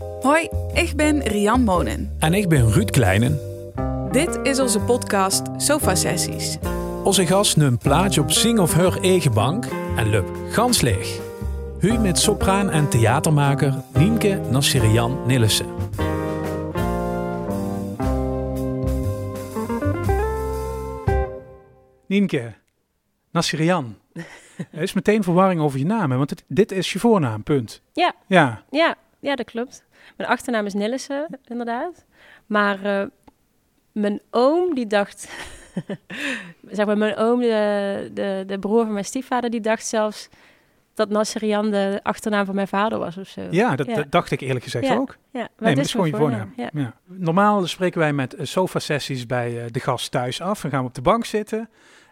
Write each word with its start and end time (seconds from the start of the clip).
Hoi, 0.00 0.48
ik 0.74 0.92
ben 0.96 1.22
Rian 1.22 1.62
Monen. 1.64 2.16
En 2.18 2.34
ik 2.34 2.48
ben 2.48 2.72
Ruud 2.72 2.90
Kleinen. 2.90 3.38
Dit 4.10 4.38
is 4.42 4.60
onze 4.60 4.80
podcast 4.80 5.42
Sofa 5.56 5.94
Sessies. 5.94 6.58
Onze 7.04 7.26
gast 7.26 7.56
neemt 7.56 7.78
plaatje 7.82 8.20
op 8.20 8.30
zing 8.30 8.58
of 8.58 8.74
her 8.74 8.98
eigen 9.02 9.32
bank 9.32 9.66
en 9.96 10.10
lup 10.10 10.28
gans 10.50 10.80
leeg. 10.80 11.18
Hu 11.78 11.98
met 11.98 12.18
sopraan 12.18 12.70
en 12.70 12.88
theatermaker 12.88 13.74
Nienke 13.94 14.40
Nassirian 14.50 15.18
Nillissen. 15.26 15.66
Nienke, 22.06 22.52
Nassirian. 23.30 23.96
Er 24.72 24.82
is 24.82 24.92
meteen 24.92 25.22
verwarring 25.22 25.60
over 25.60 25.78
je 25.78 25.84
naam, 25.86 26.10
hè? 26.10 26.16
want 26.16 26.30
het- 26.30 26.44
dit 26.48 26.72
is 26.72 26.92
je 26.92 26.98
voornaam, 26.98 27.42
punt. 27.42 27.82
Ja. 27.92 28.14
Ja, 28.26 28.62
Ja, 28.70 28.94
ja, 29.20 29.34
dat 29.36 29.46
klopt. 29.46 29.84
Mijn 30.16 30.28
achternaam 30.30 30.66
is 30.66 30.74
Nillissen, 30.74 31.26
inderdaad. 31.44 32.04
Maar 32.46 32.84
eh, 32.84 33.06
mijn 33.92 34.20
oom, 34.30 34.74
die 34.74 34.86
dacht... 34.86 35.28
zeg 36.70 36.86
maar, 36.86 36.98
mijn 36.98 37.16
oom, 37.16 37.40
de, 37.40 38.10
de, 38.12 38.44
de 38.46 38.58
broer 38.58 38.84
van 38.84 38.92
mijn 38.92 39.04
stiefvader, 39.04 39.50
die 39.50 39.60
dacht 39.60 39.86
zelfs 39.86 40.28
dat 40.94 41.08
Nasserian 41.08 41.70
de 41.70 42.00
achternaam 42.02 42.44
van 42.46 42.54
mijn 42.54 42.68
vader 42.68 42.98
was 42.98 43.16
of 43.16 43.28
zo. 43.28 43.40
ja, 43.50 43.76
dat, 43.76 43.86
Ja. 43.86 43.94
dat 43.94 44.10
dacht 44.10 44.30
ik 44.30 44.40
eerlijk 44.40 44.64
gezegd 44.64 44.86
Ja, 44.86 44.94
ook. 44.94 45.08
Ja, 45.08 45.16
maar 45.32 45.40
Nee, 45.40 45.48
maar 45.58 45.70
het 45.70 45.78
is 45.78 45.90
gewoon 45.90 46.06
je 46.06 46.16
voornaam. 46.16 46.54
Normaal 47.04 47.66
spreken 47.66 47.98
wij 47.98 48.12
met 48.12 48.34
eh, 48.34 48.46
sofa-sessies 48.46 49.26
bij 49.26 49.58
eh, 49.64 49.70
de 49.70 49.80
gast 49.80 50.10
thuis 50.10 50.40
af. 50.40 50.60
Dan 50.60 50.70
gaan 50.70 50.80
we 50.80 50.88
op 50.88 50.94
de 50.94 51.02
bank 51.02 51.24
zitten 51.24 51.68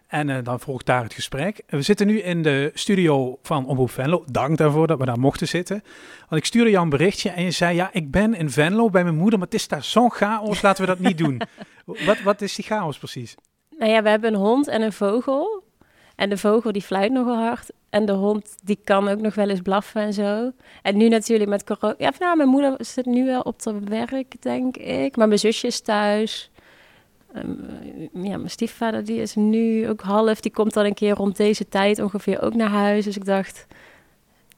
en 0.09 0.29
eh, 0.29 0.37
dan 0.43 0.59
volgt 0.59 0.85
daar 0.85 1.03
het 1.03 1.13
gesprek. 1.13 1.61
We 1.67 1.81
zitten 1.81 2.07
nu 2.07 2.19
in 2.19 2.41
de 2.41 2.71
studio 2.73 3.39
van 3.41 3.65
Omroep 3.65 3.91
Venlo. 3.91 4.23
Dank 4.31 4.57
daarvoor 4.57 4.87
dat 4.87 4.99
we 4.99 5.05
daar 5.05 5.19
mochten 5.19 5.47
zitten. 5.47 5.83
Want 6.29 6.41
ik 6.41 6.47
stuurde 6.47 6.69
jou 6.69 6.83
een 6.83 6.89
berichtje 6.89 7.29
en 7.29 7.43
je 7.43 7.51
zei... 7.51 7.75
ja, 7.75 7.89
ik 7.91 8.11
ben 8.11 8.33
in 8.33 8.49
Venlo 8.49 8.89
bij 8.89 9.03
mijn 9.03 9.15
moeder, 9.15 9.39
maar 9.39 9.47
het 9.47 9.55
is 9.55 9.67
daar 9.67 9.83
zo'n 9.83 10.11
chaos. 10.11 10.61
Laten 10.61 10.81
we 10.81 10.89
dat 10.89 10.99
niet 10.99 11.17
doen. 11.17 11.41
Wat, 12.05 12.21
wat 12.21 12.41
is 12.41 12.55
die 12.55 12.65
chaos 12.65 12.97
precies? 12.97 13.35
Nou 13.77 13.91
ja, 13.91 14.03
we 14.03 14.09
hebben 14.09 14.33
een 14.33 14.39
hond 14.39 14.67
en 14.67 14.81
een 14.81 14.93
vogel. 14.93 15.63
En 16.15 16.29
de 16.29 16.37
vogel 16.37 16.71
die 16.71 16.81
fluit 16.81 17.11
nogal 17.11 17.37
hard. 17.37 17.69
En 17.89 18.05
de 18.05 18.11
hond 18.11 18.55
die 18.63 18.79
kan 18.83 19.07
ook 19.07 19.19
nog 19.19 19.35
wel 19.35 19.49
eens 19.49 19.61
blaffen 19.61 20.01
en 20.01 20.13
zo. 20.13 20.51
En 20.81 20.97
nu 20.97 21.07
natuurlijk 21.07 21.49
met 21.49 21.63
corona... 21.63 21.95
Ja, 21.97 22.11
nou, 22.19 22.37
mijn 22.37 22.49
moeder 22.49 22.75
zit 22.77 23.05
nu 23.05 23.25
wel 23.25 23.41
op 23.41 23.61
de 23.61 23.79
werk, 23.79 24.41
denk 24.41 24.77
ik. 24.77 25.15
Maar 25.15 25.27
mijn 25.27 25.39
zusje 25.39 25.67
is 25.67 25.81
thuis. 25.81 26.51
Ehm, 27.33 28.23
ja, 28.23 28.37
mijn 28.37 28.49
stiefvader 28.49 29.05
die 29.05 29.21
is 29.21 29.35
nu 29.35 29.89
ook 29.89 30.01
half. 30.01 30.39
Die 30.39 30.51
komt 30.51 30.73
dan 30.73 30.85
een 30.85 30.93
keer 30.93 31.13
rond 31.13 31.37
deze 31.37 31.67
tijd 31.67 31.99
ongeveer 31.99 32.41
ook 32.41 32.53
naar 32.53 32.69
huis. 32.69 33.05
Dus 33.05 33.17
ik 33.17 33.25
dacht... 33.25 33.67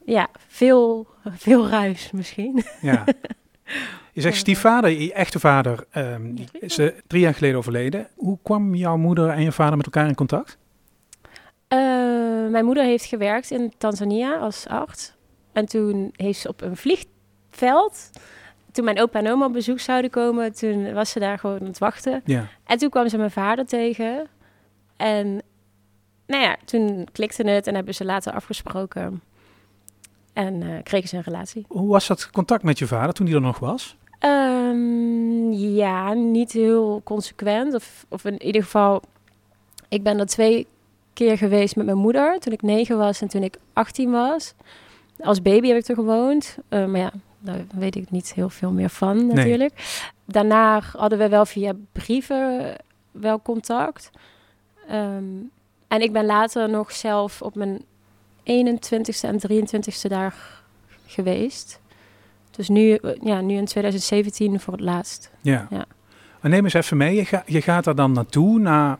Ja, 0.04 0.28
veel, 0.48 1.06
veel 1.24 1.68
ruis 1.68 2.10
misschien. 2.10 2.64
Ja. 2.80 3.04
Je 4.12 4.20
zegt 4.20 4.36
stiefvader, 4.36 4.90
je 4.90 5.12
echte 5.12 5.40
vader 5.40 5.84
ehm, 5.90 6.34
die 6.34 6.48
is 6.52 6.78
eh, 6.78 6.88
drie 7.06 7.22
jaar 7.22 7.34
geleden 7.34 7.58
overleden. 7.58 8.08
Hoe 8.14 8.38
kwam 8.42 8.74
jouw 8.74 8.96
moeder 8.96 9.28
en 9.28 9.42
je 9.42 9.52
vader 9.52 9.76
met 9.76 9.86
elkaar 9.86 10.08
in 10.08 10.14
contact? 10.14 10.58
Eh, 11.68 11.78
mijn 12.50 12.64
moeder 12.64 12.84
heeft 12.84 13.04
gewerkt 13.04 13.50
in 13.50 13.72
Tanzania 13.78 14.36
als 14.36 14.66
arts. 14.66 15.12
En 15.52 15.66
toen 15.66 16.12
heeft 16.16 16.40
ze 16.40 16.48
op 16.48 16.60
een 16.60 16.76
vliegveld... 16.76 18.10
Toen 18.72 18.84
mijn 18.84 19.00
opa 19.00 19.18
en 19.18 19.30
oma 19.30 19.46
op 19.46 19.52
bezoek 19.52 19.80
zouden 19.80 20.10
komen, 20.10 20.52
toen 20.52 20.92
was 20.92 21.10
ze 21.10 21.18
daar 21.18 21.38
gewoon 21.38 21.60
aan 21.60 21.66
het 21.66 21.78
wachten. 21.78 22.22
Ja. 22.24 22.48
En 22.64 22.78
toen 22.78 22.90
kwam 22.90 23.08
ze 23.08 23.16
mijn 23.16 23.30
vader 23.30 23.66
tegen. 23.66 24.26
En 24.96 25.42
nou 26.26 26.42
ja, 26.42 26.56
toen 26.64 27.08
klikte 27.12 27.50
het 27.50 27.66
en 27.66 27.74
hebben 27.74 27.94
ze 27.94 28.04
later 28.04 28.32
afgesproken. 28.32 29.22
En 30.32 30.62
eh, 30.62 30.82
kregen 30.82 31.08
ze 31.08 31.16
een 31.16 31.22
relatie. 31.22 31.64
Hoe 31.68 31.88
was 31.88 32.06
dat 32.06 32.30
contact 32.30 32.62
met 32.62 32.78
je 32.78 32.86
vader 32.86 33.14
toen 33.14 33.26
hij 33.26 33.34
er 33.34 33.40
nog 33.40 33.58
was? 33.58 33.96
Ehm, 34.18 35.52
ja, 35.52 36.12
niet 36.12 36.52
heel 36.52 37.00
consequent. 37.04 37.74
Of, 37.74 38.06
of 38.08 38.24
in 38.24 38.42
ieder 38.42 38.62
geval, 38.62 39.02
ik 39.88 40.02
ben 40.02 40.18
er 40.18 40.26
twee 40.26 40.66
keer 41.12 41.38
geweest 41.38 41.76
met 41.76 41.86
mijn 41.86 41.98
moeder. 41.98 42.38
Toen 42.38 42.52
ik 42.52 42.62
negen 42.62 42.98
was 42.98 43.20
en 43.20 43.28
toen 43.28 43.42
ik 43.42 43.58
18 43.72 44.10
was. 44.10 44.54
Als 45.20 45.42
baby 45.42 45.68
heb 45.68 45.76
ik 45.76 45.88
er 45.88 45.94
gewoond. 45.94 46.58
Eh, 46.68 46.86
maar 46.86 47.00
ja, 47.00 47.12
daar 47.42 47.64
weet 47.74 47.96
ik 47.96 48.10
niet 48.10 48.34
heel 48.34 48.48
veel 48.50 48.70
meer 48.72 48.88
van 48.90 49.26
natuurlijk. 49.26 50.04
Daarna 50.24 50.80
hadden 50.96 51.18
we 51.18 51.28
wel 51.28 51.46
via 51.46 51.72
brieven 51.92 52.76
wel 53.10 53.42
contact. 53.42 54.10
Ehm, 54.88 55.24
en 55.88 56.00
ik 56.00 56.12
ben 56.12 56.24
later 56.26 56.68
nog 56.70 56.92
zelf 56.92 57.42
op 57.42 57.54
mijn 57.54 57.82
21ste 58.42 59.28
en 59.28 59.38
23ste 59.40 60.08
daar 60.08 60.34
geweest. 61.06 61.80
Dus 62.50 62.68
nu, 62.68 62.98
ja, 63.22 63.40
nu 63.40 63.54
in 63.56 63.64
2017 63.64 64.60
voor 64.60 64.72
het 64.72 64.82
laatst. 64.82 65.30
Ja. 65.40 65.66
Ja. 65.70 65.84
Maar 66.40 66.50
neem 66.50 66.64
eens 66.64 66.74
even 66.74 66.96
mee, 66.96 67.14
je, 67.14 67.24
ga- 67.24 67.42
je 67.46 67.62
gaat 67.62 67.86
er 67.86 67.94
dan 67.94 68.12
naartoe 68.12 68.58
na 68.58 68.98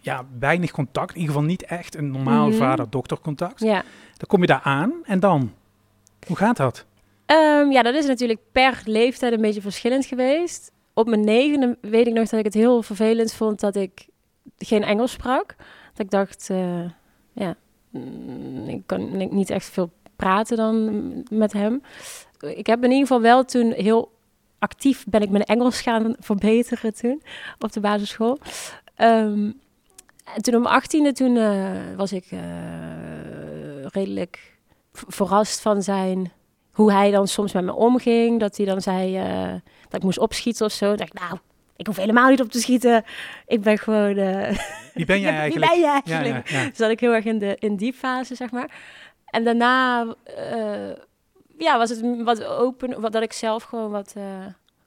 ja, 0.00 0.24
weinig 0.38 0.70
contact. 0.70 1.10
In 1.14 1.20
ieder 1.20 1.34
geval 1.34 1.48
niet 1.48 1.64
echt 1.64 1.96
een 1.96 2.10
normaal 2.10 2.48
Mhm. 2.48 2.56
vader-dochter 2.56 3.18
contact. 3.20 3.60
Ja. 3.60 3.82
Dan 4.16 4.26
kom 4.26 4.40
je 4.40 4.46
daar 4.46 4.60
aan 4.62 4.92
en 5.04 5.20
dan? 5.20 5.52
Hoe 6.26 6.36
gaat 6.36 6.56
dat? 6.56 6.84
Ehm, 7.26 7.70
ja, 7.70 7.82
dat 7.82 7.94
is 7.94 8.06
natuurlijk 8.06 8.40
per 8.52 8.82
leeftijd 8.84 9.32
een 9.32 9.40
beetje 9.40 9.60
verschillend 9.60 10.06
geweest. 10.06 10.72
Op 10.92 11.08
mijn 11.08 11.24
negende 11.24 11.78
weet 11.80 12.06
ik 12.06 12.12
nog 12.12 12.28
dat 12.28 12.38
ik 12.38 12.44
het 12.44 12.54
heel 12.54 12.82
vervelend 12.82 13.32
vond 13.32 13.60
dat 13.60 13.76
ik 13.76 14.06
geen 14.58 14.82
Engels 14.82 15.12
sprak. 15.12 15.54
Dat 15.94 16.04
ik 16.06 16.10
dacht, 16.10 16.50
eh, 16.50 16.90
ja, 17.32 17.56
mm, 17.90 18.68
ik 18.68 18.82
kan 18.86 19.34
niet 19.34 19.50
echt 19.50 19.70
veel 19.70 19.90
praten 20.16 20.56
dan 20.56 21.12
met 21.30 21.52
hem. 21.52 21.82
Ik 22.40 22.66
heb 22.66 22.84
in 22.84 22.90
ieder 22.90 23.06
geval 23.06 23.20
wel 23.20 23.44
toen 23.44 23.72
heel 23.72 24.12
actief 24.58 25.04
ben 25.08 25.22
ik 25.22 25.30
mijn 25.30 25.44
Engels 25.44 25.80
gaan 25.80 26.16
verbeteren 26.18 26.94
toen 26.94 27.22
op 27.58 27.72
de 27.72 27.80
basisschool. 27.80 28.38
Ehm, 28.94 29.50
en 30.34 30.42
toen 30.42 30.54
om 30.54 30.66
18e 30.66 31.12
toen 31.12 31.36
eh, 31.36 31.96
was 31.96 32.12
ik 32.12 32.24
eh, 32.30 32.40
redelijk 33.82 34.52
verrast 34.92 35.60
van 35.60 35.82
zijn 35.82 36.32
hoe 36.74 36.92
hij 36.92 37.10
dan 37.10 37.28
soms 37.28 37.52
met 37.52 37.64
me 37.64 37.74
omging. 37.74 38.40
Dat 38.40 38.56
hij 38.56 38.66
dan 38.66 38.80
zei 38.80 39.16
eh, 39.16 39.52
dat 39.82 39.94
ik 39.94 40.02
moest 40.02 40.18
opschieten 40.18 40.66
of 40.66 40.72
zo. 40.72 40.86
Dan 40.86 40.96
dacht 40.96 41.14
ik, 41.14 41.20
nou, 41.20 41.38
ik 41.76 41.86
hoef 41.86 41.96
helemaal 41.96 42.30
niet 42.30 42.40
op 42.40 42.50
te 42.50 42.60
schieten. 42.60 43.04
Ik 43.46 43.60
ben 43.62 43.78
gewoon... 43.78 44.16
eh, 44.16 44.58
Wie 44.94 45.04
ben 45.06 45.20
jij 45.26 45.30
Wie 45.32 45.40
eigenlijk? 45.40 45.70
ben 45.70 45.78
je 45.80 45.84
Ja, 45.84 45.92
eigenlijk? 46.04 46.48
ja, 46.48 46.58
ja. 46.60 46.68
Dus 46.68 46.76
zat 46.76 46.90
ik 46.90 47.00
heel 47.00 47.12
erg 47.14 47.24
in, 47.24 47.38
de, 47.38 47.56
in 47.58 47.76
die 47.76 47.92
fase, 47.92 48.34
zeg 48.34 48.50
maar. 48.50 48.70
En 49.26 49.44
daarna 49.44 50.06
eh, 50.24 50.90
ja, 51.58 51.78
was 51.78 51.90
het 51.90 52.22
wat 52.22 52.44
open, 52.44 53.00
wat, 53.00 53.12
dat 53.12 53.22
ik 53.22 53.32
zelf 53.32 53.62
gewoon 53.62 53.90
wat 53.90 54.14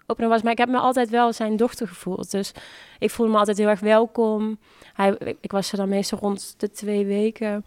opener 0.06 0.30
was. 0.30 0.42
Maar 0.42 0.52
ik 0.52 0.58
heb 0.58 0.70
me 0.70 0.78
altijd 0.78 1.10
wel 1.10 1.34
zijn 1.34 1.56
dochter 1.56 1.88
gevoeld. 1.88 2.32
Dus 2.32 2.52
ik 3.00 3.10
voelde 3.10 3.32
me 3.32 3.38
altijd 3.38 3.58
heel 3.58 3.68
erg 3.68 3.80
welkom. 3.80 4.60
Hij, 4.94 5.16
ik, 5.20 5.38
ik 5.42 5.52
was 5.52 5.72
er 5.72 5.78
dan 5.78 5.90
meestal 5.90 6.20
rond 6.20 6.54
de 6.58 6.72
twee 6.72 7.06
weken. 7.06 7.66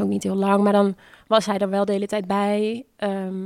Ook 0.00 0.08
niet 0.08 0.22
heel 0.22 0.34
lang, 0.34 0.62
maar 0.62 0.72
dan 0.72 0.96
was 1.26 1.46
hij 1.46 1.58
er 1.58 1.68
wel 1.70 1.84
de 1.84 1.92
hele 1.92 2.06
tijd 2.06 2.26
bij. 2.26 2.84
Ehm, 2.96 3.44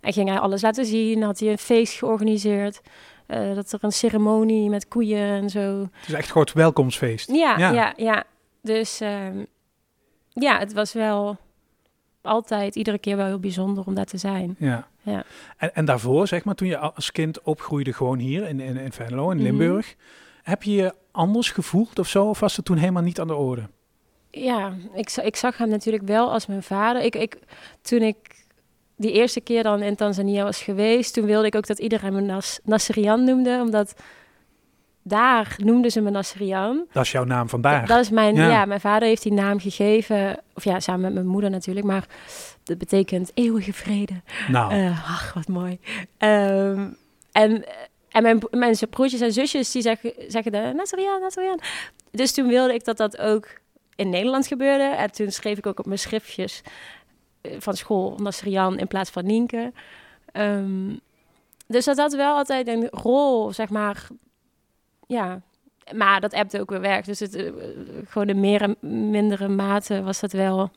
en 0.00 0.12
ging 0.12 0.28
hij 0.28 0.38
alles 0.38 0.62
laten 0.62 0.86
zien. 0.86 1.22
Had 1.22 1.38
hij 1.38 1.50
een 1.50 1.58
feest 1.58 1.98
georganiseerd. 1.98 2.80
Eh, 3.26 3.54
dat 3.54 3.72
er 3.72 3.78
een 3.82 3.92
ceremonie 3.92 4.70
met 4.70 4.88
koeien 4.88 5.28
en 5.42 5.50
zo. 5.50 5.80
Het 5.92 6.08
is 6.08 6.12
echt 6.14 6.24
een 6.24 6.30
groot 6.30 6.52
welkomstfeest. 6.52 7.30
Ja, 7.32 7.58
Ja. 7.58 7.70
ja, 7.72 7.92
ja. 7.96 8.24
Dus 8.62 9.00
ehm, 9.00 9.44
ja, 10.32 10.58
het 10.58 10.72
was 10.72 10.92
wel 10.92 11.36
altijd, 12.22 12.74
iedere 12.76 12.98
keer 12.98 13.16
wel 13.16 13.26
heel 13.26 13.38
bijzonder 13.40 13.84
om 13.86 13.94
daar 13.94 14.04
te 14.04 14.16
zijn. 14.18 14.56
Ja. 14.58 14.88
Ja. 15.02 15.24
En, 15.56 15.74
en 15.74 15.84
daarvoor, 15.84 16.26
zeg 16.28 16.44
maar, 16.44 16.54
toen 16.54 16.68
je 16.68 16.78
als 16.78 17.12
kind 17.12 17.42
opgroeide 17.42 17.92
gewoon 17.92 18.18
hier 18.18 18.48
in, 18.48 18.60
in, 18.60 18.76
in 18.76 18.92
Venlo, 18.92 19.30
in 19.30 19.36
Mhm. 19.36 19.46
Limburg. 19.46 19.94
Heb 20.42 20.62
je 20.62 20.72
je 20.72 20.94
anders 21.10 21.50
gevoeld 21.50 21.98
of 21.98 22.08
zo? 22.08 22.24
Of 22.28 22.40
was 22.40 22.56
het 22.56 22.64
toen 22.64 22.76
helemaal 22.76 23.02
niet 23.02 23.20
aan 23.20 23.26
de 23.26 23.34
orde? 23.34 23.68
Ja, 24.44 24.72
ik, 24.94 25.10
ik 25.10 25.36
zag 25.36 25.58
hem 25.58 25.68
natuurlijk 25.68 26.04
wel 26.04 26.32
als 26.32 26.46
mijn 26.46 26.62
vader. 26.62 27.02
Ik, 27.02 27.16
ik, 27.16 27.36
toen 27.82 28.02
ik 28.02 28.16
die 28.96 29.12
eerste 29.12 29.40
keer 29.40 29.62
dan 29.62 29.82
in 29.82 29.96
Tanzania 29.96 30.44
was 30.44 30.62
geweest, 30.62 31.14
toen 31.14 31.24
wilde 31.24 31.46
ik 31.46 31.54
ook 31.54 31.66
dat 31.66 31.78
iedereen 31.78 32.12
me 32.12 32.20
Nas, 32.20 32.58
Nasserian 32.64 33.24
noemde, 33.24 33.58
omdat 33.62 33.94
daar 35.02 35.56
noemden 35.64 35.90
ze 35.90 36.00
me 36.00 36.10
Nasserian. 36.10 36.86
Dat 36.92 37.04
is 37.04 37.12
jouw 37.12 37.24
naam 37.24 37.48
vandaag. 37.48 37.86
Dat 37.86 38.00
is 38.00 38.10
mijn, 38.10 38.34
Ja. 38.34 38.48
ja. 38.48 38.64
mijn 38.64 38.80
vader 38.80 39.08
heeft 39.08 39.22
die 39.22 39.32
naam 39.32 39.60
gegeven, 39.60 40.40
of 40.54 40.64
ja, 40.64 40.80
samen 40.80 41.00
met 41.00 41.14
mijn 41.14 41.26
moeder 41.26 41.50
natuurlijk, 41.50 41.86
maar 41.86 42.06
dat 42.64 42.78
betekent 42.78 43.30
eeuwige 43.34 43.72
vrede. 43.72 44.20
nou, 44.48 44.72
Eh, 44.72 45.10
ach, 45.10 45.32
wat 45.34 45.48
mooi. 45.48 45.78
Ehm, 46.18 46.88
en 47.32 47.64
en 48.10 48.22
mijn, 48.22 48.42
mijn 48.50 48.76
broertjes 48.90 49.20
en 49.20 49.32
zusjes 49.32 49.70
die 49.72 49.82
zeggen, 49.82 50.12
zeggen 50.28 50.52
de 50.52 50.72
Nazariaan, 50.76 51.20
Nazariaan. 51.20 51.58
Dus 52.10 52.32
toen 52.32 52.46
wilde 52.46 52.74
ik 52.74 52.84
dat 52.84 52.96
dat 52.96 53.18
ook 53.18 53.48
in 53.96 54.08
Nederland 54.08 54.46
gebeurde. 54.46 54.84
En 54.84 55.12
toen 55.12 55.30
schreef 55.30 55.58
ik 55.58 55.66
ook 55.66 55.78
op 55.78 55.86
mijn 55.86 55.98
schriftjes 55.98 56.62
eh, 57.40 57.56
van 57.58 57.76
school 57.76 58.16
Nazariaan 58.22 58.78
in 58.78 58.86
plaats 58.86 59.10
van 59.10 59.26
Nienke. 59.26 59.72
Ehm, 60.32 60.96
dus 61.66 61.84
dat 61.84 61.96
had 61.96 62.14
wel 62.14 62.36
altijd 62.36 62.68
een 62.68 62.88
rol, 62.88 63.52
zeg 63.52 63.68
maar. 63.68 64.06
Ja, 65.06 65.40
maar 65.94 66.20
dat 66.20 66.34
appte 66.34 66.60
ook 66.60 66.70
weer 66.70 66.80
weg. 66.80 67.04
Dus 67.04 67.20
het, 67.20 67.34
eh, 67.34 67.52
gewoon 68.04 68.28
in 68.28 68.40
meer 68.40 68.62
en 68.62 68.76
mindere 69.10 69.48
mate 69.48 70.02
was 70.02 70.20
dat 70.20 70.32
wel 70.32 70.70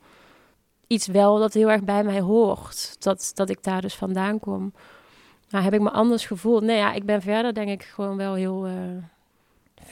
iets 0.88 1.08
wel 1.08 1.38
dat 1.38 1.54
heel 1.54 1.72
erg 1.72 1.84
bij 1.84 2.04
mij 2.04 2.22
hoort. 2.22 2.96
Dat, 3.00 3.32
dat 3.34 3.50
ik 3.50 3.64
daar 3.64 3.82
dus 3.82 3.96
vandaan 3.96 4.40
kom. 4.40 4.74
Nou, 5.50 5.64
heb 5.64 5.74
ik 5.74 5.82
me 5.82 5.92
anders 5.92 6.26
gevoeld? 6.26 6.64
Nee, 6.64 6.78
ja, 6.78 6.94
ik 6.94 7.06
ben 7.06 7.22
verder 7.22 7.54
denk 7.54 7.70
ik 7.70 7.84
gewoon 7.84 8.18
wel 8.18 8.34
heel... 8.34 8.66
eh, 8.66 8.74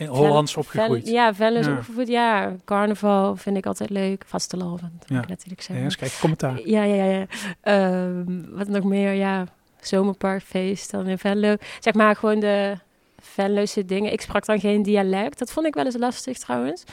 Hollands 0.06 0.52
Vel- 0.54 0.62
opgegroeid. 0.62 1.08
ja, 1.08 1.34
Venlo 1.34 1.60
is 1.60 1.66
Ja. 1.66 1.72
opgevoed. 1.72 2.08
Ja, 2.08 2.56
carnaval 2.66 3.36
vind 3.36 3.58
ik 3.58 3.66
altijd 3.66 3.90
leuk. 3.90 4.24
Vastelavond, 4.28 4.82
moet 4.82 5.06
Ja. 5.08 5.22
ik 5.22 5.28
natuurlijk 5.28 5.60
Ja, 5.60 5.66
zeggen. 5.66 5.84
eens 5.86 5.96
kijken, 5.96 6.20
commentaar. 6.20 6.62
Ja, 6.68 6.84
ja, 6.84 7.04
ja. 7.04 7.12
ja. 7.20 7.26
Ehm, 7.62 8.42
wat 8.50 8.68
nog 8.68 8.84
meer? 8.84 9.12
Ja, 9.12 9.46
zomerparkfeest 9.82 10.92
dan 10.92 11.08
in 11.08 11.18
Venlo. 11.18 11.56
Zeg 11.80 11.94
maar 11.94 12.16
gewoon 12.16 12.40
de 12.40 12.78
Venlose 13.22 13.86
dingen. 13.86 14.12
Ik 14.12 14.22
sprak 14.22 14.46
dan 14.46 14.60
geen 14.60 14.84
dialect. 14.84 15.40
Dat 15.40 15.52
vond 15.52 15.66
ik 15.68 15.74
wel 15.74 15.86
eens 15.86 15.98
lastig 15.98 16.38
trouwens. 16.38 16.84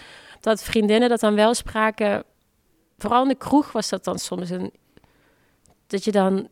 Dat 0.40 0.62
vriendinnen 0.62 1.08
dat 1.08 1.20
dan 1.20 1.34
wel 1.34 1.54
spraken. 1.54 2.24
Vooral 2.98 3.22
in 3.22 3.28
de 3.28 3.34
kroeg 3.34 3.72
was 3.72 3.88
dat 3.88 4.04
dan 4.04 4.18
soms 4.18 4.50
een... 4.50 4.72
Dat 5.86 6.04
je 6.04 6.12
dan... 6.12 6.48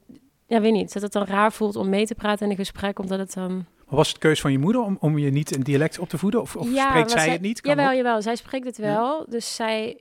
Ja, 0.46 0.60
weet 0.60 0.72
niet. 0.72 0.92
Dat 0.92 1.02
het 1.02 1.12
dan 1.12 1.24
raar 1.24 1.52
voelt 1.52 1.76
om 1.76 1.88
mee 1.88 2.06
te 2.06 2.14
praten 2.14 2.44
in 2.44 2.50
een 2.50 2.56
gesprek. 2.56 2.98
Omdat 2.98 3.18
het 3.18 3.32
dan... 3.34 3.66
Was 3.92 4.08
het 4.08 4.18
keus 4.18 4.40
van 4.40 4.52
je 4.52 4.58
moeder 4.58 4.82
om, 4.82 4.96
om 5.00 5.18
je 5.18 5.30
niet 5.30 5.50
in 5.50 5.60
dialect 5.60 5.98
op 5.98 6.08
te 6.08 6.18
voeden? 6.18 6.40
Of, 6.40 6.56
of 6.56 6.72
Ja, 6.72 6.88
spreekt 6.88 7.10
zij 7.10 7.28
het 7.28 7.40
niet? 7.40 7.60
Kan 7.60 7.76
jawel, 7.76 7.96
jawel. 7.96 8.22
Zij 8.22 8.36
spreekt 8.36 8.66
het 8.66 8.76
wel. 8.76 9.24
Dus 9.28 9.54
zij 9.54 10.00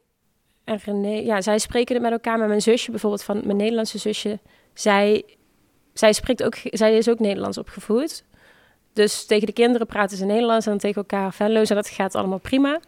en 0.63 0.79
René... 0.85 1.19
Ja, 1.19 1.41
zij 1.41 1.59
spreken 1.59 1.93
het 1.93 2.03
met 2.03 2.11
elkaar. 2.11 2.38
Maar 2.38 2.47
mijn 2.47 2.61
zusje 2.61 2.91
bijvoorbeeld, 2.91 3.23
van 3.23 3.41
mijn 3.45 3.57
Nederlandse 3.57 3.97
zusje... 3.97 4.39
Zij, 4.73 5.23
zij, 5.93 6.13
spreekt 6.13 6.43
ook, 6.43 6.55
zij 6.63 6.97
is 6.97 7.09
ook 7.09 7.19
Nederlands 7.19 7.57
opgevoed. 7.57 8.23
Dus 8.93 9.25
tegen 9.25 9.45
de 9.45 9.53
kinderen 9.53 9.88
praten 9.88 10.17
ze 10.17 10.25
Nederlands... 10.25 10.65
en 10.65 10.77
tegen 10.77 11.01
elkaar 11.01 11.33
Venlo's. 11.33 11.69
En 11.69 11.75
dat 11.75 11.89
gaat 11.89 12.15
allemaal 12.15 12.39
prima. 12.39 12.79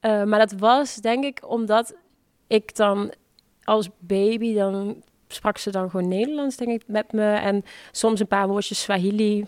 Eh, 0.00 0.22
maar 0.24 0.38
dat 0.38 0.52
was, 0.52 0.94
denk 0.94 1.24
ik, 1.24 1.40
omdat 1.46 1.94
ik 2.46 2.76
dan 2.76 3.12
als 3.64 3.88
baby... 3.98 4.54
dan 4.54 5.02
sprak 5.28 5.58
ze 5.58 5.70
dan 5.70 5.90
gewoon 5.90 6.08
Nederlands, 6.08 6.56
denk 6.56 6.70
ik, 6.70 6.82
met 6.86 7.12
me. 7.12 7.32
En 7.32 7.64
soms 7.90 8.20
een 8.20 8.26
paar 8.26 8.48
woordjes 8.48 8.80
Swahili... 8.80 9.46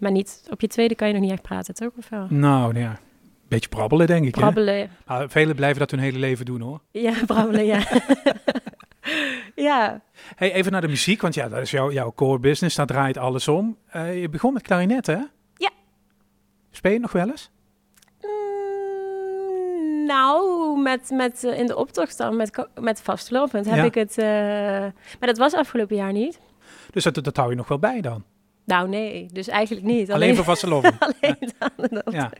Maar 0.00 0.10
niet, 0.10 0.42
op 0.50 0.60
je 0.60 0.66
tweede 0.66 0.94
kan 0.94 1.06
je 1.08 1.12
nog 1.14 1.22
niet 1.22 1.30
echt 1.32 1.42
praten, 1.42 1.74
toch? 1.74 1.90
Of 1.98 2.08
wel? 2.08 2.26
Nou, 2.30 2.78
ja. 2.78 2.98
Beetje 3.48 3.68
brabbelen, 3.68 4.06
denk 4.06 4.26
ik. 4.26 4.34
hè? 4.34 4.40
Brabbelen. 4.40 4.90
Nou, 5.06 5.28
velen 5.30 5.56
blijven 5.56 5.78
dat 5.78 5.90
hun 5.90 6.00
hele 6.00 6.18
leven 6.18 6.44
doen, 6.44 6.60
hoor. 6.60 6.80
Ja, 6.90 7.12
brabbelen, 7.26 7.64
ja. 7.66 7.80
ja. 9.68 10.00
Hey, 10.36 10.52
even 10.52 10.72
naar 10.72 10.80
de 10.80 10.88
muziek, 10.88 11.20
want 11.20 11.34
ja, 11.34 11.48
dat 11.48 11.60
is 11.60 11.70
jouw, 11.70 11.92
jouw 11.92 12.12
core 12.14 12.38
business. 12.38 12.76
Daar 12.76 12.86
draait 12.86 13.16
alles 13.16 13.48
om. 13.48 13.76
Eh, 13.86 14.20
je 14.20 14.28
begon 14.28 14.52
met 14.52 14.62
klarinet, 14.62 15.06
hè? 15.06 15.18
Ja. 15.56 15.70
Speel 16.70 16.92
je 16.92 16.98
nog 16.98 17.12
wel 17.12 17.28
eens? 17.28 17.50
Mm, 18.22 20.06
nou, 20.06 20.78
met, 20.80 21.10
met, 21.10 21.44
eh, 21.44 21.58
in 21.58 21.66
de 21.66 21.76
optocht 21.76 22.18
dan, 22.18 22.36
met, 22.36 22.66
met 22.80 23.02
vastlopend, 23.02 23.66
heb 23.66 23.76
Ja. 23.76 23.82
ik 23.84 23.94
het... 23.94 24.18
eh, 24.18 24.24
maar 25.18 25.28
dat 25.28 25.38
was 25.38 25.54
afgelopen 25.54 25.96
jaar 25.96 26.12
niet. 26.12 26.40
Dus 26.90 27.04
dat, 27.04 27.14
dat 27.24 27.36
hou 27.36 27.50
je 27.50 27.56
nog 27.56 27.68
wel 27.68 27.78
bij 27.78 28.00
dan? 28.00 28.24
Nou, 28.66 28.88
nee, 28.88 29.28
dus 29.32 29.48
eigenlijk 29.48 29.86
niet. 29.86 30.10
Alleen, 30.10 30.34
voor 30.34 30.44
vasteloven? 30.44 30.98
alleen 30.98 31.52
dan 31.90 32.02
ja. 32.10 32.30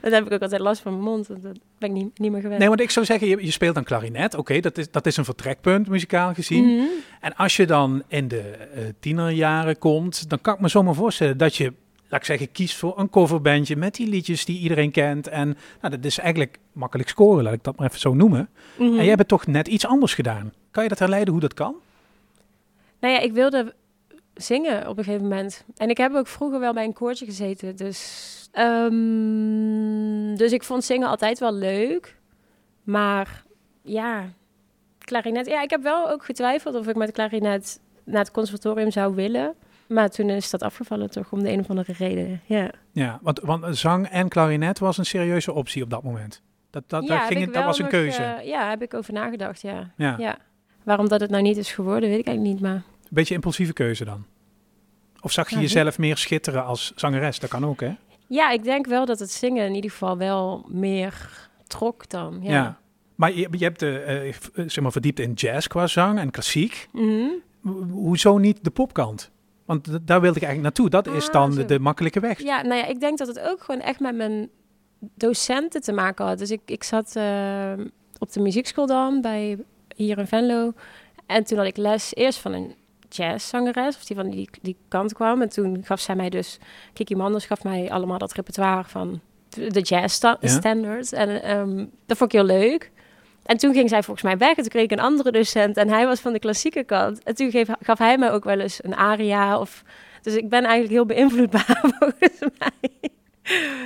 Dan 0.00 0.12
heb 0.12 0.26
ik 0.26 0.32
ook 0.32 0.42
altijd 0.42 0.60
last 0.60 0.80
van 0.80 0.92
mijn 0.92 1.04
mond, 1.04 1.26
want 1.26 1.42
dat 1.42 1.58
ben 1.78 1.88
ik 1.88 1.94
niet, 1.94 2.18
niet 2.18 2.30
meer 2.30 2.40
gewend. 2.40 2.58
Nee, 2.58 2.68
want 2.68 2.80
ik 2.80 2.90
zou 2.90 3.06
zeggen, 3.06 3.28
je, 3.28 3.44
je 3.44 3.50
speelt 3.50 3.74
dan 3.74 3.84
klarinet. 3.84 4.34
Oké, 4.34 4.60
dat, 4.60 4.78
is, 4.78 4.90
dat 4.90 5.06
is 5.06 5.16
een 5.16 5.24
vertrekpunt, 5.24 5.88
muzikaal 5.88 6.34
gezien. 6.34 6.64
Mhm. 6.64 6.86
En 7.20 7.36
als 7.36 7.56
je 7.56 7.66
dan 7.66 8.02
in 8.08 8.28
de 8.28 8.40
eh, 8.40 8.82
tienerjaren 9.00 9.78
komt, 9.78 10.28
dan 10.28 10.40
kan 10.40 10.54
ik 10.54 10.60
me 10.60 10.68
zomaar 10.68 10.94
voorstellen 10.94 11.36
dat 11.36 11.56
je, 11.56 11.72
laat 12.08 12.20
ik 12.20 12.26
zeggen, 12.26 12.52
kiest 12.52 12.76
voor 12.76 12.98
een 12.98 13.10
coverbandje 13.10 13.76
met 13.76 13.94
die 13.94 14.08
liedjes 14.08 14.44
die 14.44 14.58
iedereen 14.58 14.90
kent. 14.90 15.28
En 15.28 15.56
nou, 15.80 15.96
dat 15.96 16.04
is 16.04 16.18
eigenlijk 16.18 16.58
makkelijk 16.72 17.08
scoren, 17.08 17.44
laat 17.44 17.54
ik 17.54 17.64
dat 17.64 17.76
maar 17.76 17.86
even 17.86 18.00
zo 18.00 18.14
noemen. 18.14 18.48
Mhm. 18.76 18.88
En 18.88 19.04
jij 19.04 19.14
hebt 19.14 19.28
toch 19.28 19.46
net 19.46 19.68
iets 19.68 19.86
anders 19.86 20.14
gedaan. 20.14 20.52
Kan 20.70 20.82
je 20.82 20.88
dat 20.88 20.98
herleiden 20.98 21.32
hoe 21.32 21.42
dat 21.42 21.54
kan? 21.54 21.74
Nou 23.00 23.14
ja, 23.14 23.20
ik 23.20 23.32
wilde 23.32 23.74
zingen 24.42 24.88
op 24.88 24.98
een 24.98 25.04
gegeven 25.04 25.28
moment. 25.28 25.64
En 25.76 25.90
ik 25.90 25.96
heb 25.96 26.14
ook 26.14 26.26
vroeger 26.26 26.60
wel 26.60 26.72
bij 26.72 26.84
een 26.84 26.92
koortje 26.92 27.24
gezeten. 27.24 27.76
Dus, 27.76 28.48
ehm, 28.52 30.34
dus 30.36 30.52
ik 30.52 30.62
vond 30.62 30.84
zingen 30.84 31.08
altijd 31.08 31.38
wel 31.38 31.52
leuk. 31.54 32.16
Maar 32.82 33.42
ja, 33.82 34.24
klarinet. 34.98 35.46
Ja, 35.46 35.62
ik 35.62 35.70
heb 35.70 35.82
wel 35.82 36.10
ook 36.10 36.24
getwijfeld 36.24 36.74
of 36.74 36.86
ik 36.88 36.96
met 36.96 37.10
klarinet 37.12 37.80
naar 38.04 38.20
het 38.20 38.30
conservatorium 38.30 38.90
zou 38.90 39.14
willen. 39.14 39.54
Maar 39.88 40.08
toen 40.10 40.30
is 40.30 40.50
dat 40.50 40.62
afgevallen 40.62 41.10
toch 41.10 41.32
om 41.32 41.42
de 41.42 41.50
een 41.50 41.60
of 41.60 41.70
andere 41.70 41.92
reden. 41.98 42.40
Ja, 42.46 42.70
Ja, 42.92 43.18
want, 43.22 43.40
want 43.40 43.76
zang 43.76 44.08
en 44.08 44.28
klarinet 44.28 44.78
was 44.78 44.98
een 44.98 45.06
serieuze 45.06 45.52
optie 45.52 45.82
op 45.82 45.90
dat 45.90 46.02
moment. 46.02 46.42
Dat, 46.70 46.82
dat, 46.86 47.06
ja 47.06 47.16
heb 47.18 47.26
ging, 47.26 47.40
het- 47.44 47.54
dat 47.54 47.64
was 47.64 47.76
een 47.78 47.82
nog, 47.84 47.92
keuze. 47.92 48.22
eh, 48.22 48.46
ja, 48.46 48.68
heb 48.70 48.82
ik 48.82 48.94
over 48.94 49.12
nagedacht, 49.12 49.60
ja. 49.60 49.90
ja. 49.96 50.14
ja. 50.18 50.38
Waarom 50.84 51.08
dat 51.08 51.20
het 51.20 51.30
nou 51.30 51.42
niet 51.42 51.56
is 51.56 51.72
geworden, 51.72 52.08
weet 52.08 52.18
ik 52.18 52.26
eigenlijk 52.26 52.54
niet. 52.60 52.70
Maar 52.70 52.82
beetje 53.10 53.34
impulsieve 53.34 53.72
keuze 53.72 54.04
dan. 54.04 54.24
Of 55.20 55.32
zag 55.32 55.48
je 55.48 55.54
Ja, 55.56 55.60
jezelf 55.62 55.98
meer 55.98 56.16
schitteren 56.16 56.64
als 56.64 56.92
zangeres? 56.96 57.38
Dat 57.38 57.50
kan 57.50 57.66
ook, 57.66 57.80
hè? 57.80 57.92
ja, 58.26 58.50
ik 58.50 58.62
denk 58.64 58.86
wel 58.86 59.06
dat 59.06 59.18
het 59.18 59.30
zingen 59.30 59.66
in 59.66 59.74
ieder 59.74 59.90
geval 59.90 60.16
wel 60.18 60.64
meer 60.68 61.30
trok 61.66 62.08
dan. 62.08 62.38
Ja. 62.42 62.50
Ja. 62.52 62.78
Maar 63.14 63.32
je, 63.32 63.48
je 63.50 63.64
hebt 63.64 63.80
de, 63.80 63.98
eh, 63.98 64.32
v- 64.32 64.48
eh, 64.54 64.64
zeg 64.68 64.80
maar, 64.82 64.92
verdiept 64.92 65.18
in 65.20 65.32
jazz 65.32 65.66
qua 65.66 65.86
zang 65.86 66.18
en 66.18 66.30
klassiek. 66.30 66.88
Mhm. 66.92 67.28
Ho- 67.62 67.82
Hoezo 67.90 68.38
niet 68.38 68.64
de 68.64 68.70
popkant? 68.70 69.30
Want 69.64 69.84
daar 70.06 70.20
wilde 70.20 70.36
ik 70.36 70.42
eigenlijk 70.42 70.62
naartoe. 70.62 70.88
Dat 70.90 71.06
is 71.16 71.26
Ah, 71.26 71.32
dan 71.32 71.66
de, 71.66 71.78
makkelijke 71.78 72.20
weg. 72.20 72.42
Ja, 72.42 72.62
nou 72.62 72.74
ja, 72.74 72.86
ik 72.86 73.00
denk 73.00 73.18
dat 73.18 73.26
het 73.28 73.40
ook 73.40 73.62
gewoon 73.62 73.80
echt 73.80 74.00
met 74.00 74.16
mijn 74.16 74.48
docenten 75.14 75.80
te 75.80 75.92
maken 75.92 76.26
had. 76.26 76.38
Dus 76.38 76.50
ik, 76.50 76.60
ik 76.64 76.84
zat 76.84 77.16
eh, 77.16 77.72
op 78.18 78.32
de 78.32 78.40
muziekschool 78.40 78.86
dan, 78.86 79.20
bij, 79.20 79.58
hier 79.96 80.18
in 80.18 80.26
Venlo. 80.26 80.72
En 81.26 81.44
toen 81.44 81.58
had 81.58 81.66
ik 81.66 81.76
les 81.76 82.14
eerst 82.14 82.38
van 82.38 82.52
een 82.52 82.74
jazzzangeres, 83.08 83.96
of 83.96 84.04
die 84.04 84.16
van 84.16 84.30
die, 84.30 84.48
die 84.62 84.76
kant 84.88 85.12
kwam. 85.12 85.42
En 85.42 85.48
toen 85.48 85.80
gaf 85.84 86.00
zij 86.00 86.14
mij 86.14 86.28
dus, 86.30 86.58
Kiki 86.92 87.16
Manders 87.16 87.44
gaf 87.46 87.62
mij 87.64 87.90
allemaal 87.90 88.18
dat 88.18 88.32
repertoire 88.32 88.84
van 88.84 89.20
de 89.48 89.80
jazz 89.80 90.14
sta- 90.14 90.36
Ja. 90.40 90.48
standards. 90.48 91.12
En 91.12 91.42
ehm, 91.42 91.76
dat 92.06 92.16
vond 92.16 92.32
ik 92.32 92.38
heel 92.38 92.46
leuk. 92.48 92.90
En 93.44 93.56
toen 93.56 93.72
ging 93.74 93.88
zij 93.88 94.02
volgens 94.02 94.24
mij 94.24 94.36
weg 94.38 94.48
en 94.56 94.62
toen 94.62 94.68
kreeg 94.68 94.82
ik 94.84 94.90
een 94.90 95.00
andere 95.00 95.30
docent. 95.30 95.76
En 95.76 95.88
hij 95.88 96.06
was 96.06 96.20
van 96.20 96.32
de 96.32 96.38
klassieke 96.38 96.84
kant. 96.84 97.22
En 97.22 97.34
toen 97.34 97.50
geef, 97.50 97.68
gaf 97.80 97.98
hij 97.98 98.18
mij 98.18 98.32
ook 98.32 98.44
wel 98.44 98.58
eens 98.60 98.84
een 98.84 98.94
aria 98.96 99.58
of... 99.60 99.82
Dus 100.22 100.34
ik 100.36 100.48
ben 100.48 100.62
eigenlijk 100.64 100.90
heel 100.92 101.06
beïnvloedbaar 101.06 101.80
volgens 101.98 102.40
mij. 102.58 103.10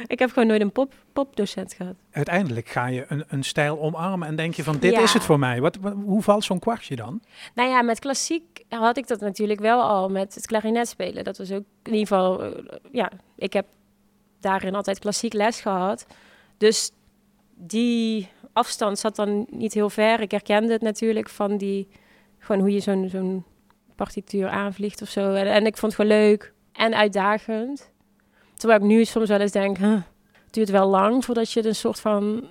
Ik 0.06 0.18
heb 0.18 0.30
gewoon 0.32 0.48
nooit 0.48 0.60
een 0.60 0.72
pop, 0.72 0.92
popdocent 1.12 1.74
gehad. 1.74 1.94
Uiteindelijk 2.10 2.68
ga 2.68 2.86
je 2.86 3.04
een, 3.08 3.24
een 3.28 3.42
stijl 3.42 3.80
omarmen 3.80 4.28
en 4.28 4.36
denk 4.36 4.54
je 4.54 4.62
van 4.64 4.78
dit 4.78 4.92
Ja. 4.92 5.00
is 5.02 5.12
het 5.12 5.22
voor 5.24 5.38
mij. 5.38 5.60
Wat, 5.60 5.76
wat- 5.76 5.94
hoe 6.04 6.22
valt 6.22 6.44
zo'n 6.44 6.58
kwartje 6.58 6.96
dan? 6.96 7.22
Nou 7.54 7.68
ja, 7.68 7.82
met 7.82 7.98
klassiek 7.98 8.64
had 8.68 8.96
ik 8.96 9.06
dat 9.06 9.20
natuurlijk 9.20 9.60
wel 9.60 9.82
al 9.82 10.08
met 10.08 10.34
het 10.34 10.46
klarinet 10.46 10.88
spelen. 10.88 11.24
Dat 11.24 11.38
was 11.38 11.52
ook 11.52 11.64
in 11.82 11.92
ieder 11.92 12.06
geval, 12.06 12.42
eh, 12.42 12.50
ja, 12.92 13.10
ik 13.36 13.52
heb 13.52 13.66
daarin 14.40 14.74
altijd 14.74 14.98
klassiek 14.98 15.32
les 15.32 15.60
gehad. 15.60 16.06
Dus 16.58 16.90
die 17.54 18.28
afstand 18.52 18.98
zat 18.98 19.16
dan 19.16 19.46
niet 19.50 19.72
heel 19.74 19.90
ver. 19.90 20.20
Ik 20.20 20.30
herkende 20.30 20.72
het 20.72 20.82
natuurlijk 20.82 21.28
van 21.28 21.56
die, 21.56 21.88
gewoon 22.38 22.60
hoe 22.60 22.72
je 22.72 22.80
zo'n 22.80 23.08
zo'n 23.08 23.44
partituur 23.96 24.48
aanvliegt 24.48 25.02
of 25.02 25.08
zo. 25.08 25.34
En, 25.34 25.46
en 25.46 25.66
ik 25.66 25.76
vond 25.76 25.92
het 25.92 26.00
gewoon 26.00 26.20
leuk 26.20 26.52
en 26.72 26.94
uitdagend. 26.94 27.90
Terwijl 28.62 28.82
ik 28.82 28.88
nu 28.88 29.04
soms 29.04 29.28
wel 29.28 29.40
eens 29.40 29.52
denk, 29.52 29.78
huh, 29.78 29.92
het 29.92 30.52
duurt 30.52 30.70
wel 30.70 30.88
lang 30.88 31.24
voordat 31.24 31.52
je 31.52 31.66
een 31.66 31.74
soort 31.74 32.00
van, 32.00 32.48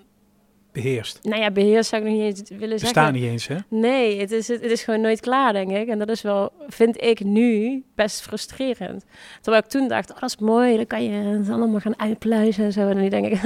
Beheerst. 0.72 1.20
nou 1.24 1.42
ja, 1.42 1.52
beheers 1.52 1.88
zou 1.88 2.02
ik 2.02 2.08
nog 2.08 2.18
niet 2.18 2.38
eens 2.38 2.50
willen 2.50 2.80
zeggen. 2.80 2.88
staan 2.88 3.14
niet 3.14 3.24
eens, 3.24 3.48
hè? 3.48 3.56
Nee, 3.68 4.20
het 4.20 4.32
is, 4.32 4.48
het 4.48 4.62
is 4.62 4.84
gewoon 4.84 5.02
nooit 5.02 5.20
klaar, 5.20 5.54
denk 5.54 5.72
ik. 5.72 5.88
En 5.88 6.00
dat 6.00 6.10
is 6.10 6.22
wel, 6.22 6.52
vind 6.68 7.04
ik 7.04 7.24
nu, 7.24 7.84
best 7.96 8.22
frustrerend. 8.22 9.06
Terwijl 9.42 9.64
ik 9.64 9.70
toen 9.70 9.88
dacht, 9.88 10.12
oh, 10.12 10.20
dat 10.20 10.30
is 10.30 10.38
mooi, 10.38 10.76
dan 10.76 10.88
kan 10.88 11.04
je 11.04 11.12
het 11.12 11.50
allemaal 11.50 11.80
gaan 11.80 12.00
uitpluizen 12.00 12.64
en 12.64 12.72
zo. 12.72 12.90
En 12.90 12.98
nu 12.98 13.10
denk 13.10 13.26
ik, 13.26 13.42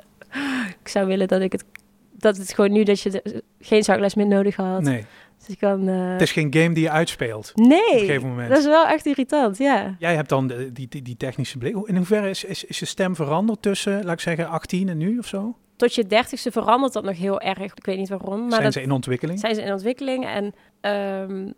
ik 0.82 0.88
zou 0.88 1.06
willen 1.06 1.28
dat 1.28 1.40
ik 1.40 1.52
het, 1.52 1.64
dat 2.12 2.36
het 2.36 2.52
gewoon 2.52 2.72
nu, 2.72 2.82
dat 2.82 3.00
je 3.00 3.42
geen 3.60 3.84
zangles 3.84 4.14
meer 4.14 4.26
nodig 4.26 4.56
had. 4.56 4.82
Nee. 4.82 5.04
Dus 5.46 5.56
kan, 5.56 5.88
eh, 5.88 6.10
Het 6.12 6.20
is 6.20 6.32
geen 6.32 6.52
game 6.54 6.74
die 6.74 6.82
je 6.82 6.90
uitspeelt 6.90 7.50
op 7.54 7.58
een 7.62 7.68
nee, 7.68 7.98
gegeven 7.98 8.28
moment. 8.28 8.48
dat 8.48 8.58
is 8.58 8.64
wel 8.64 8.86
echt 8.86 9.06
irritant, 9.06 9.58
ja. 9.58 9.96
Jij 9.98 10.14
hebt 10.14 10.28
dan 10.28 10.46
de- 10.46 10.72
die, 10.72 10.88
die, 10.88 11.02
die 11.02 11.16
technische 11.16 11.58
blik. 11.58 11.76
In 11.84 11.96
hoeverre 11.96 12.28
is, 12.28 12.44
is, 12.44 12.64
is 12.64 12.78
je 12.78 12.84
stem 12.86 13.14
veranderd 13.16 13.62
tussen, 13.62 14.04
laat 14.04 14.12
ik 14.12 14.20
zeggen, 14.20 14.48
18 14.48 14.88
en 14.88 14.98
nu 14.98 15.18
of 15.18 15.26
zo? 15.26 15.56
Tot 15.76 15.94
je 15.94 16.06
dertigste 16.06 16.50
verandert 16.50 16.92
dat 16.92 17.04
nog 17.04 17.16
heel 17.18 17.40
erg. 17.40 17.58
Ik 17.74 17.84
weet 17.84 17.98
niet 17.98 18.08
waarom, 18.08 18.40
maar 18.40 18.50
Zijn 18.50 18.62
dat, 18.62 18.72
ze 18.72 18.82
in 18.82 18.90
ontwikkeling? 18.90 19.38
zijn 19.40 19.54
ze 19.54 19.62
in 19.62 19.72
ontwikkeling. 19.72 20.26
En, 20.26 20.54
ehm, 20.80 21.50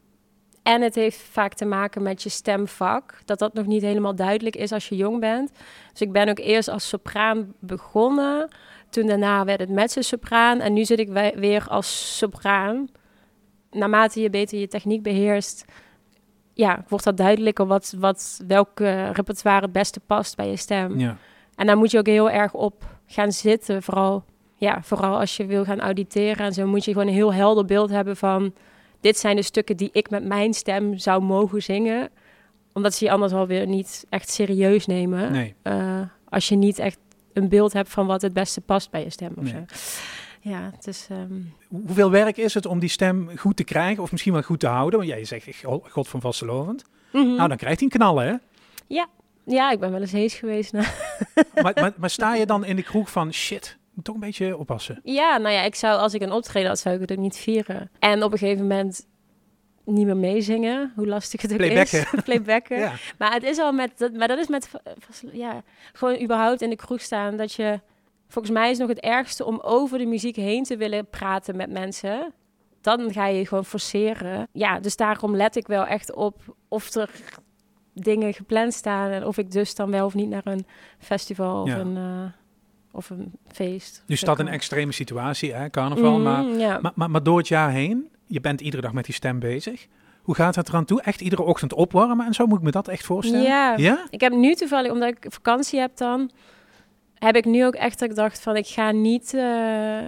en 0.62 0.82
het 0.82 0.94
heeft 0.94 1.20
vaak 1.20 1.54
te 1.54 1.64
maken 1.64 2.02
met 2.02 2.22
je 2.22 2.28
stemvak. 2.28 3.18
Dat 3.24 3.38
dat 3.38 3.54
nog 3.54 3.66
niet 3.66 3.82
helemaal 3.82 4.14
duidelijk 4.14 4.56
is 4.56 4.72
als 4.72 4.88
je 4.88 4.96
jong 4.96 5.20
bent. 5.20 5.50
Dus 5.92 6.00
ik 6.00 6.12
ben 6.12 6.28
ook 6.28 6.38
eerst 6.38 6.68
als 6.68 6.88
sopraan 6.88 7.52
begonnen. 7.60 8.48
Toen 8.90 9.06
daarna 9.06 9.44
werd 9.44 9.60
het 9.60 9.68
mezzo-sopraan. 9.70 10.60
En 10.60 10.72
nu 10.72 10.84
zit 10.84 10.98
ik 10.98 11.08
we- 11.08 11.32
weer 11.36 11.64
als 11.68 12.16
sopraan. 12.18 12.88
Naarmate 13.72 14.20
je 14.20 14.30
beter 14.30 14.58
je 14.58 14.68
techniek 14.68 15.02
beheerst... 15.02 15.64
Ja, 16.54 16.84
wordt 16.88 17.04
dat 17.04 17.16
duidelijker 17.16 17.66
wat, 17.66 17.94
wat, 17.98 18.40
welk 18.46 18.78
repertoire 19.12 19.60
het 19.62 19.72
beste 19.72 20.00
past 20.00 20.36
bij 20.36 20.48
je 20.50 20.56
stem. 20.56 20.98
Ja. 20.98 21.16
En 21.54 21.66
daar 21.66 21.76
moet 21.76 21.90
je 21.90 21.98
ook 21.98 22.06
heel 22.06 22.30
erg 22.30 22.54
op 22.54 22.84
gaan 23.06 23.32
zitten. 23.32 23.82
Vooral, 23.82 24.24
ja, 24.56 24.82
vooral 24.82 25.18
als 25.18 25.36
je 25.36 25.46
wil 25.46 25.64
gaan 25.64 25.80
auditeren 25.80 26.46
en 26.46 26.52
zo 26.52 26.66
moet 26.66 26.84
je 26.84 26.92
gewoon 26.92 27.06
een 27.06 27.14
heel 27.14 27.34
helder 27.34 27.64
beeld 27.64 27.90
hebben 27.90 28.16
van... 28.16 28.54
dit 29.00 29.18
zijn 29.18 29.36
de 29.36 29.42
stukken 29.42 29.76
die 29.76 29.88
ik 29.92 30.10
met 30.10 30.24
mijn 30.24 30.54
stem 30.54 30.98
zou 30.98 31.22
mogen 31.22 31.62
zingen. 31.62 32.10
omdat 32.72 32.94
ze 32.94 33.04
je 33.04 33.10
anders 33.10 33.32
alweer 33.32 33.66
niet 33.66 34.06
echt 34.08 34.30
serieus 34.30 34.86
nemen. 34.86 35.32
Nee. 35.32 35.54
Eh, 35.62 36.00
als 36.28 36.48
je 36.48 36.56
niet 36.56 36.78
echt 36.78 36.98
een 37.32 37.48
beeld 37.48 37.72
hebt 37.72 37.88
van 37.88 38.06
wat 38.06 38.22
het 38.22 38.32
beste 38.32 38.60
past 38.60 38.90
bij 38.90 39.02
je 39.02 39.10
stem 39.10 39.32
of 39.36 39.42
Nee. 39.42 39.52
zo. 39.52 39.74
Ja, 40.44 40.70
het 40.74 40.86
is... 40.86 41.06
ehm, 41.10 41.28
Hoe- 41.68 41.80
Hoeveel 41.86 42.10
werk 42.10 42.36
is 42.36 42.54
het 42.54 42.66
om 42.66 42.78
die 42.78 42.88
stem 42.88 43.30
goed 43.36 43.56
te 43.56 43.64
krijgen, 43.64 44.02
of 44.02 44.10
misschien 44.10 44.32
wel 44.32 44.42
goed 44.42 44.60
te 44.60 44.66
houden? 44.66 44.98
Want 44.98 45.10
jij 45.10 45.24
zegt, 45.24 45.62
God 45.90 46.08
van 46.08 46.20
vastelovend. 46.20 46.84
mhm. 47.12 47.34
Nou, 47.34 47.48
dan 47.48 47.56
krijgt 47.56 47.80
hij 47.80 47.88
een 47.92 47.98
knallen, 47.98 48.26
hè? 48.26 48.34
Ja, 49.44 49.70
ik 49.70 49.78
ben 49.80 49.90
wel 49.90 50.00
eens 50.00 50.12
hees 50.12 50.34
geweest. 50.34 50.72
Nou, 50.72 50.86
maar, 51.62 51.72
maar, 51.74 51.92
maar 51.96 52.10
sta 52.10 52.34
je 52.34 52.46
dan 52.46 52.64
in 52.64 52.76
de 52.76 52.82
kroeg 52.82 53.10
van, 53.10 53.32
shit, 53.32 53.78
moet 53.94 54.04
toch 54.04 54.14
een 54.14 54.20
beetje 54.20 54.56
oppassen. 54.56 55.00
ja, 55.04 55.36
nou 55.36 55.54
ja, 55.54 55.62
ik 55.62 55.74
zou, 55.74 55.98
als 56.00 56.14
ik 56.14 56.22
een 56.22 56.32
optreden 56.32 56.68
had, 56.68 56.78
zou 56.78 56.94
ik 56.94 57.00
het 57.00 57.12
ook 57.12 57.18
niet 57.18 57.36
vieren. 57.36 57.90
En 57.98 58.22
op 58.22 58.32
een 58.32 58.38
gegeven 58.38 58.62
moment 58.66 59.06
niet 59.84 60.06
meer 60.06 60.16
meezingen, 60.16 60.92
hoe 60.96 61.06
lastig 61.06 61.42
het 61.42 61.50
ook 61.52 61.56
Playbacken. 61.56 61.98
is. 61.98 62.20
Playbacken. 62.24 62.78
Ja. 62.78 62.92
Maar 63.18 63.32
het 63.32 63.42
is 63.42 63.58
al 63.58 63.72
met, 63.72 64.10
maar 64.16 64.28
dat 64.28 64.38
is 64.38 64.48
met, 64.48 64.70
ja, 65.32 65.62
gewoon 65.92 66.22
überhaupt 66.22 66.62
in 66.62 66.70
de 66.70 66.76
kroeg 66.76 67.00
staan, 67.00 67.36
dat 67.36 67.52
je, 67.52 67.80
volgens 68.32 68.54
mij 68.54 68.70
is 68.70 68.78
nog 68.78 68.88
het 68.88 69.00
ergste 69.00 69.44
om 69.44 69.60
over 69.62 69.98
de 69.98 70.06
muziek 70.06 70.36
heen 70.36 70.64
te 70.64 70.76
willen 70.76 71.06
praten 71.06 71.56
met 71.56 71.70
mensen. 71.70 72.32
Dan 72.80 73.12
ga 73.12 73.26
je 73.26 73.46
gewoon 73.46 73.64
forceren. 73.64 74.48
Ja, 74.52 74.80
dus 74.80 74.96
daarom 74.96 75.36
let 75.36 75.56
ik 75.56 75.66
wel 75.66 75.86
echt 75.86 76.14
op 76.14 76.56
of 76.68 76.94
er 76.94 77.10
dingen 77.94 78.34
gepland 78.34 78.74
staan 78.74 79.10
en 79.10 79.26
of 79.26 79.38
ik 79.38 79.50
dus 79.50 79.74
dan 79.74 79.90
wel 79.90 80.06
of 80.06 80.14
niet 80.14 80.28
naar 80.28 80.46
een 80.46 80.66
festival 80.98 81.62
of, 81.62 81.68
Ja. 81.68 81.78
een, 81.78 81.96
eh, 81.96 82.32
of 82.92 83.10
een 83.10 83.32
feest. 83.46 84.02
Staat 84.06 84.36
zo 84.36 84.42
een 84.42 84.48
extreme 84.48 84.92
situatie, 84.92 85.54
hè, 85.54 85.70
carnaval. 85.70 86.12
Mhm, 86.12 86.22
maar, 86.22 86.44
ja. 86.44 86.78
maar, 86.80 86.92
maar, 86.94 87.10
maar 87.10 87.22
door 87.22 87.38
het 87.38 87.48
jaar 87.48 87.70
heen, 87.70 88.08
je 88.26 88.40
bent 88.40 88.60
iedere 88.60 88.82
dag 88.82 88.92
met 88.92 89.04
die 89.04 89.14
stem 89.14 89.38
bezig. 89.38 89.86
Hoe 90.22 90.34
gaat 90.34 90.54
het 90.54 90.68
eraan 90.68 90.84
toe? 90.84 91.02
Echt 91.02 91.20
iedere 91.20 91.42
ochtend 91.42 91.72
opwarmen 91.72 92.26
en 92.26 92.34
zo? 92.34 92.46
Moet 92.46 92.58
ik 92.58 92.64
me 92.64 92.70
dat 92.70 92.88
echt 92.88 93.04
voorstellen? 93.04 93.42
Ja. 93.44 93.74
Ja? 93.76 94.06
Ik 94.10 94.20
heb 94.20 94.32
nu 94.32 94.54
toevallig, 94.54 94.90
omdat 94.90 95.08
ik 95.08 95.26
vakantie 95.28 95.80
heb 95.80 95.96
dan, 95.96 96.30
heb 97.24 97.36
ik 97.36 97.44
nu 97.44 97.66
ook 97.66 97.74
echt 97.74 97.98
dat 97.98 98.10
ik 98.10 98.16
dacht 98.16 98.40
van 98.40 98.56
ik 98.56 98.66
ga 98.66 98.90
niet, 98.90 99.34
eh, 99.34 100.06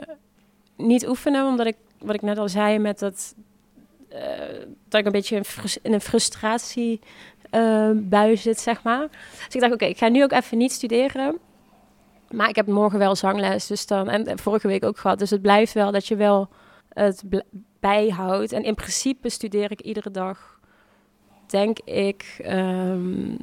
niet 0.76 1.08
oefenen, 1.08 1.46
omdat 1.46 1.66
ik, 1.66 1.76
wat 1.98 2.14
ik 2.14 2.22
net 2.22 2.38
al 2.38 2.48
zei, 2.48 2.78
met 2.78 2.98
dat, 2.98 3.34
eh, 4.08 4.20
dat 4.88 5.00
ik 5.00 5.06
een 5.06 5.12
beetje 5.12 5.42
in, 5.82 5.92
een 5.92 6.00
frustratie 6.00 7.00
eh, 7.50 7.90
bui 7.94 8.36
zit, 8.36 8.60
zeg 8.60 8.82
maar. 8.82 9.08
Dus 9.44 9.54
ik 9.54 9.60
dacht, 9.60 9.72
oké, 9.72 9.84
ik 9.84 9.98
ga 9.98 10.08
nu 10.08 10.22
ook 10.22 10.32
even 10.32 10.58
niet 10.58 10.72
studeren. 10.72 11.38
Maar 12.30 12.48
ik 12.48 12.56
heb 12.56 12.66
morgen 12.66 12.98
wel 12.98 13.16
zangles, 13.16 13.66
dus 13.66 13.86
dan, 13.86 14.08
en 14.08 14.38
vorige 14.38 14.68
week 14.68 14.84
ook 14.84 14.98
gehad. 14.98 15.18
Dus 15.18 15.30
het 15.30 15.42
blijft 15.42 15.72
wel 15.72 15.92
dat 15.92 16.06
je 16.06 16.16
wel 16.16 16.48
het 16.88 17.22
bijhoudt. 17.80 18.52
En 18.52 18.64
in 18.64 18.74
principe 18.74 19.28
studeer 19.28 19.70
ik 19.70 19.80
iedere 19.80 20.10
dag, 20.10 20.60
denk 21.46 21.78
ik, 21.78 22.36
ehm, 22.42 23.34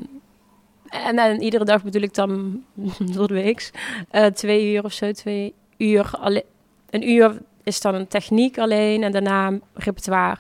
en, 0.92 1.18
en 1.20 1.42
iedere 1.42 1.66
dag 1.66 1.84
bedoel 1.84 2.02
ik 2.02 2.14
dan 2.14 2.64
door 3.16 3.28
de 3.28 3.34
week, 3.34 3.72
eh, 4.10 4.26
twee 4.26 4.74
uur 4.74 4.84
of 4.84 4.94
zo, 4.94 5.12
twee 5.12 5.54
uur. 5.78 6.12
alle- 6.20 6.46
Een 6.90 7.10
uur 7.10 7.38
is 7.64 7.82
dan 7.82 7.96
een 7.96 8.08
techniek 8.08 8.58
alleen 8.58 9.04
en 9.04 9.12
daarna 9.12 9.60
repertoire. 9.74 10.38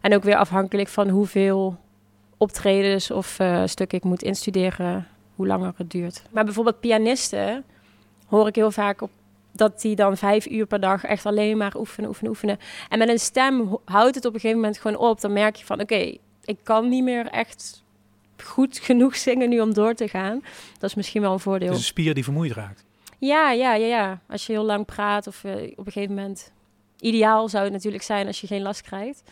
En 0.00 0.14
ook 0.14 0.22
weer 0.22 0.36
afhankelijk 0.36 0.88
van 0.88 1.08
hoeveel 1.08 1.76
optredens 2.36 3.10
of 3.10 3.38
eh, 3.38 3.62
stukken 3.66 3.98
ik 3.98 4.04
moet 4.04 4.22
instuderen, 4.22 5.08
hoe 5.34 5.46
langer 5.46 5.72
het 5.76 5.90
duurt. 5.90 6.22
Maar 6.30 6.44
bijvoorbeeld 6.44 6.80
pianisten 6.80 7.64
hoor 8.26 8.46
ik 8.46 8.54
heel 8.54 8.70
vaak 8.70 9.00
op 9.02 9.10
dat 9.52 9.80
die 9.80 9.96
dan 9.96 10.16
vijf 10.16 10.46
uur 10.46 10.66
per 10.66 10.80
dag 10.80 11.04
echt 11.04 11.26
alleen 11.26 11.56
maar 11.56 11.74
oefenen, 11.76 12.08
oefenen, 12.08 12.30
oefenen. 12.30 12.58
En 12.88 12.98
met 12.98 13.08
een 13.08 13.18
stem 13.18 13.60
ho- 13.68 13.80
houdt 13.84 14.14
het 14.14 14.24
op 14.24 14.34
een 14.34 14.40
gegeven 14.40 14.60
moment 14.62 14.78
gewoon 14.78 14.96
op. 14.96 15.20
Dan 15.20 15.32
merk 15.32 15.56
je 15.56 15.64
van, 15.64 15.80
oké, 15.80 16.16
ik 16.44 16.58
kan 16.62 16.88
niet 16.88 17.02
meer 17.04 17.26
echt 17.26 17.83
goed 18.44 18.78
genoeg 18.78 19.16
zingen 19.16 19.48
nu 19.48 19.60
om 19.60 19.74
door 19.74 19.94
te 19.94 20.08
gaan. 20.08 20.40
Dat 20.78 20.90
is 20.90 20.94
misschien 20.94 21.22
wel 21.22 21.32
een 21.32 21.40
voordeel. 21.40 21.68
Het 21.68 21.76
is 21.76 21.82
een 21.82 21.88
spier 21.88 22.14
die 22.14 22.24
vermoeid 22.24 22.52
raakt. 22.52 22.84
Ja, 23.18 23.50
ja, 23.50 23.74
ja, 23.74 23.86
ja. 23.86 24.20
Als 24.28 24.46
je 24.46 24.52
heel 24.52 24.64
lang 24.64 24.84
praat 24.84 25.26
of 25.26 25.44
eh, 25.44 25.52
op 25.52 25.86
een 25.86 25.92
gegeven 25.92 26.14
moment... 26.14 26.52
Ideaal 27.00 27.48
zou 27.48 27.64
het 27.64 27.72
natuurlijk 27.72 28.02
zijn 28.02 28.26
als 28.26 28.40
je 28.40 28.46
geen 28.46 28.62
last 28.62 28.80
krijgt. 28.80 29.22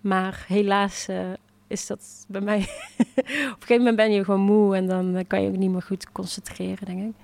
Maar 0.00 0.44
helaas 0.48 1.08
eh, 1.08 1.30
is 1.66 1.86
dat 1.86 2.24
bij 2.28 2.40
mij... 2.40 2.58
op 2.98 3.16
een 3.16 3.54
gegeven 3.58 3.76
moment 3.76 3.96
ben 3.96 4.12
je 4.12 4.24
gewoon 4.24 4.40
moe 4.40 4.76
en 4.76 4.86
dan 4.86 5.16
eh, 5.16 5.24
kan 5.26 5.42
je 5.42 5.48
ook 5.48 5.56
niet 5.56 5.70
meer 5.70 5.82
goed 5.82 6.12
concentreren, 6.12 6.86
denk 6.86 7.02
ik. 7.02 7.14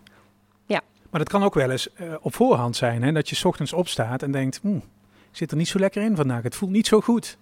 Maar 1.10 1.20
dat 1.20 1.28
kan 1.28 1.42
ook 1.42 1.54
wel 1.54 1.70
eens 1.70 1.88
op 2.20 2.34
voorhand 2.34 2.76
zijn, 2.76 3.02
hè? 3.02 3.12
dat 3.12 3.28
je 3.28 3.34
's 3.34 3.44
ochtends 3.44 3.72
opstaat 3.72 4.22
en 4.22 4.30
denkt, 4.30 4.60
"Oeh, 4.64 4.82
ik 5.30 5.36
zit 5.36 5.50
er 5.50 5.56
niet 5.56 5.68
zo 5.68 5.78
lekker 5.78 6.02
in 6.02 6.16
vandaag, 6.16 6.42
het 6.42 6.54
voelt 6.54 6.70
niet 6.70 6.86
zo 6.86 7.00
goed. 7.00 7.38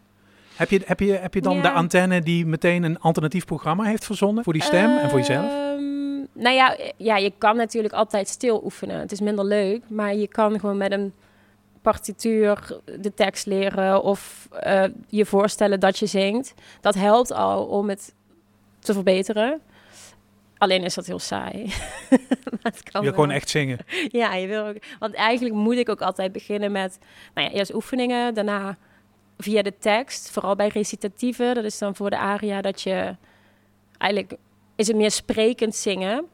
Heb 0.57 0.71
je, 0.71 0.81
heb 0.85 1.01
je, 1.01 1.13
heb 1.13 1.35
je 1.35 1.41
dan 1.41 1.57
Ja. 1.57 1.63
de 1.63 1.71
antenne 1.71 2.21
die 2.21 2.47
meteen 2.47 2.83
een 2.83 3.01
alternatief 3.01 3.45
programma 3.45 3.85
heeft 3.85 4.05
verzonnen 4.05 4.45
voor 4.45 4.53
die 4.53 4.63
stem 4.63 4.97
en 4.97 5.11
voor 5.11 5.19
jezelf? 5.19 5.45
Ehm, 5.51 6.17
nou 6.33 6.55
ja, 6.55 6.77
ja, 6.97 7.17
je 7.17 7.33
kan 7.39 7.57
natuurlijk 7.57 7.95
altijd 7.95 8.29
stil 8.29 8.65
oefenen. 8.65 8.99
Het 8.99 9.13
is 9.13 9.21
minder 9.21 9.45
leuk, 9.45 9.83
maar 9.89 10.15
je 10.15 10.29
kan 10.29 10.61
gewoon 10.61 10.77
met 10.77 10.93
een 10.93 11.13
partituur 11.83 12.81
de 13.01 13.15
tekst 13.15 13.47
leren 13.47 14.03
of 14.03 14.49
eh, 14.53 14.85
je 15.09 15.27
voorstellen 15.27 15.81
dat 15.81 15.99
je 15.99 16.07
zingt. 16.07 16.55
Dat 16.81 16.95
helpt 16.95 17.33
al 17.33 17.65
om 17.65 17.89
het 17.89 18.15
te 18.79 18.93
verbeteren. 18.93 19.61
Alleen 20.59 20.83
is 20.83 20.95
dat 20.95 21.07
heel 21.07 21.19
saai. 21.19 21.65
Maar 22.63 22.73
het 22.75 22.91
kan 22.91 23.01
Je 23.01 23.07
wil 23.07 23.15
gewoon 23.17 23.31
echt 23.31 23.49
zingen. 23.49 23.79
Ja, 24.09 24.35
je 24.35 24.47
wil 24.47 24.67
ook. 24.67 24.77
Want 24.99 25.15
eigenlijk 25.15 25.55
moet 25.55 25.77
ik 25.77 25.89
ook 25.89 26.01
altijd 26.01 26.33
beginnen 26.33 26.73
met, 26.73 26.99
nou 27.35 27.49
ja, 27.49 27.55
eerst 27.55 27.75
oefeningen, 27.75 28.35
daarna 28.35 28.77
via 29.39 29.63
de 29.63 29.79
tekst, 29.79 30.31
vooral 30.31 30.57
bij 30.57 30.69
recitatieve. 30.69 31.51
Dat 31.55 31.65
is 31.65 31.79
dan 31.79 31.97
voor 31.97 32.11
de 32.11 32.19
aria 32.19 32.61
dat 32.61 32.83
je 32.83 33.17
eigenlijk 33.99 34.41
is 34.77 34.87
het 34.87 34.97
meer 34.97 35.11
sprekend 35.11 35.75
zingen. 35.75 36.27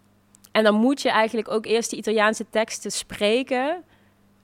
En 0.53 0.65
dan 0.65 0.75
moet 0.75 1.03
je 1.03 1.11
eigenlijk 1.11 1.51
ook 1.51 1.67
eerst 1.67 1.91
de 1.91 1.97
Italiaanse 1.97 2.45
teksten 2.51 2.93
spreken 2.93 3.85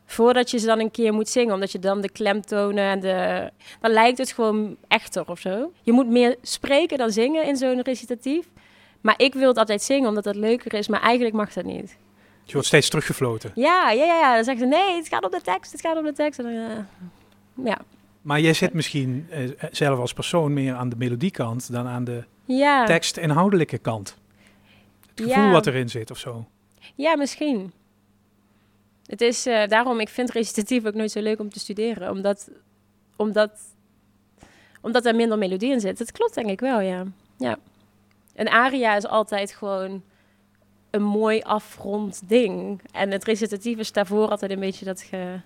voordat 0.07 0.51
je 0.51 0.59
ze 0.59 0.67
dan 0.67 0.81
een 0.81 0.91
keer 0.91 1.13
moet 1.13 1.29
zingen, 1.29 1.55
omdat 1.55 1.73
je 1.73 1.79
dan 1.79 2.01
de 2.01 2.11
klemtonen 2.11 2.85
en 2.85 3.01
de 3.01 3.51
dan 3.81 3.91
lijkt 3.91 4.19
het 4.19 4.33
gewoon 4.33 4.77
echter 4.89 5.31
of 5.31 5.41
zo. 5.41 5.73
Je 5.83 5.93
moet 5.93 6.09
meer 6.09 6.37
spreken 6.43 6.99
dan 6.99 7.11
zingen 7.11 7.45
in 7.45 7.57
zo'n 7.57 7.83
recitatief. 7.83 8.47
Maar 9.01 9.15
ik 9.17 9.35
wil 9.35 9.49
het 9.49 9.59
altijd 9.59 9.83
zingen 9.83 10.09
omdat 10.09 10.25
dat 10.25 10.37
leuker 10.37 10.75
is, 10.75 10.89
maar 10.89 11.01
eigenlijk 11.01 11.35
mag 11.35 11.53
dat 11.53 11.65
niet. 11.65 11.97
Je 12.45 12.53
wordt 12.53 12.67
steeds 12.69 12.89
teruggefloten. 12.89 13.53
Ja, 13.55 13.91
ja, 13.91 14.05
ja, 14.05 14.19
ja. 14.19 14.35
Dan 14.35 14.45
zeggen 14.45 14.63
ze, 14.63 14.77
nee, 14.77 14.97
het 14.97 15.09
gaat 15.09 15.25
om 15.25 15.31
de 15.31 15.41
tekst, 15.41 15.73
het 15.73 15.81
gaat 15.81 15.97
om 15.97 16.05
de 16.05 16.13
tekst. 16.13 16.39
En 16.39 16.45
dan, 16.45 16.55
eh, 16.55 17.65
ja. 17.67 17.79
Maar 18.23 18.41
jij 18.41 18.53
zit 18.53 18.73
misschien 18.73 19.27
eh, 19.31 19.49
zelf 19.71 19.99
als 19.99 20.13
persoon 20.13 20.53
meer 20.53 20.75
aan 20.75 20.89
de 20.89 20.97
melodiekant 20.97 21.73
dan 21.73 21.87
aan 21.87 22.05
de 22.05 22.25
Ja. 22.45 22.85
tekst-inhoudelijke 22.85 23.79
kant. 23.79 24.17
Het 25.11 25.21
gevoel 25.27 25.45
Ja. 25.45 25.51
wat 25.51 25.67
erin 25.67 25.89
zit 25.89 26.11
of 26.11 26.19
zo. 26.19 26.47
ja, 26.95 27.17
misschien. 27.17 27.73
Het 29.07 29.21
is 29.21 29.47
eh, 29.47 29.67
daarom, 29.69 30.01
ik 30.01 30.09
vind 30.09 30.31
recitatief 30.31 30.85
ook 30.85 30.95
nooit 30.95 31.11
zo 31.11 31.21
leuk 31.21 31.41
om 31.41 31.51
te 31.51 31.59
studeren. 31.59 32.11
Omdat, 32.11 32.51
omdat, 33.17 33.51
omdat 34.81 35.07
er 35.07 35.15
minder 35.15 35.39
melodie 35.39 35.73
in 35.73 35.81
zit. 35.81 35.99
Dat 35.99 36.13
klopt 36.13 36.35
denk 36.35 36.49
ik 36.49 36.61
wel, 36.61 36.81
ja. 36.81 37.05
ja. 37.39 37.59
Een 38.35 38.49
aria 38.49 38.97
is 38.97 39.07
altijd 39.07 39.53
gewoon 39.53 40.03
een 40.91 41.03
mooi 41.03 41.41
afrond 41.41 42.29
ding. 42.29 42.81
En 42.93 43.11
het 43.11 43.25
recitatief 43.25 43.79
is 43.79 43.93
daarvoor 43.93 44.29
altijd 44.29 44.51
een 44.51 44.61
beetje 44.61 44.85
dat 44.85 45.03
ge... 45.03 45.41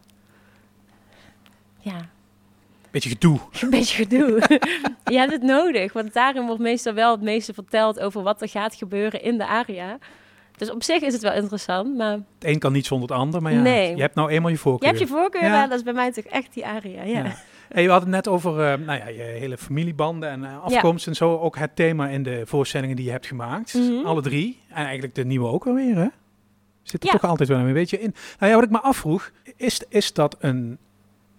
Ja, 1.79 2.09
Beetje 2.93 3.09
gedoe. 3.09 3.39
een 3.61 3.71
beetje 3.71 3.97
gedoe. 4.05 4.43
je 5.15 5.19
hebt 5.19 5.33
het 5.33 5.43
nodig, 5.43 5.93
want 5.93 6.13
daarin 6.13 6.47
wordt 6.47 6.61
meestal 6.61 6.93
wel 6.95 7.11
het 7.11 7.23
meeste 7.23 7.55
verteld 7.55 8.01
over 8.01 8.23
wat 8.23 8.43
er 8.43 8.49
gaat 8.49 8.75
gebeuren 8.75 9.23
in 9.23 9.39
de 9.39 9.47
aria. 9.47 9.99
Dus 10.57 10.71
op 10.71 10.83
zich 10.83 11.01
is 11.03 11.13
het 11.13 11.23
wel 11.23 11.33
interessant, 11.33 11.97
maar 11.97 12.13
Het 12.13 12.25
een 12.39 12.59
kan 12.59 12.73
niet 12.73 12.87
zonder 12.87 13.09
het 13.09 13.19
ander, 13.19 13.43
maar 13.43 13.53
ja, 13.53 13.61
Nee. 13.61 13.95
je 13.97 14.01
hebt 14.01 14.15
nou 14.15 14.31
eenmaal 14.31 14.49
je 14.51 14.55
je 14.57 14.61
voorkeur. 14.63 14.89
hebt 14.89 15.01
je 15.01 15.07
voorkeur, 15.07 15.43
Ja. 15.43 15.51
maar 15.51 15.69
dat 15.69 15.79
is 15.79 15.85
bij 15.85 15.93
mij 15.93 16.13
toch 16.13 16.25
echt 16.25 16.55
die 16.55 16.67
aria. 16.67 17.03
Ja. 17.03 17.19
Ja. 17.25 17.35
Hey, 17.69 17.85
we 17.85 17.91
hadden 17.91 18.13
het 18.15 18.25
net 18.25 18.35
over 18.35 18.51
eh, 18.73 18.79
nou 18.87 18.99
ja, 18.99 19.09
je 19.09 19.23
hele 19.23 19.59
familiebanden 19.59 20.31
en 20.31 20.45
eh, 20.45 20.63
afkomst 20.63 21.07
en 21.07 21.15
zo. 21.15 21.39
Ook 21.39 21.57
het 21.57 21.77
thema 21.77 22.09
in 22.09 22.23
de 22.23 22.43
voorstellingen 22.45 22.97
die 22.97 23.05
je 23.05 23.11
hebt 23.11 23.27
gemaakt. 23.27 23.75
Mhm. 23.75 24.07
Alle 24.07 24.23
drie. 24.23 24.61
En 24.69 24.85
eigenlijk 24.85 25.15
de 25.15 25.25
nieuwe 25.25 25.47
ook 25.49 25.67
alweer, 25.67 25.97
hè? 25.97 26.07
Zit 26.83 27.05
er 27.05 27.11
toch 27.11 27.25
altijd 27.25 27.49
wel 27.49 27.59
een 27.59 27.73
beetje 27.73 28.01
in. 28.01 28.15
Nou 28.39 28.51
ja, 28.51 28.57
wat 28.59 28.65
ik 28.67 28.71
me 28.71 28.81
afvroeg, 28.81 29.31
is, 29.57 29.83
is 29.89 30.13
dat 30.13 30.37
een 30.41 30.79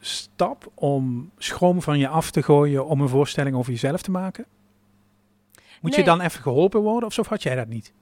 stap 0.06 0.72
om 0.74 1.32
schroom 1.38 1.82
van 1.82 2.00
je 2.00 2.08
af 2.08 2.32
te 2.32 2.44
gooien 2.44 2.86
om 2.86 3.02
een 3.02 3.10
voorstelling 3.10 3.56
over 3.56 3.72
jezelf 3.72 4.02
te 4.02 4.12
maken? 4.12 4.46
Moet 5.82 5.96
je 5.96 6.04
dan 6.04 6.22
even 6.22 6.42
geholpen 6.42 6.82
worden 6.82 7.08
of 7.08 7.14
zo 7.14 7.22
of 7.22 7.28
had 7.28 7.44
jij 7.44 7.56
dat 7.56 7.68
niet? 7.68 7.94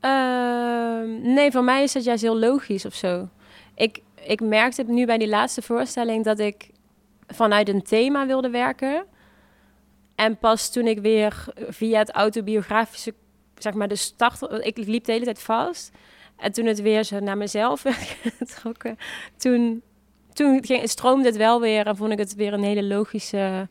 Ehm, 0.00 1.32
nee, 1.34 1.50
voor 1.50 1.64
mij 1.64 1.82
is 1.82 1.94
het 1.94 2.04
juist 2.04 2.22
heel 2.22 2.38
logisch 2.38 2.84
of 2.84 2.94
zo. 2.94 3.28
Ik, 3.74 4.02
ik 4.24 4.40
merkte 4.40 4.82
nu 4.82 5.06
bij 5.06 5.18
die 5.18 5.28
laatste 5.28 5.62
voorstelling 5.62 6.24
dat 6.24 6.38
ik 6.38 6.70
vanuit 7.26 7.68
een 7.68 7.82
thema 7.82 8.26
wilde 8.26 8.50
werken. 8.50 9.06
En 10.14 10.36
pas 10.36 10.70
toen 10.70 10.86
ik 10.86 10.98
weer 10.98 11.44
via 11.68 11.98
het 11.98 12.10
autobiografische, 12.10 13.14
zeg 13.58 13.74
maar 13.74 13.88
de 13.88 13.96
start, 13.96 14.42
ik 14.64 14.76
liep 14.76 15.04
de 15.04 15.12
hele 15.12 15.24
tijd 15.24 15.42
vast. 15.42 15.90
En 16.36 16.52
toen 16.52 16.66
het 16.66 16.80
weer 16.80 17.04
zo 17.04 17.20
naar 17.20 17.36
mezelf 17.36 17.82
werd 17.92 18.16
getrokken, 18.22 18.96
toen, 19.36 19.82
toen 20.32 20.64
ging, 20.64 20.88
stroomde 20.88 21.26
het 21.26 21.36
wel 21.36 21.60
weer 21.60 21.86
en 21.86 21.96
vond 21.96 22.12
ik 22.12 22.18
het 22.18 22.34
weer 22.34 22.52
een 22.52 22.62
hele 22.62 22.84
logische, 22.84 23.68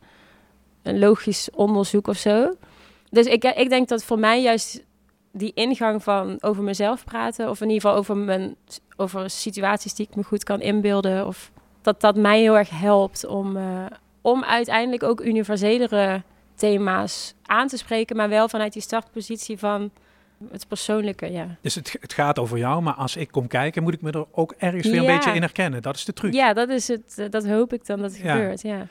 een 0.82 0.98
logisch 0.98 1.48
onderzoek 1.54 2.06
of 2.06 2.16
zo. 2.16 2.54
Dus 3.10 3.26
ik, 3.26 3.44
ik 3.44 3.68
denk 3.68 3.88
dat 3.88 4.04
voor 4.04 4.18
mij 4.18 4.42
juist 4.42 4.84
die 5.32 5.52
ingang 5.54 6.02
van 6.02 6.36
over 6.40 6.62
mezelf 6.62 7.04
praten, 7.04 7.50
of 7.50 7.60
in 7.60 7.68
ieder 7.68 7.82
geval 7.82 7.96
over, 7.96 8.16
mijn, 8.16 8.56
over 8.96 9.30
situaties 9.30 9.94
die 9.94 10.06
ik 10.10 10.16
me 10.16 10.22
goed 10.22 10.44
kan 10.44 10.60
inbeelden, 10.60 11.26
of 11.26 11.50
dat 11.82 12.00
dat 12.00 12.16
mij 12.16 12.40
heel 12.40 12.56
erg 12.56 12.70
helpt 12.70 13.26
om, 13.26 13.56
uh, 13.56 13.84
om 14.20 14.44
uiteindelijk 14.44 15.02
ook 15.02 15.20
universelere 15.20 16.22
thema's 16.54 17.34
aan 17.42 17.68
te 17.68 17.76
spreken, 17.76 18.16
maar 18.16 18.28
wel 18.28 18.48
vanuit 18.48 18.72
die 18.72 18.82
startpositie 18.82 19.58
van 19.58 19.90
het 20.50 20.68
persoonlijke, 20.68 21.32
ja. 21.32 21.56
Dus 21.60 21.74
het, 21.74 21.96
het 22.00 22.12
gaat 22.12 22.38
over 22.38 22.58
jou, 22.58 22.82
maar 22.82 22.94
als 22.94 23.16
ik 23.16 23.30
kom 23.30 23.46
kijken, 23.46 23.82
moet 23.82 23.94
ik 23.94 24.02
me 24.02 24.10
er 24.10 24.26
ook 24.30 24.54
ergens 24.58 24.86
weer 24.88 25.00
een 25.00 25.06
beetje 25.06 25.32
in 25.32 25.40
herkennen. 25.40 25.82
Dat 25.82 25.96
is 25.96 26.04
de 26.04 26.12
truc. 26.12 26.32
Ja, 26.32 26.52
dat 26.52 26.68
is 26.68 26.88
het. 26.88 27.14
Eh, 27.16 27.30
dat 27.30 27.46
hoop 27.46 27.72
ik 27.72 27.86
dan 27.86 28.00
dat 28.00 28.10
het 28.10 28.20
gebeurt, 28.20 28.62
ja. 28.62 28.86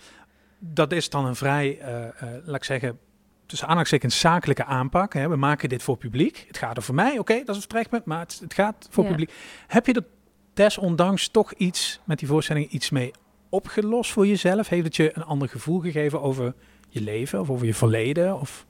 Dat 0.59 0.91
is 0.91 1.09
dan 1.09 1.25
een 1.25 1.35
vrij, 1.35 1.79
uh, 1.81 1.87
uh, 1.87 2.07
laat 2.45 2.55
ik 2.55 2.63
zeggen, 2.63 2.99
tussen 3.45 3.67
aanhalingstekens 3.67 4.19
zakelijke 4.19 4.65
aanpak. 4.65 5.13
Hè. 5.13 5.29
We 5.29 5.35
maken 5.35 5.69
dit 5.69 5.83
voor 5.83 5.97
publiek. 5.97 6.45
Het 6.47 6.57
gaat 6.57 6.77
er 6.77 6.83
voor 6.83 6.95
mij, 6.95 7.19
oké, 7.19 7.33
dat 7.33 7.49
is 7.49 7.55
het 7.55 7.71
vertrekpunt, 7.71 8.05
maar 8.05 8.19
het, 8.19 8.39
het 8.43 8.53
gaat 8.53 8.87
voor 8.89 9.05
publiek. 9.05 9.31
Heb 9.67 9.85
je 9.85 9.93
er 9.93 10.05
desondanks 10.53 11.27
toch 11.27 11.53
iets 11.53 11.99
met 12.03 12.19
die 12.19 12.27
voorstelling 12.27 12.69
iets 12.69 12.89
mee 12.89 13.11
opgelost 13.49 14.11
voor 14.11 14.27
jezelf? 14.27 14.67
Heeft 14.67 14.85
het 14.85 14.95
je 14.95 15.11
een 15.13 15.23
ander 15.23 15.49
gevoel 15.49 15.79
gegeven 15.79 16.21
over 16.21 16.53
je 16.89 17.01
leven 17.01 17.39
of 17.39 17.49
over 17.49 17.65
je 17.65 17.73
verleden? 17.73 18.39
Of... 18.39 18.65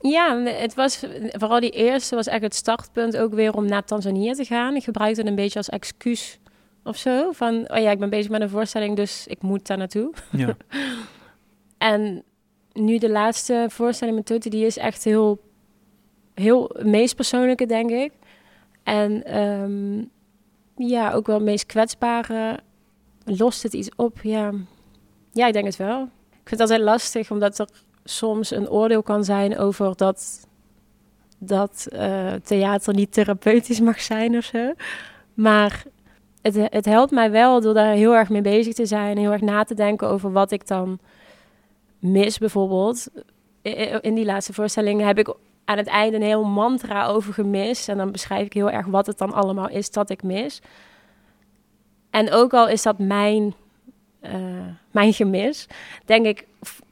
Ja, 0.00 0.42
het 0.42 0.74
was 0.74 1.04
vooral 1.30 1.60
die 1.60 1.70
eerste 1.70 2.14
was 2.14 2.26
echt 2.26 2.42
het 2.42 2.54
startpunt 2.54 3.16
ook 3.16 3.34
weer 3.34 3.54
om 3.54 3.66
naar 3.66 3.84
Tanzania 3.84 4.32
te 4.32 4.44
gaan. 4.44 4.76
Ik 4.76 4.84
gebruikte 4.84 5.20
het 5.20 5.28
een 5.28 5.36
beetje 5.36 5.58
als 5.58 5.68
excuus 5.68 6.38
of 6.84 6.96
zo. 6.96 7.32
Van, 7.32 7.54
oh 7.54 7.78
ja, 7.78 7.90
ik 7.90 7.98
ben 7.98 8.10
bezig 8.10 8.30
met 8.30 8.40
een 8.40 8.48
voorstelling, 8.48 8.96
dus 8.96 9.26
ik 9.26 9.42
moet 9.42 9.66
daar 9.66 9.78
naartoe. 9.78 10.12
Ja. 10.30 10.56
en 11.78 12.22
nu 12.72 12.98
de 12.98 13.10
laatste 13.10 13.66
voorstelling 13.68 14.16
met 14.16 14.26
Tote, 14.26 14.48
die 14.48 14.66
is 14.66 14.76
echt 14.76 15.04
heel, 15.04 15.40
heel 16.34 16.76
meest 16.82 17.16
persoonlijke, 17.16 17.66
denk 17.66 17.90
ik. 17.90 18.12
En 18.82 19.40
um, 19.40 20.10
ja, 20.76 21.12
ook 21.12 21.26
wel 21.26 21.36
het 21.36 21.44
meest 21.44 21.66
kwetsbare. 21.66 22.58
Lost 23.24 23.62
het 23.62 23.72
iets 23.72 23.88
op? 23.96 24.18
Ja. 24.22 24.52
ja, 25.32 25.46
ik 25.46 25.52
denk 25.52 25.64
het 25.64 25.76
wel. 25.76 26.02
Ik 26.30 26.48
vind 26.48 26.60
het 26.60 26.60
altijd 26.60 26.80
lastig, 26.80 27.30
omdat 27.30 27.58
er 27.58 27.68
soms 28.04 28.50
een 28.50 28.70
oordeel 28.70 29.02
kan 29.02 29.24
zijn 29.24 29.58
over 29.58 29.96
dat, 29.96 30.46
dat 31.38 31.86
uh, 31.92 32.32
theater 32.32 32.94
niet 32.94 33.12
therapeutisch 33.12 33.80
mag 33.80 34.00
zijn 34.00 34.36
of 34.36 34.44
zo. 34.44 34.72
Maar 35.34 35.84
het, 36.42 36.54
het 36.70 36.84
helpt 36.84 37.10
mij 37.10 37.30
wel 37.30 37.60
door 37.60 37.74
daar 37.74 37.92
heel 37.92 38.14
erg 38.14 38.28
mee 38.28 38.40
bezig 38.40 38.74
te 38.74 38.86
zijn. 38.86 39.18
Heel 39.18 39.32
erg 39.32 39.40
na 39.40 39.64
te 39.64 39.74
denken 39.74 40.08
over 40.08 40.32
wat 40.32 40.50
ik 40.50 40.66
dan 40.66 40.98
mis 41.98 42.38
bijvoorbeeld. 42.38 43.08
In 44.00 44.14
die 44.14 44.24
laatste 44.24 44.52
voorstelling 44.52 45.00
heb 45.00 45.18
ik 45.18 45.34
aan 45.64 45.76
het 45.76 45.86
einde 45.86 46.16
een 46.16 46.22
heel 46.22 46.44
mantra 46.44 47.06
over 47.06 47.32
gemist. 47.34 47.88
En 47.88 47.96
dan 47.96 48.12
beschrijf 48.12 48.46
ik 48.46 48.52
heel 48.52 48.70
erg 48.70 48.86
wat 48.86 49.06
het 49.06 49.18
dan 49.18 49.32
allemaal 49.32 49.68
is 49.68 49.90
dat 49.90 50.10
ik 50.10 50.22
mis. 50.22 50.60
En 52.10 52.32
ook 52.32 52.54
al 52.54 52.68
is 52.68 52.82
dat 52.82 52.98
mijn, 52.98 53.54
uh, 54.22 54.32
mijn 54.90 55.12
gemis, 55.12 55.66
denk 56.04 56.26
ik 56.26 56.46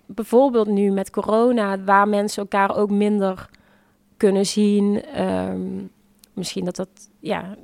bijvoorbeeld 0.08 0.68
nu 0.68 0.90
met 0.90 1.10
corona, 1.10 1.84
waar 1.84 2.08
mensen 2.08 2.42
elkaar 2.42 2.76
ook 2.76 2.90
minder 2.90 3.50
kunnen 4.16 4.46
zien. 4.46 5.20
Um, 5.22 5.90
misschien 6.32 6.64
dat 6.64 6.76
dat, 6.76 6.88
ja, 7.20 7.56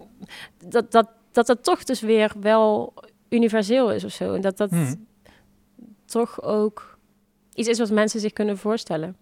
dat, 0.68 0.92
dat, 0.92 1.08
dat 1.32 1.46
dat 1.46 1.64
toch 1.64 1.84
dus 1.84 2.00
weer 2.00 2.32
wel 2.40 2.94
universeel 3.28 3.92
is 3.92 4.04
of 4.04 4.12
zo. 4.12 4.34
En 4.34 4.40
dat 4.40 4.56
dat 4.56 4.70
hmm. 4.70 5.06
toch 6.04 6.42
ook 6.42 6.98
iets 7.54 7.68
is 7.68 7.78
wat 7.78 7.90
mensen 7.90 8.20
zich 8.20 8.32
kunnen 8.32 8.58
voorstellen. 8.58 9.16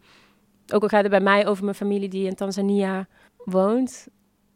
Ook 0.72 0.82
al 0.82 0.88
gaat 0.88 1.02
het 1.02 1.10
bij 1.10 1.20
mij 1.20 1.46
over 1.46 1.64
mijn 1.64 1.76
familie 1.76 2.08
die 2.08 2.26
in 2.26 2.34
Tanzania 2.34 3.06
woont. 3.44 4.08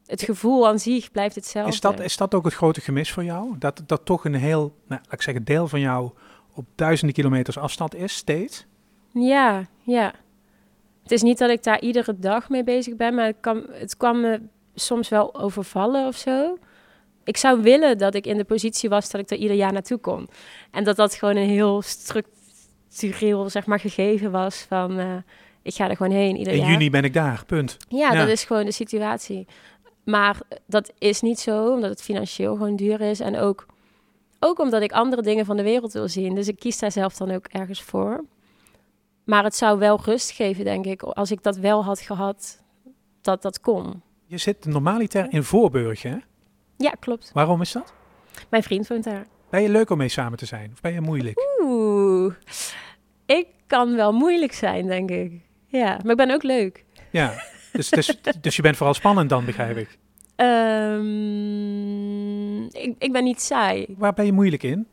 Het 0.07 0.23
gevoel 0.23 0.69
aan 0.69 0.79
zich 0.79 1.11
blijft 1.11 1.35
hetzelfde. 1.35 1.73
Is 1.73 1.81
dat, 1.81 2.01
is 2.01 2.17
dat 2.17 2.35
ook 2.35 2.45
het 2.45 2.55
grote 2.55 2.81
gemis 2.81 3.13
voor 3.13 3.25
jou? 3.25 3.59
Dat, 3.59 3.83
dat 3.87 4.05
toch 4.05 4.25
een 4.25 4.35
heel, 4.35 4.75
nou, 4.87 5.01
laat 5.05 5.13
ik 5.13 5.23
zeggen, 5.23 5.45
deel 5.45 5.69
van 5.69 5.81
jou 5.81 6.11
op 6.57 6.67
duizenden 6.75 7.15
kilometers 7.15 7.59
afstand 7.59 7.95
is, 7.95 8.17
steeds? 8.17 8.67
Ja, 9.13 9.67
ja. 9.83 10.15
Het 11.03 11.13
is 11.13 11.23
niet 11.23 11.39
dat 11.39 11.51
ik 11.51 11.63
daar 11.63 11.81
iedere 11.81 12.19
dag 12.19 12.49
mee 12.49 12.65
bezig 12.65 12.97
ben, 12.97 13.15
maar 13.15 13.27
het, 13.27 13.37
kan, 13.41 13.67
het 13.71 13.97
kwam 13.97 14.21
me 14.21 14.41
soms 14.75 15.09
wel 15.09 15.35
overvallen 15.35 16.07
of 16.07 16.17
zo. 16.17 16.59
Ik 17.25 17.37
zou 17.37 17.63
willen 17.63 17.99
dat 17.99 18.15
ik 18.15 18.27
in 18.27 18.37
de 18.37 18.45
positie 18.45 18.89
was 18.89 19.11
dat 19.11 19.21
ik 19.21 19.31
er 19.31 19.37
ieder 19.37 19.57
jaar 19.57 19.73
naartoe 19.73 19.99
kon. 19.99 20.29
En 20.71 20.85
dat 20.85 20.97
dat 20.97 21.15
gewoon 21.15 21.37
een 21.37 21.49
heel 21.49 21.83
structureel, 21.83 23.51
zeg 23.51 23.67
maar, 23.67 23.81
gegeven 23.81 24.31
was 24.31 24.59
van... 24.69 25.01
Uh, 25.01 25.17
ik 25.63 25.75
ga 25.75 25.89
er 25.89 25.97
gewoon 25.97 26.13
heen 26.13 26.37
ieder 26.37 26.53
in 26.53 26.59
jaar. 26.59 26.69
In 26.69 26.73
juni 26.73 26.91
ben 26.91 27.05
ik 27.05 27.13
daar, 27.13 27.45
punt. 27.47 27.77
Ja, 27.89 28.15
dat 28.15 28.29
is 28.29 28.45
gewoon 28.45 28.65
de 28.65 28.73
situatie. 28.73 29.47
Maar 30.05 30.41
dat 30.67 30.93
is 30.99 31.21
niet 31.21 31.39
zo, 31.39 31.73
omdat 31.73 31.91
het 31.91 32.03
financieel 32.03 32.57
gewoon 32.57 32.77
duur 32.77 33.01
is. 33.01 33.21
En 33.21 33.37
ook, 33.37 33.67
ook 34.41 34.59
omdat 34.59 34.83
ik 34.83 34.93
andere 34.93 35.23
dingen 35.23 35.45
van 35.45 35.57
de 35.57 35.63
wereld 35.63 35.93
wil 35.93 36.09
zien. 36.09 36.35
Dus 36.35 36.49
ik 36.49 36.59
kies 36.59 36.79
daar 36.79 36.93
zelf 36.93 37.17
dan 37.17 37.31
ook 37.31 37.47
ergens 37.47 37.83
voor. 37.83 38.25
Maar 39.25 39.45
het 39.45 39.57
zou 39.57 39.79
wel 39.79 40.01
rust 40.05 40.31
geven, 40.31 40.65
denk 40.65 40.87
ik, 40.87 41.03
als 41.03 41.31
ik 41.31 41.43
dat 41.43 41.57
wel 41.57 41.85
had 41.85 42.01
gehad, 42.01 42.63
dat 43.21 43.43
dat 43.43 43.61
kon. 43.61 44.03
Je 44.27 44.39
zit 44.39 44.65
normaliter 44.65 45.27
in 45.33 45.43
Voorburg, 45.43 46.03
hè? 46.03 46.17
Ja, 46.77 46.91
klopt. 46.91 47.31
Waarom 47.35 47.61
is 47.61 47.73
dat? 47.73 47.93
Mijn 48.49 48.63
vriend 48.63 48.89
woont 48.89 49.05
daar. 49.05 49.27
Ben 49.51 49.63
je 49.63 49.69
leuk 49.69 49.91
om 49.91 49.99
mee 49.99 50.09
samen 50.09 50.39
te 50.39 50.47
zijn? 50.47 50.71
Of 50.73 50.81
ben 50.81 50.93
je 50.93 51.01
moeilijk? 51.01 51.41
Oeh, 51.61 52.35
ik 53.27 53.47
kan 53.67 53.97
wel 53.97 54.13
moeilijk 54.13 54.53
zijn, 54.53 54.87
denk 54.87 55.11
ik. 55.11 55.33
Ja, 55.67 55.99
maar 56.03 56.11
ik 56.11 56.17
ben 56.17 56.31
ook 56.31 56.43
leuk. 56.43 56.85
Ja, 57.11 57.35
dus, 57.73 57.91
dus, 57.91 58.21
dus 58.41 58.57
je 58.57 58.63
bent 58.63 58.77
vooral 58.77 58.95
spannend 58.95 59.29
dan, 59.29 59.45
begrijp 59.45 59.77
ik? 59.77 59.99
Um, 60.37 62.26
ik, 62.73 62.95
ik 62.99 63.13
ben 63.13 63.25
niet 63.25 63.41
saai. 63.41 63.87
Waar 63.99 64.13
ben 64.13 64.25
je 64.25 64.33
moeilijk 64.33 64.63
in? 64.63 64.87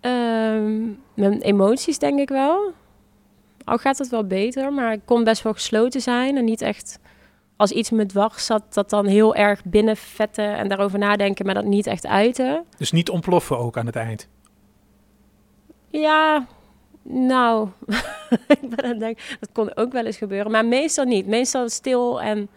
Um, 0.00 1.02
mijn 1.14 1.40
emoties, 1.40 1.98
denk 1.98 2.18
ik 2.18 2.28
wel. 2.28 2.72
Al 3.64 3.78
gaat 3.78 3.98
het 3.98 4.08
wel 4.08 4.26
beter, 4.26 4.72
maar 4.72 4.92
ik 4.92 5.00
kon 5.04 5.24
best 5.24 5.42
wel 5.42 5.52
gesloten 5.52 6.00
zijn 6.00 6.36
en 6.36 6.44
niet 6.44 6.60
echt 6.60 6.98
als 7.56 7.70
iets 7.70 7.90
me 7.90 8.06
dwars 8.06 8.46
zat, 8.46 8.74
dat 8.74 8.90
dan 8.90 9.06
heel 9.06 9.34
erg 9.34 9.64
binnenvetten 9.64 10.56
en 10.56 10.68
daarover 10.68 10.98
nadenken, 10.98 11.46
maar 11.46 11.54
dat 11.54 11.64
niet 11.64 11.86
echt 11.86 12.06
uiten. 12.06 12.64
Dus 12.76 12.92
niet 12.92 13.10
ontploffen 13.10 13.58
ook 13.58 13.76
aan 13.76 13.86
het 13.86 13.96
eind? 13.96 14.28
Ja, 15.90 16.46
nou, 17.02 17.68
ik 18.60 18.68
ben 18.68 18.84
aan 18.84 18.98
denk, 18.98 19.18
dat 19.40 19.52
kon 19.52 19.76
ook 19.76 19.92
wel 19.92 20.06
eens 20.06 20.16
gebeuren, 20.16 20.50
maar 20.50 20.64
meestal 20.64 21.04
niet. 21.04 21.26
Meestal 21.26 21.68
stil 21.68 22.22
en 22.22 22.48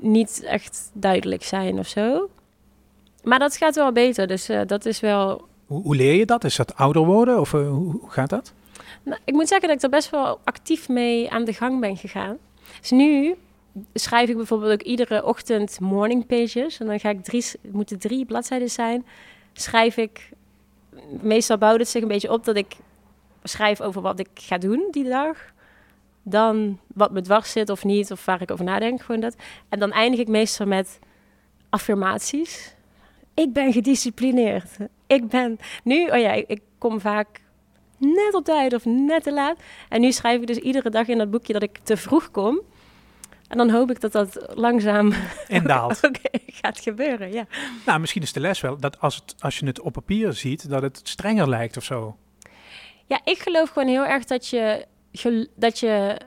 niet 0.00 0.42
echt 0.42 0.90
duidelijk 0.92 1.44
zijn 1.44 1.78
of 1.78 1.86
zo. 1.86 2.28
Maar 3.28 3.38
dat 3.38 3.56
gaat 3.56 3.74
wel 3.74 3.92
beter, 3.92 4.26
dus 4.26 4.50
uh, 4.50 4.60
dat 4.66 4.86
is 4.86 5.00
wel... 5.00 5.48
Hoe, 5.66 5.82
hoe, 5.82 5.96
leer 5.96 6.14
je 6.14 6.26
dat? 6.26 6.44
Is 6.44 6.56
dat 6.56 6.76
ouder 6.76 7.04
worden 7.04 7.40
of 7.40 7.52
uh, 7.52 7.68
hoe, 7.68 7.92
hoe, 7.92 8.10
gaat 8.10 8.30
dat? 8.30 8.52
Nou, 9.02 9.20
ik 9.24 9.34
moet 9.34 9.48
zeggen 9.48 9.68
dat 9.68 9.76
ik 9.76 9.82
er 9.82 9.90
best 9.90 10.10
wel 10.10 10.40
actief 10.44 10.88
mee 10.88 11.30
aan 11.30 11.44
de 11.44 11.52
gang 11.52 11.80
ben 11.80 11.96
gegaan. 11.96 12.36
Dus 12.80 12.90
nu 12.90 13.36
schrijf 13.94 14.28
ik 14.28 14.36
bijvoorbeeld 14.36 14.72
ook 14.72 14.82
iedere 14.82 15.24
ochtend 15.24 15.80
morning 15.80 16.26
pages. 16.26 16.78
En 16.78 16.86
dan 16.86 17.00
ga 17.00 17.08
ik 17.08 17.24
drie, 17.24 17.44
moeten 17.70 17.98
drie 17.98 18.24
bladzijden 18.24 18.70
zijn. 18.70 19.06
Schrijf 19.52 19.96
ik, 19.96 20.30
meestal 21.20 21.58
bouwt 21.58 21.78
het 21.78 21.88
zich 21.88 22.02
een 22.02 22.08
beetje 22.08 22.32
op 22.32 22.44
dat 22.44 22.56
ik 22.56 22.76
schrijf 23.42 23.80
over 23.80 24.02
wat 24.02 24.18
ik 24.18 24.28
ga 24.34 24.58
doen 24.58 24.88
die 24.90 25.08
dag. 25.08 25.36
Dan 26.22 26.78
wat 26.94 27.10
me 27.10 27.20
dwars 27.20 27.52
zit 27.52 27.70
of 27.70 27.84
niet, 27.84 28.10
of 28.10 28.24
waar 28.24 28.42
ik 28.42 28.50
over 28.50 28.64
nadenk, 28.64 29.02
gewoon 29.02 29.20
dat. 29.20 29.36
En 29.68 29.78
dan 29.78 29.92
eindig 29.92 30.20
ik 30.20 30.28
meestal 30.28 30.66
met 30.66 30.98
affirmaties. 31.70 32.76
Ik 33.38 33.52
ben 33.52 33.72
gedisciplineerd. 33.72 34.76
Ik 35.06 35.28
ben 35.28 35.58
nu, 35.84 36.08
oh 36.08 36.18
ja, 36.18 36.32
ik 36.32 36.60
kom 36.78 37.00
vaak 37.00 37.40
net 37.98 38.34
op 38.34 38.44
tijd 38.44 38.74
of 38.74 38.84
net 38.84 39.22
te 39.22 39.32
laat. 39.32 39.58
En 39.88 40.00
nu 40.00 40.12
schrijf 40.12 40.40
ik 40.40 40.46
dus 40.46 40.56
iedere 40.56 40.90
dag 40.90 41.06
in 41.06 41.18
dat 41.18 41.30
boekje 41.30 41.52
dat 41.52 41.62
ik 41.62 41.78
te 41.82 41.96
vroeg 41.96 42.30
kom. 42.30 42.60
En 43.48 43.58
dan 43.58 43.70
hoop 43.70 43.90
ik 43.90 44.00
dat 44.00 44.12
dat 44.12 44.46
langzaam 44.54 45.12
indaalt. 45.48 46.04
okay, 46.08 46.42
gaat 46.46 46.80
gebeuren, 46.80 47.32
ja. 47.32 47.46
Nou, 47.86 48.00
misschien 48.00 48.22
is 48.22 48.32
de 48.32 48.40
les 48.40 48.60
wel 48.60 48.78
dat 48.78 49.00
als, 49.00 49.16
het, 49.16 49.34
als 49.38 49.58
je 49.58 49.66
het 49.66 49.80
op 49.80 49.92
papier 49.92 50.32
ziet, 50.32 50.68
dat 50.68 50.82
het 50.82 51.00
strenger 51.02 51.48
lijkt 51.48 51.76
of 51.76 51.84
zo. 51.84 52.16
Ja, 53.06 53.20
ik 53.24 53.38
geloof 53.38 53.68
gewoon 53.68 53.88
heel 53.88 54.06
erg 54.06 54.24
dat 54.24 54.48
je, 54.48 54.86
dat 55.56 55.78
je 55.78 56.20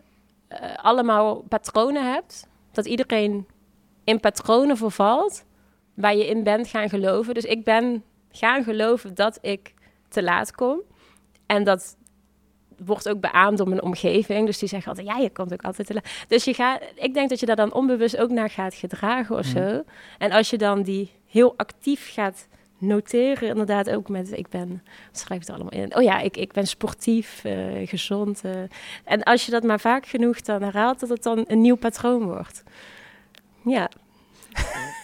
uh, 0.49 0.57
allemaal 0.75 1.35
patronen 1.35 2.11
hebt. 2.11 2.47
Dat 2.71 2.85
iedereen 2.85 3.47
in 4.03 4.19
patronen 4.19 4.77
vervalt 4.77 5.43
waar 5.93 6.15
je 6.15 6.27
in 6.27 6.43
bent 6.43 6.67
gaan 6.67 6.89
geloven. 6.89 7.33
Dus 7.33 7.45
ik 7.45 7.63
ben 7.63 8.03
gaan 8.31 8.63
geloven 8.63 9.15
dat 9.15 9.37
ik 9.41 9.73
te 10.09 10.23
laat 10.23 10.51
kom. 10.51 10.81
En 11.45 11.63
dat 11.63 11.95
wordt 12.85 13.09
ook 13.09 13.19
beaamd 13.19 13.57
door 13.57 13.69
mijn 13.69 13.81
omgeving. 13.81 14.45
Dus 14.45 14.59
die 14.59 14.69
zeggen 14.69 14.89
altijd, 14.89 15.07
ja, 15.07 15.17
je 15.17 15.31
komt 15.31 15.53
ook 15.53 15.61
altijd 15.61 15.87
te 15.87 15.93
laat. 15.93 16.09
Dus 16.27 16.43
je 16.43 16.53
gaat, 16.53 16.81
ik 16.95 17.13
denk 17.13 17.29
dat 17.29 17.39
je 17.39 17.45
daar 17.45 17.55
dan 17.55 17.73
onbewust 17.73 18.17
ook 18.17 18.29
naar 18.29 18.49
gaat 18.49 18.73
gedragen 18.73 19.37
of 19.37 19.53
mhm. 19.53 19.57
zo. 19.57 19.83
En 20.17 20.31
als 20.31 20.49
je 20.49 20.57
dan 20.57 20.81
die 20.81 21.11
heel 21.27 21.53
actief 21.57 22.13
gaat 22.13 22.47
noteren 22.77 23.47
inderdaad 23.47 23.89
ook 23.89 24.09
met, 24.09 24.31
ik 24.37 24.49
ben, 24.49 24.83
schrijf 25.11 25.39
het 25.39 25.49
allemaal 25.49 25.71
in? 25.71 25.95
Oh 25.95 26.01
ja, 26.03 26.19
ik, 26.19 26.37
ik 26.37 26.51
ben 26.51 26.67
sportief, 26.67 27.43
eh, 27.43 27.87
gezond. 27.87 28.41
eh. 28.43 28.51
en 29.03 29.23
als 29.23 29.45
je 29.45 29.51
dat 29.51 29.63
maar 29.63 29.79
vaak 29.79 30.05
genoeg 30.05 30.41
dan 30.41 30.61
herhaalt, 30.61 30.99
dat 30.99 31.09
het 31.09 31.23
dan 31.23 31.43
een 31.47 31.61
nieuw 31.61 31.75
patroon 31.75 32.23
wordt. 32.23 32.63
Ja, 33.63 33.89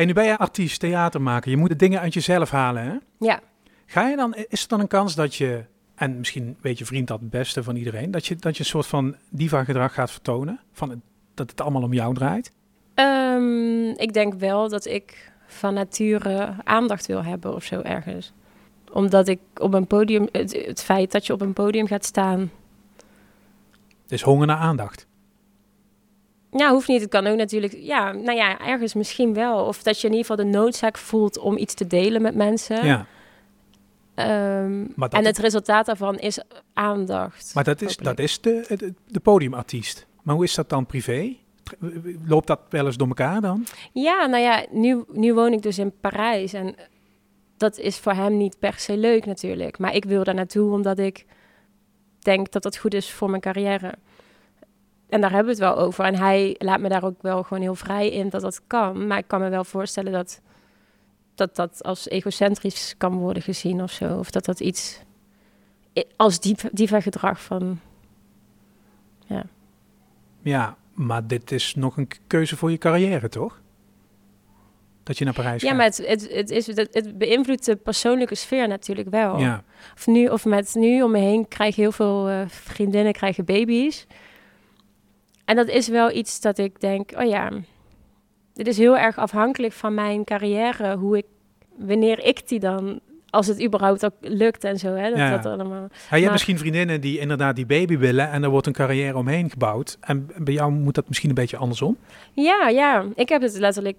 Hey, 0.00 0.08
nu 0.08 0.14
ben 0.14 0.24
je 0.24 0.38
artiest, 0.38 0.80
theatermaker. 0.80 1.50
Je 1.50 1.56
moet 1.56 1.68
de 1.68 1.76
dingen 1.76 2.00
uit 2.00 2.14
jezelf 2.14 2.50
halen, 2.50 2.82
hè? 2.82 2.96
ja. 3.26 3.40
Ga 3.86 4.08
je 4.08 4.16
dan, 4.16 4.34
is 4.48 4.62
er 4.62 4.68
dan 4.68 4.80
een 4.80 4.88
kans 4.88 5.14
dat 5.14 5.34
je, 5.34 5.64
en 5.94 6.18
misschien 6.18 6.56
weet 6.60 6.78
je 6.78 6.84
vriend 6.84 7.08
dat 7.08 7.20
het 7.20 7.30
beste 7.30 7.62
van 7.62 7.76
iedereen, 7.76 8.10
dat 8.10 8.26
je, 8.26 8.36
dat 8.36 8.56
je 8.56 8.62
een 8.62 8.68
soort 8.68 8.86
van 8.86 9.16
diva-gedrag 9.30 9.94
gaat 9.94 10.10
vertonen? 10.10 10.60
Van 10.72 10.90
het, 10.90 10.98
dat 11.34 11.50
het 11.50 11.60
allemaal 11.60 11.82
om 11.82 11.92
jou 11.92 12.14
draait? 12.14 12.52
Ehm, 12.94 13.88
ik 13.88 14.12
denk 14.12 14.34
wel 14.34 14.68
dat 14.68 14.86
ik 14.86 15.32
van 15.46 15.74
nature 15.74 16.54
aandacht 16.64 17.06
wil 17.06 17.24
hebben 17.24 17.54
of 17.54 17.64
zo 17.64 17.80
ergens. 17.80 18.32
Omdat 18.92 19.28
ik 19.28 19.40
op 19.54 19.74
een 19.74 19.86
podium, 19.86 20.28
het, 20.32 20.64
het 20.66 20.82
feit 20.82 21.12
dat 21.12 21.26
je 21.26 21.32
op 21.32 21.40
een 21.40 21.52
podium 21.52 21.86
gaat 21.86 22.04
staan, 22.04 22.50
Dus 24.06 24.22
honger 24.22 24.46
naar 24.46 24.56
aandacht. 24.56 25.06
Ja, 26.50 26.70
hoeft 26.72 26.88
niet. 26.88 27.00
Het 27.00 27.10
kan 27.10 27.26
ook 27.26 27.36
natuurlijk. 27.36 27.76
Ja, 27.78 28.12
nou 28.12 28.36
ja, 28.36 28.58
ergens 28.58 28.94
misschien 28.94 29.34
wel. 29.34 29.64
Of 29.64 29.82
dat 29.82 30.00
je 30.00 30.06
in 30.06 30.14
ieder 30.14 30.26
geval 30.26 30.44
de 30.44 30.58
noodzaak 30.58 30.98
voelt 30.98 31.38
om 31.38 31.56
iets 31.56 31.74
te 31.74 31.86
delen 31.86 32.22
met 32.22 32.34
mensen. 32.34 32.86
Ja, 32.86 33.06
Ehm, 34.20 34.86
en 35.10 35.24
het 35.24 35.38
resultaat 35.38 35.86
daarvan 35.86 36.18
is 36.18 36.42
aandacht. 36.72 37.54
maar 37.54 37.64
dat 37.64 37.82
is, 37.82 37.96
dat 37.96 38.18
is 38.18 38.40
de, 38.40 38.64
de, 38.68 38.94
de 39.06 39.20
podiumartiest. 39.20 40.06
Maar 40.22 40.34
hoe 40.34 40.44
is 40.44 40.54
dat 40.54 40.68
dan 40.68 40.86
privé? 40.86 41.36
Loopt 42.26 42.46
dat 42.46 42.60
wel 42.68 42.86
eens 42.86 42.96
door 42.96 43.08
elkaar 43.08 43.40
dan? 43.40 43.66
Ja, 43.92 44.26
nou 44.26 44.42
ja, 44.42 44.66
nu, 44.70 45.04
nu 45.12 45.34
woon 45.34 45.52
ik 45.52 45.62
dus 45.62 45.78
in 45.78 45.92
Parijs. 46.00 46.52
En 46.52 46.74
dat 47.56 47.78
is 47.78 47.98
voor 47.98 48.12
hem 48.12 48.36
niet 48.36 48.58
per 48.58 48.74
se 48.78 48.96
leuk 48.96 49.26
natuurlijk. 49.26 49.78
Maar 49.78 49.94
ik 49.94 50.04
wil 50.04 50.24
daar 50.24 50.34
naartoe 50.34 50.72
omdat 50.72 50.98
ik 50.98 51.26
denk 52.18 52.50
dat 52.52 52.62
dat 52.62 52.76
goed 52.76 52.94
is 52.94 53.12
voor 53.12 53.30
mijn 53.30 53.42
carrière. 53.42 53.94
En 55.10 55.20
daar 55.20 55.32
hebben 55.32 55.56
we 55.56 55.64
het 55.64 55.74
wel 55.74 55.84
over. 55.84 56.04
En 56.04 56.14
hij 56.14 56.54
laat 56.58 56.80
me 56.80 56.88
daar 56.88 57.04
ook 57.04 57.22
wel 57.22 57.42
gewoon 57.42 57.62
heel 57.62 57.74
vrij 57.74 58.10
in 58.10 58.28
dat 58.28 58.40
dat 58.40 58.60
kan. 58.66 59.06
Maar 59.06 59.18
ik 59.18 59.26
kan 59.26 59.40
me 59.40 59.48
wel 59.48 59.64
voorstellen 59.64 60.12
dat 60.12 60.40
dat, 61.34 61.56
dat 61.56 61.82
als 61.84 62.08
egocentrisch 62.08 62.94
kan 62.98 63.12
worden 63.12 63.42
gezien 63.42 63.82
of 63.82 63.90
zo. 63.90 64.18
Of 64.18 64.30
dat 64.30 64.44
dat 64.44 64.60
iets 64.60 65.00
als 66.16 66.40
diep, 66.40 66.60
diva 66.72 67.00
gedrag 67.00 67.42
van... 67.42 67.80
Ja, 70.42 70.76
maar 70.94 71.26
dit 71.26 71.52
is 71.52 71.74
nog 71.74 71.96
een 71.96 72.08
keuze 72.26 72.56
voor 72.56 72.70
je 72.70 72.78
carrière, 72.78 73.28
toch? 73.28 73.60
Dat 75.02 75.18
je 75.18 75.24
naar 75.24 75.34
Parijs 75.34 75.62
Ja, 75.62 75.68
gaat. 75.68 75.76
maar 75.76 75.86
het, 75.86 76.06
het, 76.06 76.32
het, 76.32 76.50
is, 76.50 76.66
het, 76.66 76.88
het 76.92 77.18
beïnvloedt 77.18 77.64
de 77.64 77.76
persoonlijke 77.76 78.34
sfeer 78.34 78.68
natuurlijk 78.68 79.08
wel. 79.08 79.38
Ja, 79.38 79.64
Of 79.94 80.06
nu, 80.06 80.26
of 80.26 80.44
met 80.44 80.74
nu 80.74 81.02
om 81.02 81.10
me 81.10 81.18
heen 81.18 81.48
krijg 81.48 81.74
je 81.74 81.80
heel 81.80 81.92
veel 81.92 82.28
eh, 82.28 82.40
vriendinnen 82.46 83.12
krijgen 83.12 83.44
baby's. 83.44 84.06
En 85.50 85.56
dat 85.56 85.68
is 85.68 85.88
wel 85.88 86.10
iets 86.12 86.40
dat 86.40 86.58
ik 86.58 86.80
denk, 86.80 87.10
oh 87.16 87.24
ja, 87.28 87.50
dit 88.54 88.66
is 88.66 88.78
heel 88.78 88.96
erg 88.98 89.16
afhankelijk 89.18 89.72
van 89.72 89.94
mijn 89.94 90.24
carrière, 90.24 90.96
hoe 90.96 91.16
ik, 91.16 91.24
wanneer 91.76 92.24
ik 92.24 92.48
die 92.48 92.60
dan, 92.60 93.00
als 93.30 93.46
het 93.46 93.62
überhaupt 93.64 94.04
ook 94.04 94.14
lukt 94.20 94.64
en 94.64 94.78
zo, 94.78 94.94
hè, 94.94 95.08
dat 95.08 95.18
Ja. 95.18 95.36
dat 95.36 95.46
allemaal. 95.52 95.80
Ja, 95.80 95.86
je 95.88 96.10
hebt 96.10 96.22
Maar- 96.22 96.32
misschien 96.32 96.58
vriendinnen 96.58 97.00
die 97.00 97.18
inderdaad 97.18 97.56
die 97.56 97.66
baby 97.66 97.98
willen 97.98 98.30
en 98.30 98.42
er 98.42 98.48
wordt 98.50 98.66
een 98.66 98.72
carrière 98.72 99.16
omheen 99.16 99.50
gebouwd. 99.50 99.96
En 100.00 100.30
bij 100.36 100.54
jou 100.54 100.72
moet 100.72 100.94
dat 100.94 101.08
misschien 101.08 101.28
een 101.28 101.34
beetje 101.34 101.56
andersom. 101.56 101.96
Ja, 102.32 102.68
ja, 102.68 103.04
ik 103.14 103.28
heb 103.28 103.42
het 103.42 103.58
letterlijk 103.58 103.98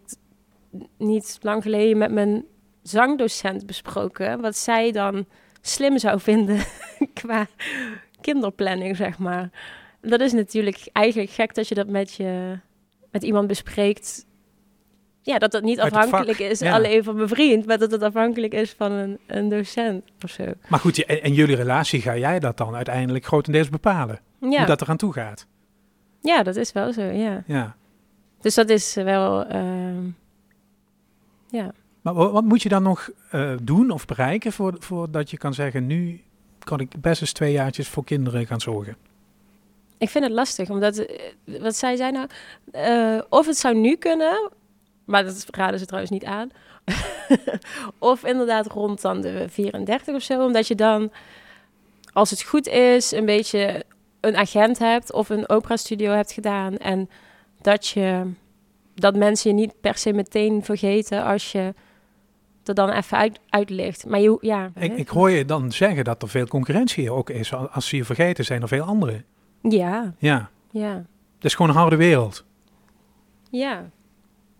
niet 0.97 1.37
lang 1.41 1.61
geleden 1.63 1.97
met 1.97 2.11
mijn 2.11 2.45
zangdocent 2.83 3.65
besproken, 3.65 4.41
wat 4.41 4.57
zij 4.57 4.91
dan 4.91 5.25
slim 5.61 5.97
zou 5.97 6.19
vinden 6.19 6.59
qua 7.21 7.47
kinderplanning, 8.21 8.95
zeg 8.95 9.17
maar. 9.17 9.49
Dat 10.01 10.19
is 10.21 10.33
natuurlijk 10.33 10.89
eigenlijk 10.91 11.31
gek 11.31 11.55
dat 11.55 11.67
je 11.67 11.75
dat 11.75 11.87
met, 11.87 12.13
je, 12.13 12.57
met 13.11 13.23
iemand 13.23 13.47
bespreekt. 13.47 14.25
Ja, 15.21 15.37
dat 15.39 15.51
dat 15.51 15.63
niet 15.63 15.79
afhankelijk 15.79 16.39
is 16.39 16.59
ja. 16.59 16.73
alleen 16.73 17.03
van 17.03 17.15
mijn 17.15 17.27
vriend, 17.27 17.65
maar 17.65 17.77
dat 17.77 17.91
het 17.91 18.01
afhankelijk 18.01 18.53
is 18.53 18.71
van 18.77 18.91
een, 18.91 19.19
een 19.27 19.49
docent 19.49 20.03
of 20.23 20.29
zo. 20.29 20.43
Maar 20.67 20.79
goed, 20.79 21.05
en, 21.05 21.21
en 21.23 21.33
jullie 21.33 21.55
relatie 21.55 22.01
ga 22.01 22.17
jij 22.17 22.39
dat 22.39 22.57
dan 22.57 22.75
uiteindelijk 22.75 23.25
grotendeels 23.25 23.69
bepalen. 23.69 24.19
Ja, 24.39 24.57
Hoe 24.57 24.65
dat 24.65 24.81
eraan 24.81 24.97
toe 24.97 25.13
gaat. 25.13 25.47
ja 26.21 26.43
dat 26.43 26.55
is 26.55 26.71
wel 26.71 26.93
zo, 26.93 27.01
ja. 27.01 27.43
Ja. 27.47 27.75
Dus 28.41 28.55
dat 28.55 28.69
is 28.69 28.93
wel, 28.93 29.45
ehm, 29.45 30.05
ja. 31.49 31.71
Maar 32.01 32.13
wa- 32.13 32.31
wat 32.31 32.43
moet 32.43 32.61
je 32.61 32.69
dan 32.69 32.83
nog 32.83 33.09
eh, 33.31 33.53
doen 33.63 33.89
of 33.91 34.05
bereiken 34.05 34.51
voor, 34.51 34.75
voordat 34.79 35.29
je 35.31 35.37
kan 35.37 35.53
zeggen, 35.53 35.87
nu 35.87 36.21
kan 36.59 36.79
ik 36.79 37.01
best 37.01 37.21
eens 37.21 37.31
twee 37.33 37.51
jaartjes 37.51 37.87
voor 37.87 38.03
kinderen 38.03 38.45
gaan 38.47 38.61
zorgen? 38.61 38.95
Ik 40.01 40.09
vind 40.09 40.23
het 40.23 40.33
lastig, 40.33 40.69
omdat, 40.69 40.97
eh, 40.97 41.31
wat 41.59 41.75
zij 41.75 41.95
zei 41.95 42.11
nou, 42.11 42.27
eh, 42.71 43.21
of 43.29 43.45
het 43.45 43.57
zou 43.57 43.75
nu 43.75 43.95
kunnen, 43.95 44.51
maar 45.05 45.23
dat 45.23 45.45
raden 45.51 45.79
ze 45.79 45.85
trouwens 45.85 46.11
niet 46.11 46.25
aan, 46.25 46.49
of 47.99 48.25
inderdaad 48.25 48.67
rond 48.67 49.01
dan 49.01 49.21
de 49.21 49.45
34 49.49 50.15
of 50.15 50.21
zo, 50.21 50.45
omdat 50.45 50.67
je 50.67 50.75
dan, 50.75 51.11
als 52.13 52.29
het 52.29 52.41
goed 52.41 52.67
is, 52.67 53.11
een 53.11 53.25
beetje 53.25 53.83
een 54.19 54.35
agent 54.35 54.79
hebt 54.79 55.13
of 55.13 55.29
een 55.29 55.49
opera-studio 55.49 56.11
hebt 56.11 56.31
gedaan 56.31 56.77
en 56.77 57.09
dat 57.61 57.87
je, 57.87 58.31
dat 58.95 59.15
mensen 59.15 59.49
je 59.49 59.55
niet 59.55 59.81
per 59.81 59.97
se 59.97 60.13
meteen 60.13 60.63
vergeten 60.63 61.23
als 61.23 61.51
je 61.51 61.73
er 62.63 62.73
dan 62.73 62.89
even 62.89 63.17
uit, 63.17 63.39
uitlicht. 63.49 64.05
Maar 64.05 64.19
je, 64.19 64.37
ja, 64.41 64.71
Ik, 64.79 64.97
ik 64.97 65.07
hoor 65.07 65.29
je 65.29 65.45
dan 65.45 65.71
zeggen 65.71 66.03
dat 66.03 66.21
er 66.21 66.29
veel 66.29 66.47
concurrentie 66.47 67.11
ook 67.11 67.29
is. 67.29 67.53
Als 67.53 67.87
ze 67.87 67.95
je 67.95 68.05
vergeten, 68.05 68.45
zijn 68.45 68.61
er 68.61 68.67
veel 68.67 68.83
anderen. 68.83 69.25
Ja, 69.61 70.13
Ja, 70.17 70.49
ja. 70.71 70.93
het 71.35 71.45
is 71.45 71.55
gewoon 71.55 71.71
een 71.71 71.77
harde 71.77 71.95
wereld. 71.95 72.45
Ja, 73.49 73.89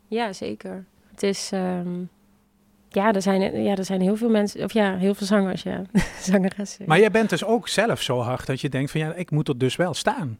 ja 0.07 0.33
zeker. 0.33 0.85
Het 1.11 1.23
is, 1.23 1.49
ehm, 1.51 1.99
ja, 2.89 3.13
er 3.13 3.21
zijn, 3.21 3.63
ja, 3.63 3.75
er 3.75 3.85
zijn 3.85 4.01
heel 4.01 4.15
veel 4.15 4.29
mensen, 4.29 4.63
of 4.63 4.73
ja, 4.73 4.97
heel 4.97 5.13
veel 5.13 5.27
zangers, 5.27 5.63
ja, 5.63 5.81
zangeressen. 6.21 6.85
Maar 6.87 6.99
jij 6.99 7.11
bent 7.11 7.29
dus 7.29 7.43
ook 7.43 7.67
zelf 7.67 8.01
zo 8.01 8.19
hard 8.19 8.45
dat 8.45 8.61
je 8.61 8.69
denkt 8.69 8.91
van 8.91 8.99
ja, 8.99 9.13
ik 9.13 9.31
moet 9.31 9.47
er 9.47 9.57
dus 9.57 9.75
wel 9.75 9.93
staan. 9.93 10.39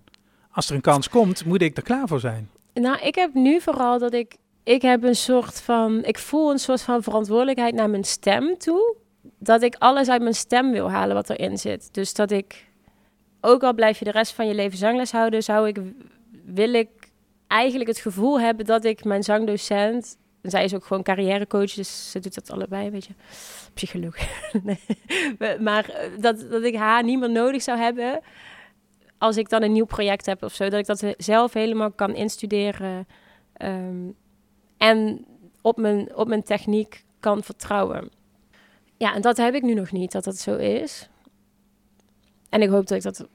Als 0.52 0.70
er 0.70 0.76
een 0.76 0.82
kans 0.82 1.10
komt, 1.10 1.46
moet 1.46 1.62
ik 1.62 1.78
er 1.78 1.84
klaar 1.84 2.08
voor 2.08 2.20
zijn. 2.20 2.50
Nou, 2.74 3.00
ik 3.02 3.16
heb 3.16 3.34
nu 3.34 3.62
vooral 3.62 4.00
dat 4.00 4.14
ik, 4.14 4.36
ik 4.64 4.82
heb 4.82 5.04
een 5.04 5.16
soort 5.16 5.62
van, 5.62 6.04
ik 6.04 6.18
voel 6.18 6.52
een 6.52 6.60
soort 6.60 6.82
van 6.82 7.04
verantwoordelijkheid 7.04 7.74
naar 7.74 7.90
mijn 7.90 8.04
stem 8.04 8.58
toe. 8.58 8.96
Dat 9.38 9.62
ik 9.62 9.76
alles 9.80 10.10
uit 10.10 10.22
mijn 10.22 10.34
stem 10.34 10.72
wil 10.72 10.92
halen 10.92 11.16
wat 11.16 11.30
erin 11.30 11.58
zit. 11.58 11.94
Dus 11.94 12.14
dat 12.14 12.32
ik, 12.32 12.71
ook 13.42 13.64
al 13.64 13.74
blijf 13.74 14.00
je 14.00 14.06
de 14.06 14.12
rest 14.12 14.34
van 14.34 14.48
je 14.48 14.54
leven 14.54 14.78
zangles 14.78 15.12
houden, 15.12 15.44
zou 15.44 15.68
ik, 15.68 15.78
wil 16.46 16.74
ik 16.74 16.90
eigenlijk 17.48 17.90
het 17.90 18.00
gevoel 18.00 18.40
hebben 18.40 18.66
dat 18.66 18.86
ik 18.86 19.04
mijn 19.04 19.24
zangdocent, 19.24 20.18
en 20.42 20.50
zij 20.50 20.64
is 20.64 20.74
ook 20.76 20.86
gewoon 20.86 21.04
carrièrecoach, 21.04 21.74
dus 21.74 22.12
ze 22.12 22.20
doet 22.20 22.36
dat 22.36 22.52
allebei, 22.52 22.90
weet 22.90 23.06
je, 23.06 23.14
psycholoog. 23.74 24.16
Maar 25.60 25.90
eh, 25.90 26.10
dat, 26.20 26.50
dat 26.50 26.64
ik 26.64 26.76
haar 26.76 27.04
niet 27.04 27.20
meer 27.20 27.32
nodig 27.32 27.62
zou 27.62 27.78
hebben 27.80 28.20
als 29.22 29.38
ik 29.38 29.50
dan 29.50 29.64
een 29.64 29.72
nieuw 29.72 29.86
project 29.86 30.26
heb 30.26 30.44
of 30.44 30.54
zo, 30.54 30.70
dat 30.70 30.80
ik 30.80 30.86
dat 30.86 31.04
zelf 31.18 31.54
helemaal 31.54 31.92
kan 31.92 32.16
instuderen 32.16 33.08
ehm, 33.54 34.10
en 34.78 35.26
op 35.62 35.78
mijn, 35.78 36.16
op 36.16 36.28
mijn 36.28 36.44
techniek 36.44 37.04
kan 37.20 37.44
vertrouwen. 37.44 38.10
Ja, 38.98 39.14
en 39.14 39.22
dat 39.22 39.38
heb 39.38 39.54
ik 39.54 39.62
nu 39.62 39.74
nog 39.74 39.92
niet, 39.92 40.12
dat 40.12 40.24
dat 40.24 40.38
zo 40.38 40.56
is. 40.56 41.10
En 42.52 42.62
ik 42.62 42.70
hoop 42.70 42.88
dat 42.88 42.98
ik 42.98 43.04
dat 43.04 43.28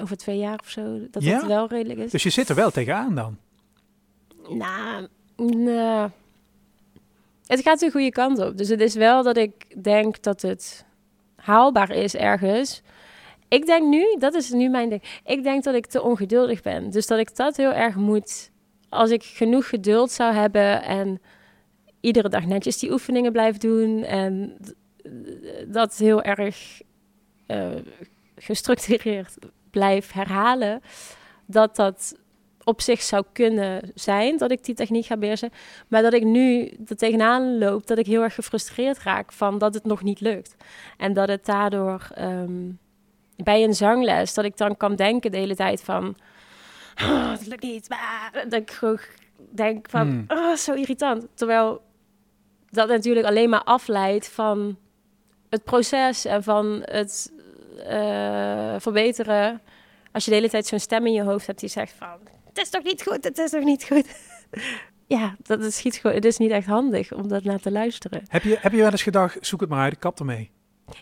over 0.00 0.16
twee 0.16 0.38
jaar 0.38 0.58
of 0.58 0.70
zo, 0.70 0.98
dat 1.10 1.22
Ja? 1.22 1.38
dat 1.38 1.46
wel 1.46 1.68
redelijk 1.68 1.98
is. 1.98 2.10
Dus 2.10 2.22
je 2.22 2.30
zit 2.30 2.48
er 2.48 2.54
wel 2.54 2.70
tegenaan 2.70 3.14
dan. 3.14 3.36
Nou, 4.48 5.08
nou, 5.36 6.10
het 7.46 7.60
gaat 7.60 7.80
de 7.80 7.90
goede 7.90 8.10
kant 8.10 8.38
op. 8.38 8.56
Dus 8.56 8.68
het 8.68 8.80
is 8.80 8.94
wel 8.94 9.22
dat 9.22 9.36
ik 9.36 9.82
denk 9.82 10.22
dat 10.22 10.42
het 10.42 10.84
haalbaar 11.36 11.90
is 11.90 12.16
ergens. 12.16 12.82
Ik 13.48 13.66
denk 13.66 13.88
nu, 13.88 14.16
dat 14.18 14.34
is 14.34 14.50
nu 14.50 14.68
mijn 14.68 14.88
ding. 14.88 15.20
Ik 15.24 15.42
denk 15.42 15.64
dat 15.64 15.74
ik 15.74 15.86
te 15.86 16.02
ongeduldig 16.02 16.62
ben. 16.62 16.90
Dus 16.90 17.06
dat 17.06 17.18
ik 17.18 17.36
dat 17.36 17.56
heel 17.56 17.72
erg 17.72 17.94
moet. 17.94 18.50
Als 18.88 19.10
ik 19.10 19.22
genoeg 19.22 19.68
geduld 19.68 20.10
zou 20.10 20.34
hebben 20.34 20.82
en 20.82 21.20
iedere 22.00 22.28
dag 22.28 22.46
netjes 22.46 22.78
die 22.78 22.92
oefeningen 22.92 23.32
blijf 23.32 23.56
doen 23.56 24.02
en 24.02 24.56
dat 25.66 25.96
heel 25.96 26.22
erg 26.22 26.80
eh, 27.46 27.70
gestructureerd 28.44 29.36
blijf 29.70 30.12
herhalen, 30.12 30.80
dat 31.46 31.76
dat 31.76 32.14
op 32.64 32.80
zich 32.80 33.02
zou 33.02 33.24
kunnen 33.32 33.92
zijn 33.94 34.36
dat 34.36 34.50
ik 34.50 34.64
die 34.64 34.74
techniek 34.74 35.06
ga 35.06 35.16
beheersen. 35.16 35.50
Maar 35.88 36.02
dat 36.02 36.12
ik 36.12 36.24
nu 36.24 36.72
er 36.86 36.96
tegenaan 36.96 37.58
loop, 37.58 37.86
dat 37.86 37.98
ik 37.98 38.06
heel 38.06 38.22
erg 38.22 38.34
gefrustreerd 38.34 38.98
raak 38.98 39.32
van 39.32 39.58
dat 39.58 39.74
het 39.74 39.84
nog 39.84 40.02
niet 40.02 40.20
lukt. 40.20 40.56
En 40.96 41.12
dat 41.12 41.28
het 41.28 41.44
daardoor 41.44 42.08
ehm, 42.14 42.70
bij 43.36 43.64
een 43.64 43.74
zangles, 43.74 44.34
dat 44.34 44.44
ik 44.44 44.56
dan 44.56 44.76
kan 44.76 44.96
denken 44.96 45.30
de 45.30 45.36
hele 45.36 45.56
tijd 45.56 45.82
van... 45.82 46.16
"Oh, 47.02 47.30
het 47.30 47.46
lukt 47.46 47.62
niet. 47.62 47.88
maar 47.88 48.30
Dat 48.48 48.60
ik 48.60 48.70
gewoon 48.70 48.98
denk 49.36 49.90
van, 49.90 50.08
Hmm. 50.08 50.24
oh, 50.28 50.54
zo 50.54 50.72
irritant. 50.72 51.26
Terwijl 51.34 51.82
dat 52.70 52.88
natuurlijk 52.88 53.26
alleen 53.26 53.48
maar 53.48 53.64
afleidt 53.64 54.28
van 54.28 54.76
het 55.50 55.64
proces 55.64 56.24
en 56.24 56.42
van 56.42 56.82
het 56.84 57.32
eh, 57.76 58.74
verbeteren. 58.78 59.60
Als 60.12 60.24
je 60.24 60.30
de 60.30 60.36
hele 60.36 60.48
tijd 60.48 60.66
zo'n 60.66 60.78
stem 60.78 61.06
in 61.06 61.12
je 61.12 61.22
hoofd 61.22 61.46
hebt 61.46 61.60
die 61.60 61.68
zegt 61.68 61.92
van... 61.92 62.18
Het 62.48 62.58
is 62.58 62.70
toch 62.70 62.82
niet 62.82 63.02
goed, 63.02 63.24
het 63.24 63.38
is 63.38 63.50
toch 63.50 63.64
niet 63.64 63.84
goed. 63.84 64.06
ja, 65.06 65.36
dat 65.42 65.60
is, 65.60 65.76
schiet 65.76 65.96
gewoon, 65.96 66.16
het 66.16 66.24
is 66.24 66.38
niet 66.38 66.50
echt 66.50 66.66
handig 66.66 67.12
om 67.12 67.28
dat 67.28 67.44
naar 67.44 67.60
te 67.60 67.70
luisteren. 67.70 68.22
Heb 68.28 68.42
je, 68.42 68.56
heb 68.60 68.72
je 68.72 68.78
wel 68.78 68.90
eens 68.90 69.02
gedacht, 69.02 69.46
zoek 69.46 69.60
het 69.60 69.68
maar 69.68 69.82
uit, 69.82 69.98
kap 69.98 70.18
ermee. 70.18 70.50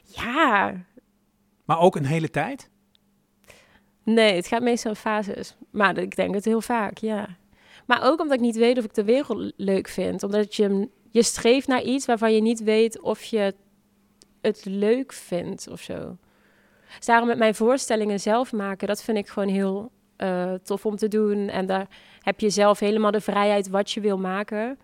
Ja, 0.05 0.75
Maar 1.65 1.79
ook 1.79 1.97
een 1.97 2.05
hele 2.05 2.31
tijd? 2.31 2.71
nee, 4.05 4.35
het 4.35 4.47
gaat 4.47 4.63
meestal 4.63 4.91
in 4.91 4.97
fases. 4.97 5.57
Maar 5.71 5.99
ik 5.99 6.17
denk 6.17 6.35
het 6.35 6.45
heel 6.45 6.61
vaak, 6.61 6.99
ja. 6.99 7.37
Maar 7.87 8.03
ook 8.03 8.21
omdat 8.21 8.37
ik 8.37 8.43
niet 8.43 8.57
weet 8.57 8.79
of 8.79 8.85
ik 8.85 8.95
de 8.95 9.05
wereld 9.05 9.53
leuk 9.57 9.89
vind. 9.89 10.23
Omdat 10.23 10.55
je, 10.55 10.89
je 11.11 11.23
streeft 11.23 11.67
naar 11.69 11.83
iets 11.83 12.07
waarvan 12.07 12.35
je 12.35 12.41
niet 12.41 12.63
weet 12.63 13.01
of 13.01 13.23
je 13.23 13.55
het 14.41 14.65
leuk 14.65 15.13
vindt 15.13 15.69
of 15.69 15.81
zo. 15.81 16.17
Dus 16.97 17.07
daarom 17.07 17.29
met 17.29 17.39
mijn 17.39 17.55
voorstellingen 17.55 18.21
zelf 18.21 18.53
maken, 18.53 18.89
dat 18.89 19.03
vind 19.03 19.19
ik 19.19 19.29
gewoon 19.29 19.49
heel 19.49 19.91
eh, 20.17 20.53
tof 20.55 20.87
om 20.87 20.97
te 20.97 21.09
doen. 21.09 21.49
En 21.49 21.67
daar 21.67 21.87
heb 22.21 22.41
je 22.41 22.51
zelf 22.51 22.79
helemaal 22.79 23.11
de 23.11 23.21
vrijheid 23.21 23.69
wat 23.69 23.91
je 23.91 24.01
wil 24.01 24.19
maken. 24.19 24.79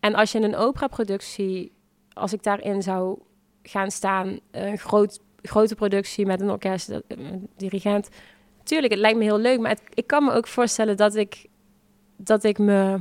En 0.00 0.14
als 0.14 0.32
je 0.32 0.38
in 0.38 0.44
een 0.44 0.56
operaproductie, 0.56 1.72
als 2.12 2.32
ik 2.32 2.42
daarin 2.42 2.82
zou 2.82 3.18
gaan 3.62 3.90
staan, 3.90 4.38
een 4.50 4.78
groot, 4.78 5.20
grote 5.42 5.74
productie 5.74 6.26
met 6.26 6.40
een 6.40 6.50
orkest, 6.50 6.88
dat- 6.88 7.02
een 7.08 7.48
dirigent. 7.56 8.08
Tuurlijk, 8.62 8.92
het 8.92 9.02
lijkt 9.02 9.18
me 9.18 9.24
heel 9.24 9.38
leuk, 9.38 9.60
maar 9.60 9.78
ik 9.94 10.06
kan 10.06 10.24
me 10.24 10.32
ook 10.32 10.46
voorstellen 10.46 10.96
dat 10.96 11.14
ik, 11.14 11.46
dat 12.16 12.44
ik 12.44 12.58
me, 12.58 13.00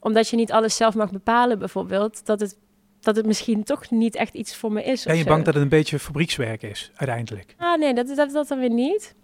omdat 0.00 0.28
je 0.28 0.36
niet 0.36 0.52
alles 0.52 0.76
zelf 0.76 0.94
mag 0.94 1.10
bepalen 1.10 1.58
bijvoorbeeld, 1.58 2.26
dat 2.26 2.40
het, 2.40 2.58
dat 3.04 3.16
het 3.16 3.26
misschien 3.26 3.62
toch 3.64 3.90
niet 3.90 4.14
echt 4.14 4.34
iets 4.34 4.56
voor 4.56 4.72
me 4.72 4.82
is. 4.82 5.04
Ben 5.04 5.16
je 5.16 5.24
bang 5.24 5.44
dat 5.44 5.54
het 5.54 5.62
een 5.62 5.68
beetje 5.68 5.98
fabriekswerk 5.98 6.62
is, 6.62 6.90
uiteindelijk? 6.94 7.54
Ah, 7.58 7.78
nee, 7.78 7.94
dat, 7.94 8.06
dat, 8.16 8.30
dat 8.32 8.48
dan 8.48 8.58
weer 8.58 8.70
niet. 8.70 9.14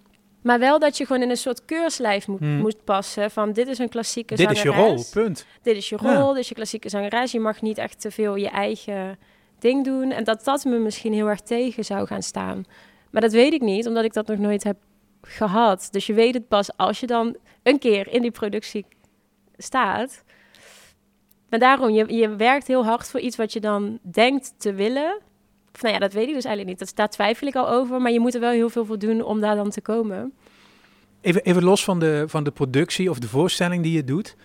Maar 0.42 0.58
wel 0.58 0.78
dat 0.78 0.96
je 0.96 1.06
gewoon 1.06 1.22
in 1.22 1.30
een 1.30 1.36
soort 1.36 1.64
keurslijf 1.64 2.26
moet, 2.28 2.38
Hmm. 2.38 2.58
moet 2.58 2.84
passen. 2.84 3.30
Van 3.30 3.52
dit 3.52 3.68
is 3.68 3.78
een 3.78 3.88
klassieke 3.88 4.34
Dit 4.34 4.50
is 4.50 4.62
je 4.62 4.68
rol, 4.68 5.04
punt. 5.12 5.46
Dit 5.62 5.76
is 5.76 5.88
je 5.88 5.98
Ja. 6.02 6.14
rol, 6.20 6.32
dit 6.32 6.42
is 6.42 6.48
je 6.48 6.54
klassieke 6.54 6.88
zangeres. 6.88 7.32
Je 7.32 7.40
mag 7.40 7.62
niet 7.62 7.78
echt 7.78 8.00
te 8.00 8.10
veel 8.10 8.36
je 8.36 8.48
eigen 8.48 9.18
ding 9.58 9.84
doen. 9.84 10.10
En 10.10 10.24
dat 10.24 10.44
dat 10.44 10.64
me 10.64 10.78
misschien 10.78 11.12
heel 11.12 11.28
erg 11.28 11.40
tegen 11.40 11.84
zou 11.84 12.06
gaan 12.06 12.22
staan. 12.22 12.64
Maar 13.10 13.20
dat 13.22 13.32
weet 13.32 13.52
ik 13.52 13.60
niet, 13.60 13.86
omdat 13.86 14.04
ik 14.04 14.12
dat 14.12 14.26
nog 14.26 14.38
nooit 14.38 14.64
heb 14.64 14.76
gehad. 15.22 15.88
Dus 15.90 16.06
je 16.06 16.12
weet 16.14 16.34
het 16.34 16.48
pas 16.48 16.76
als 16.76 17.00
je 17.00 17.06
dan 17.06 17.36
een 17.62 17.78
keer 17.78 18.08
in 18.08 18.22
die 18.22 18.30
productie 18.30 18.86
staat. 19.56 20.24
Maar 21.50 21.58
daarom, 21.58 21.90
je, 21.90 22.14
je 22.14 22.36
werkt 22.36 22.66
heel 22.66 22.84
hard 22.84 23.08
voor 23.08 23.20
iets 23.20 23.36
wat 23.36 23.52
je 23.52 23.60
dan 23.60 23.98
denkt 24.02 24.54
te 24.56 24.72
willen. 24.72 25.18
Of 25.74 25.82
nou 25.82 25.94
ja, 25.94 26.00
dat 26.00 26.12
weet 26.12 26.28
ik 26.28 26.34
dus 26.34 26.44
eigenlijk 26.44 26.78
niet. 26.78 26.88
Dat, 26.88 26.96
daar 26.96 27.08
twijfel 27.08 27.46
ik 27.46 27.54
al 27.54 27.68
over. 27.68 28.00
Maar 28.00 28.12
je 28.12 28.20
moet 28.20 28.34
er 28.34 28.40
wel 28.40 28.50
heel 28.50 28.70
veel 28.70 28.84
voor 28.84 28.98
doen 28.98 29.22
om 29.22 29.40
daar 29.40 29.56
dan 29.56 29.70
te 29.70 29.80
komen. 29.80 30.32
Even, 31.20 31.42
even 31.42 31.64
los 31.64 31.84
van 31.84 31.98
de, 31.98 32.24
van 32.26 32.44
de 32.44 32.50
productie 32.50 33.10
of 33.10 33.18
de 33.18 33.28
voorstelling 33.28 33.82
die 33.82 33.92
je 33.92 34.04
doet. 34.04 34.36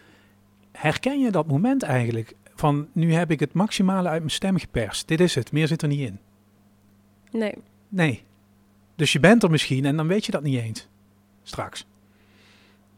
Herken 0.72 1.20
je 1.20 1.32
dat 1.32 1.48
moment 1.48 1.84
eigenlijk? 1.84 2.34
Van 2.56 2.88
nu 2.92 3.14
heb 3.14 3.32
ik 3.32 3.40
het 3.40 3.54
maximale 3.54 4.10
uit 4.10 4.20
mijn 4.20 4.32
stem 4.32 4.58
geperst. 4.58 5.08
Dit 5.08 5.20
is 5.20 5.36
het, 5.36 5.52
meer 5.52 5.68
zit 5.68 5.82
er 5.82 5.88
niet 5.88 6.00
in. 6.00 6.20
Nee. 7.32 7.54
Nee. 7.90 8.24
Dus 8.96 9.14
je 9.14 9.20
bent 9.20 9.44
er 9.44 9.50
misschien 9.50 9.86
en 9.86 9.96
dan 9.96 10.08
weet 10.08 10.26
je 10.26 10.32
dat 10.32 10.44
niet 10.44 10.60
eens. 10.60 10.88
Straks. 11.44 11.86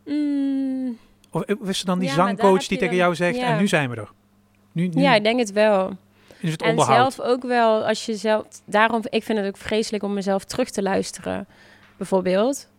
Mm, 0.06 0.98
Of 1.38 1.56
of 1.62 1.70
is 1.70 1.80
er 1.80 1.86
dan 1.86 2.00
die 2.00 2.08
Ja, 2.08 2.14
zangcoach 2.16 2.60
die 2.68 2.68
tegen 2.78 2.88
dan- 2.88 2.96
jou 2.96 3.16
zegt, 3.16 3.36
ja. 3.36 3.44
en 3.48 3.58
nu 3.58 3.68
zijn 3.68 3.90
we 3.90 3.96
er. 3.96 4.10
Nu, 4.72 4.88
nu 4.88 5.02
ja, 5.02 5.16
ik 5.16 5.24
denk 5.24 5.40
het 5.40 5.52
wel. 5.52 5.92
is 6.40 6.52
het 6.52 6.62
En 6.62 6.80
zelf 6.80 7.20
ook 7.20 7.44
wel, 7.44 7.86
als 7.88 8.06
je 8.06 8.16
zelf... 8.16 8.46
Daarom, 8.66 9.02
ik 9.10 9.24
vind 9.24 9.38
het 9.38 9.48
ook 9.48 9.58
vreselijk 9.58 10.04
om 10.04 10.14
mezelf 10.14 10.44
terug 10.44 10.70
te 10.70 10.82
luisteren, 10.82 11.48
bijvoorbeeld. 11.98 12.70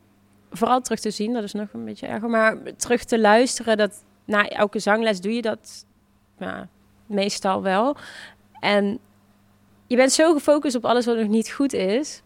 Vooral 0.50 0.80
terug 0.80 1.00
te 1.00 1.10
zien, 1.10 1.32
dat 1.32 1.42
is 1.42 1.52
nog 1.52 1.68
een 1.72 1.84
beetje 1.84 2.06
erger. 2.06 2.28
Maar 2.28 2.56
terug 2.76 3.04
te 3.04 3.20
luisteren, 3.20 3.76
dat 3.76 4.02
na 4.24 4.48
elke 4.48 4.78
zangles 4.78 5.20
doe 5.20 5.32
je 5.34 5.42
dat 5.42 5.84
meestal 7.06 7.62
wel. 7.62 7.96
En 8.60 8.98
je 9.86 9.96
bent 9.96 10.12
zo 10.12 10.32
gefocust 10.32 10.76
op 10.76 10.84
alles 10.84 11.06
wat 11.06 11.16
nog 11.16 11.28
niet 11.28 11.50
goed 11.50 11.72
is... 11.72 12.22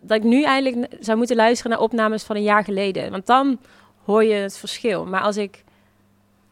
dat 0.00 0.16
ik 0.16 0.22
nu 0.24 0.42
eigenlijk 0.42 0.96
zou 1.00 1.18
moeten 1.18 1.36
luisteren 1.36 1.70
naar 1.72 1.80
opnames 1.80 2.22
van 2.22 2.36
een 2.36 2.42
jaar 2.42 2.64
geleden. 2.64 3.10
Want 3.10 3.26
dan 3.26 3.58
hoor 4.06 4.24
je 4.24 4.34
het 4.34 4.58
verschil. 4.58 5.06
Maar 5.06 5.20
als 5.20 5.36
ik 5.36 5.64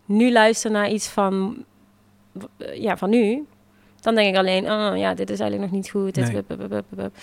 nu 0.05 0.33
luister 0.33 0.71
naar 0.71 0.91
iets 0.91 1.09
van, 1.09 1.65
ja, 2.75 2.97
van 2.97 3.11
nu... 3.11 3.47
Dan 4.01 4.15
denk 4.15 4.29
ik 4.29 4.37
alleen, 4.37 4.65
oh 4.71 4.97
ja, 4.97 5.15
dit 5.15 5.31
is 5.31 5.41
eigenlijk 5.41 5.71
nog 5.71 5.81
niet 5.81 5.91
goed. 5.91 6.15
Dit, 6.15 6.25
Nee. 6.25 6.33
bup, 6.33 6.47
bup, 6.49 6.59
bup, 6.59 6.69
bup, 6.71 6.85
bup. 6.89 7.17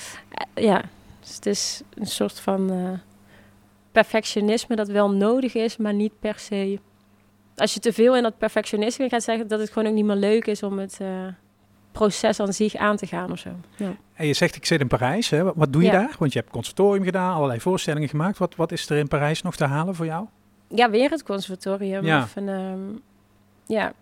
Eh, 0.53 0.63
Ja, 0.63 0.81
dus 1.19 1.35
het 1.35 1.45
is 1.45 1.81
een 1.93 2.07
soort 2.07 2.39
van 2.39 2.71
eh, 2.71 2.99
perfectionisme 3.91 4.75
dat 4.75 4.87
wel 4.87 5.11
nodig 5.11 5.53
is, 5.55 5.77
maar 5.77 5.93
niet 5.93 6.19
per 6.19 6.39
se. 6.39 6.79
Als 7.55 7.73
je 7.73 7.79
te 7.79 7.93
veel 7.93 8.15
in 8.15 8.23
dat 8.23 8.37
perfectionisme 8.37 9.09
gaat 9.09 9.23
zeggen, 9.23 9.47
dat 9.47 9.59
het 9.59 9.71
gewoon 9.71 9.87
ook 9.87 9.93
niet 9.95 10.05
meer 10.05 10.15
leuk 10.15 10.47
is 10.47 10.63
om 10.63 10.79
het 10.79 10.97
eh, 11.01 11.27
proces 11.91 12.39
aan 12.39 12.53
zich 12.53 12.75
aan 12.75 12.95
te 12.97 13.05
gaan 13.07 13.31
of 13.31 13.39
zo. 13.39 13.49
Ja. 13.75 13.95
En 14.13 14.27
je 14.27 14.33
zegt, 14.33 14.55
ik 14.55 14.65
zit 14.65 14.79
in 14.81 14.87
Parijs. 14.87 15.29
Hè? 15.29 15.43
Wat, 15.43 15.53
wat 15.55 15.73
doe 15.73 15.81
je 15.81 15.87
Ja. 15.91 15.93
daar? 15.93 16.15
Want 16.19 16.33
je 16.33 16.39
hebt 16.39 16.51
conservatorium 16.51 17.03
gedaan, 17.03 17.33
allerlei 17.35 17.59
voorstellingen 17.59 18.09
gemaakt. 18.09 18.37
Wat, 18.37 18.55
wat 18.55 18.71
is 18.71 18.89
er 18.89 18.97
in 18.97 19.07
Parijs 19.07 19.41
nog 19.41 19.55
te 19.55 19.65
halen 19.65 19.95
voor 19.95 20.05
jou? 20.05 20.25
ja, 20.75 20.89
weer 20.89 21.09
het 21.09 21.23
conservatorium. 21.23 22.05
Ja. 22.05 22.21
Of 22.21 22.35
een, 22.35 22.49
ehm, 22.49 22.79
ja, 23.65 23.93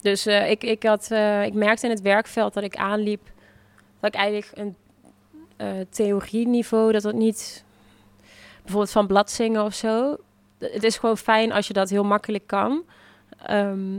dus 0.00 0.26
eh, 0.26 0.50
ik, 0.50 0.64
ik, 0.64 0.82
had, 0.82 1.10
eh, 1.10 1.44
ik 1.44 1.54
merkte 1.54 1.84
in 1.86 1.92
het 1.92 2.00
werkveld 2.00 2.54
dat 2.54 2.62
ik 2.62 2.76
aanliep 2.76 3.30
dat 4.00 4.14
ik 4.14 4.20
eigenlijk 4.20 4.50
een 4.54 4.76
eh 5.56 5.66
theorieniveau, 5.90 6.92
dat 6.92 7.02
het 7.02 7.14
niet 7.14 7.64
bijvoorbeeld 8.62 8.90
van 8.92 9.06
bladzingen 9.06 9.64
of 9.64 9.74
zo. 9.74 10.16
Het 10.58 10.82
is 10.84 10.96
gewoon 10.98 11.16
fijn 11.18 11.52
als 11.52 11.66
je 11.66 11.72
dat 11.72 11.90
heel 11.90 12.04
makkelijk 12.04 12.46
kan. 12.46 12.82
Ehm, 13.46 13.98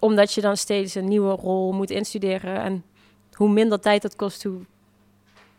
omdat 0.00 0.32
je 0.34 0.40
dan 0.40 0.56
steeds 0.56 0.94
een 0.94 1.08
nieuwe 1.08 1.30
rol 1.34 1.72
moet 1.72 1.90
instuderen. 1.90 2.60
En 2.60 2.84
hoe 3.32 3.48
minder 3.50 3.80
tijd 3.80 4.02
dat 4.02 4.16
kost, 4.16 4.42
hoe, 4.42 4.58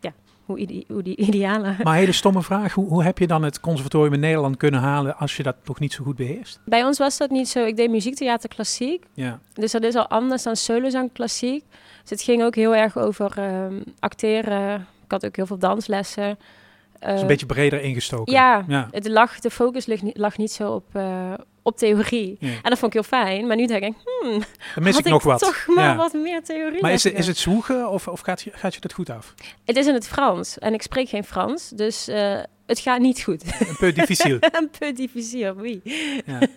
ja, 0.00 0.12
hoe, 0.44 0.58
ide- 0.58 0.84
hoe 0.92 1.02
die 1.02 1.16
idealen. 1.16 1.76
Maar 1.82 1.94
hele 1.96 2.12
stomme 2.12 2.42
vraag. 2.42 2.72
Hoe, 2.74 2.88
hoe 2.88 3.02
heb 3.04 3.18
je 3.18 3.26
dan 3.26 3.42
het 3.42 3.60
conservatorium 3.60 4.12
in 4.12 4.20
Nederland 4.20 4.56
kunnen 4.56 4.80
halen 4.80 5.16
als 5.16 5.36
je 5.36 5.42
dat 5.42 5.56
nog 5.64 5.78
niet 5.80 5.92
zo 5.92 6.04
goed 6.04 6.16
beheerst? 6.16 6.60
Bij 6.64 6.84
ons 6.84 6.98
was 6.98 7.16
dat 7.18 7.30
niet 7.30 7.48
zo. 7.48 7.64
Ik 7.64 7.76
deed 7.76 7.90
muziektheater 7.90 8.48
klassiek. 8.48 9.04
Ja. 9.14 9.38
Dus 9.52 9.72
dat 9.72 9.82
is 9.82 9.94
al 9.94 10.06
anders 10.08 10.42
dan 10.42 10.56
solozang 10.56 11.12
klassiek. 11.12 11.64
Dus 12.00 12.10
het 12.10 12.22
ging 12.22 12.42
ook 12.42 12.54
heel 12.54 12.74
erg 12.74 12.98
over 12.98 13.38
ehm, 13.38 13.80
acteren. 13.98 14.74
Ik 15.04 15.10
had 15.10 15.26
ook 15.26 15.36
heel 15.36 15.46
veel 15.46 15.58
danslessen. 15.58 16.28
Is 16.30 17.08
Eh, 17.08 17.18
een 17.20 17.26
beetje 17.26 17.46
breder 17.46 17.80
ingestoken. 17.82 18.32
ja, 18.32 18.64
Ja. 18.68 18.88
het 18.90 19.08
lag, 19.08 19.40
de 19.40 19.50
focus 19.50 19.86
lag 19.86 20.02
niet, 20.02 20.16
lag 20.16 20.36
niet 20.38 20.52
zo 20.52 20.72
op, 20.74 20.84
eh, 20.92 21.32
op 21.62 21.76
theorie. 21.76 22.36
Ja. 22.40 22.48
En 22.48 22.70
dat 22.70 22.78
vond 22.78 22.94
ik 22.94 23.00
heel 23.02 23.18
fijn. 23.18 23.46
Maar 23.46 23.56
nu 23.56 23.66
denk 23.66 23.82
ik, 23.84 23.94
hmm, 24.20 24.30
Dan 24.74 24.82
mis 24.84 24.94
had 24.94 25.04
ik 25.06 25.12
nog 25.12 25.22
wat. 25.22 25.38
toch 25.38 25.64
maar 25.66 25.84
Ja. 25.84 25.96
wat 25.96 26.12
meer 26.12 26.42
theorie. 26.42 26.80
Maar 26.82 26.92
is 26.92 27.04
is 27.06 27.26
het 27.26 27.36
zwoegen 27.38 27.90
of, 27.90 28.08
of 28.08 28.20
gaat, 28.20 28.42
je, 28.42 28.50
gaat 28.54 28.74
je 28.74 28.80
dat 28.80 28.92
goed 28.92 29.10
af? 29.10 29.34
Het 29.64 29.76
is 29.76 29.86
in 29.86 29.94
het 29.94 30.08
Frans. 30.08 30.58
En 30.58 30.74
ik 30.74 30.82
spreek 30.82 31.08
geen 31.08 31.24
Frans. 31.24 31.68
Dus 31.68 32.08
eh, 32.08 32.40
het 32.66 32.78
gaat 32.78 33.00
niet 33.00 33.22
goed. 33.22 33.44
Een 33.68 33.76
peu 33.78 33.92
difficile. 33.92 34.38
een 34.58 34.70
peu 34.78 34.92
difficile, 34.92 35.54
oui. 35.54 35.80
Ja. 36.26 36.38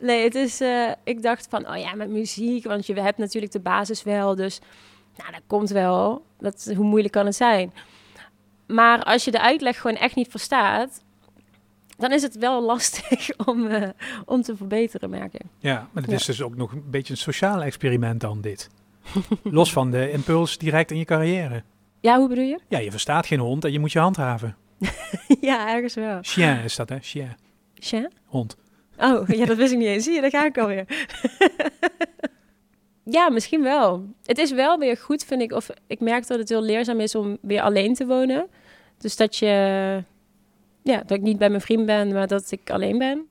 nee, 0.00 0.24
het 0.24 0.34
is... 0.34 0.60
eh, 0.60 0.90
ik 1.04 1.22
dacht 1.22 1.46
van, 1.50 1.68
oh 1.68 1.76
ja, 1.78 1.94
met 1.94 2.08
muziek. 2.08 2.64
Want 2.64 2.86
je 2.86 3.00
hebt 3.00 3.18
natuurlijk 3.18 3.52
de 3.52 3.60
basis 3.60 4.02
wel. 4.02 4.34
Dus, 4.34 4.58
nou, 5.16 5.32
dat 5.32 5.42
komt 5.46 5.70
wel. 5.70 6.24
Dat, 6.38 6.72
hoe 6.76 6.84
moeilijk 6.84 7.12
kan 7.12 7.26
het 7.26 7.36
zijn? 7.36 7.72
Maar 8.66 9.02
als 9.02 9.24
je 9.24 9.30
de 9.30 9.40
uitleg 9.40 9.80
gewoon 9.80 9.96
echt 9.96 10.14
niet 10.14 10.30
verstaat... 10.30 11.01
dan 12.02 12.12
is 12.12 12.22
het 12.22 12.36
wel 12.38 12.62
lastig 12.62 13.30
om, 13.50 13.66
eh, 13.66 13.88
om 14.24 14.42
te 14.42 14.56
verbeteren, 14.56 15.10
merk 15.10 15.34
ik. 15.34 15.42
ja, 15.58 15.88
maar 15.92 16.02
het 16.02 16.10
Ja. 16.10 16.16
is 16.16 16.24
dus 16.24 16.42
ook 16.42 16.56
nog 16.56 16.72
een 16.72 16.90
beetje 16.90 17.12
een 17.12 17.18
sociaal 17.18 17.62
experiment 17.62 18.20
dan 18.20 18.40
dit. 18.40 18.68
Los 19.42 19.72
van 19.72 19.90
de 19.90 20.10
impuls 20.10 20.58
direct 20.58 20.90
in 20.90 20.98
je 20.98 21.04
carrière. 21.04 21.62
Ja, 22.00 22.18
hoe 22.18 22.28
bedoel 22.28 22.44
je? 22.44 22.58
Ja, 22.68 22.78
je 22.78 22.90
verstaat 22.90 23.26
geen 23.26 23.38
hond 23.38 23.64
en 23.64 23.72
je 23.72 23.78
moet 23.78 23.92
je 23.92 23.98
handhaven. 23.98 24.56
ja, 25.40 25.68
ergens 25.74 25.94
wel. 25.94 26.18
Chien 26.22 26.58
is 26.64 26.76
dat, 26.76 26.88
hè? 26.88 26.98
Chien. 27.00 27.36
Tja? 27.74 28.08
Hond. 28.26 28.56
Oh, 28.98 29.28
ja, 29.28 29.46
dat 29.46 29.56
wist 29.56 29.72
ik 29.72 29.78
niet 29.78 29.86
eens. 29.86 30.04
Zie 30.04 30.14
je, 30.14 30.20
daar 30.20 30.30
ga 30.30 30.44
ik 30.44 30.58
alweer. 30.58 30.86
ja, 33.04 33.30
misschien 33.30 33.62
wel. 33.62 34.04
Het 34.24 34.38
is 34.38 34.50
wel 34.52 34.78
weer 34.78 34.96
goed, 34.96 35.24
vind 35.24 35.42
ik. 35.42 35.52
Of 35.52 35.68
ik 35.86 36.00
merk 36.00 36.26
dat 36.26 36.38
het 36.38 36.48
heel 36.48 36.62
leerzaam 36.62 37.00
is 37.00 37.14
om 37.14 37.38
weer 37.40 37.62
alleen 37.62 37.94
te 37.94 38.06
wonen. 38.06 38.46
Dus 38.98 39.16
dat 39.16 39.36
je... 39.36 40.04
Ja, 40.82 40.96
dat 40.96 41.10
ik 41.10 41.22
niet 41.22 41.38
bij 41.38 41.48
mijn 41.48 41.60
vriend 41.60 41.86
ben, 41.86 42.12
maar 42.12 42.26
dat 42.26 42.50
ik 42.50 42.70
alleen 42.70 42.98
ben. 42.98 43.26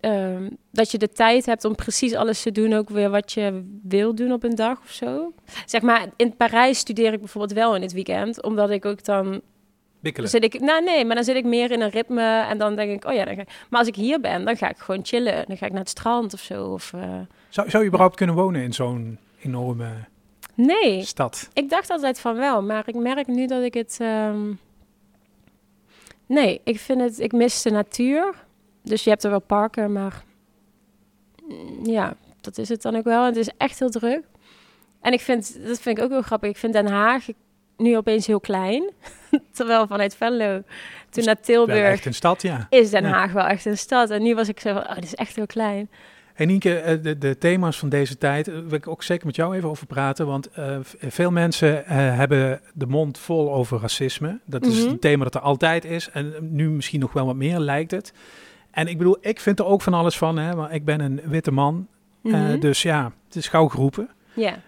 Ehm, 0.00 0.48
dat 0.70 0.90
je 0.90 0.98
de 0.98 1.08
tijd 1.12 1.46
hebt 1.46 1.64
om 1.64 1.74
precies 1.74 2.14
alles 2.14 2.42
te 2.42 2.52
doen, 2.52 2.72
ook 2.72 2.88
weer 2.88 3.10
wat 3.10 3.32
je 3.32 3.78
wil 3.82 4.14
doen 4.14 4.32
op 4.32 4.42
een 4.44 4.54
dag 4.54 4.78
of 4.80 4.90
zo. 4.90 5.32
Zeg 5.66 5.82
maar, 5.82 6.06
in 6.16 6.36
Parijs 6.36 6.78
studeer 6.78 7.12
ik 7.12 7.18
bijvoorbeeld 7.18 7.52
wel 7.58 7.74
in 7.76 7.82
het 7.82 7.92
weekend, 7.92 8.42
omdat 8.42 8.70
ik 8.70 8.84
ook 8.84 9.04
dan 9.04 9.40
Bikkelen. 10.00 10.28
zit 10.30 10.44
ik, 10.44 10.60
nou 10.60 10.84
nee, 10.84 11.04
maar 11.04 11.14
dan 11.14 11.24
zit 11.24 11.36
ik 11.36 11.44
meer 11.44 11.70
in 11.70 11.80
een 11.80 11.90
ritme 11.90 12.40
en 12.48 12.58
dan 12.58 12.76
denk 12.76 12.90
ik, 12.90 13.04
oh 13.10 13.14
ja, 13.14 13.24
dan 13.24 13.34
ga 13.34 13.40
ik, 13.40 13.48
maar 13.70 13.78
als 13.78 13.88
ik 13.88 13.96
hier 13.96 14.20
ben, 14.20 14.44
dan 14.44 14.56
ga 14.56 14.68
ik 14.70 14.76
gewoon 14.78 15.04
chillen. 15.04 15.44
Dan 15.46 15.56
ga 15.56 15.66
ik 15.66 15.72
naar 15.72 15.80
het 15.80 15.88
strand 15.88 16.32
of 16.34 16.40
zo. 16.40 16.64
Of, 16.66 16.92
eh, 16.92 17.00
Zou, 17.48 17.70
zou 17.70 17.82
je 17.82 17.88
überhaupt 17.88 18.16
kunnen 18.16 18.34
wonen 18.34 18.62
in 18.62 18.72
zo'n 18.72 19.18
enorme 19.42 19.88
Nee, 20.54 21.02
stad. 21.04 21.48
ik 21.52 21.70
dacht 21.70 21.90
altijd 21.90 22.20
van 22.20 22.36
wel, 22.36 22.62
maar 22.62 22.82
ik 22.88 22.94
merk 22.94 23.26
nu 23.26 23.46
dat 23.46 23.62
ik 23.62 23.74
het. 23.74 23.96
ehm, 24.00 24.52
Nee, 26.26 26.60
ik 26.64 26.78
vind 26.80 27.00
het. 27.00 27.20
Ik 27.20 27.32
mis 27.32 27.62
de 27.62 27.70
natuur. 27.70 28.34
Dus 28.82 29.04
je 29.04 29.10
hebt 29.10 29.24
er 29.24 29.30
wel 29.30 29.40
parken, 29.40 29.92
maar. 29.92 30.24
mm, 31.48 31.86
Ja, 31.86 32.14
dat 32.40 32.58
is 32.58 32.68
het 32.68 32.82
dan 32.82 32.96
ook 32.96 33.04
wel. 33.04 33.24
Het 33.24 33.36
is 33.36 33.48
echt 33.56 33.78
heel 33.78 33.90
druk. 33.90 34.22
En 35.00 35.12
ik 35.12 35.20
vind, 35.20 35.66
dat 35.66 35.80
vind 35.80 35.98
ik 35.98 36.04
ook 36.04 36.10
heel 36.10 36.22
grappig. 36.22 36.50
Ik 36.50 36.56
vind 36.56 36.72
Den 36.72 36.86
Haag 36.86 37.26
nu 37.76 37.96
opeens 37.96 38.26
heel 38.26 38.40
klein. 38.40 38.90
Terwijl 39.52 39.86
vanuit 39.86 40.16
Venlo, 40.16 40.62
toen 41.10 41.24
naar 41.24 41.34
Wel 41.34 41.44
Tilburg, 41.44 41.78
echt 41.92 42.06
een 42.06 42.14
stad, 42.14 42.42
ja. 42.42 42.66
is 42.70 42.90
Den 42.90 43.02
Ja. 43.02 43.08
Haag 43.10 43.32
wel 43.32 43.44
echt 43.46 43.64
een 43.64 43.78
stad. 43.78 44.10
En 44.10 44.22
nu 44.22 44.34
was 44.34 44.48
ik 44.48 44.60
zo 44.60 44.72
van, 44.72 44.82
oh, 44.82 44.94
dit 44.94 45.04
is 45.04 45.14
echt 45.14 45.36
heel 45.36 45.46
klein. 45.46 45.90
En 46.34 46.46
Nienke, 46.46 46.78
eh, 46.78 47.02
de, 47.02 47.18
de 47.18 47.38
thema's 47.38 47.78
van 47.78 47.88
deze 47.88 48.18
tijd 48.18 48.48
eh, 48.48 48.54
wil 48.54 48.72
ik 48.72 48.88
ook 48.88 49.02
zeker 49.02 49.26
met 49.26 49.36
jou 49.36 49.56
even 49.56 49.68
over 49.68 49.86
praten. 49.86 50.26
Want 50.26 50.50
eh, 50.50 50.76
veel 50.98 51.30
mensen 51.30 51.84
hebben 52.16 52.60
de 52.74 52.86
mond 52.86 53.18
vol 53.18 53.52
over 53.54 53.80
racisme. 53.80 54.40
Dat 54.46 54.66
is 54.66 54.80
Mhm. 54.82 54.90
een 54.90 54.98
thema 54.98 55.24
dat 55.24 55.34
er 55.34 55.40
altijd 55.40 55.84
is. 55.84 56.10
En 56.10 56.34
nu 56.40 56.70
misschien 56.70 57.00
nog 57.00 57.12
wel 57.12 57.26
wat 57.26 57.36
meer 57.36 57.58
lijkt 57.58 57.90
het. 57.90 58.12
En 58.70 58.86
ik 58.86 58.98
bedoel, 58.98 59.16
ik 59.20 59.40
vind 59.40 59.58
er 59.58 59.64
ook 59.64 59.82
van 59.82 59.94
alles 59.94 60.18
van. 60.18 60.38
Hè, 60.38 60.54
maar 60.54 60.72
ik 60.74 60.84
ben 60.84 61.00
een 61.00 61.20
witte 61.24 61.50
man. 61.52 61.86
Mhm. 62.22 62.60
dus 62.60 62.82
ja, 62.82 63.12
het 63.26 63.36
is 63.36 63.48
gauw 63.48 63.68
geroepen. 63.68 64.08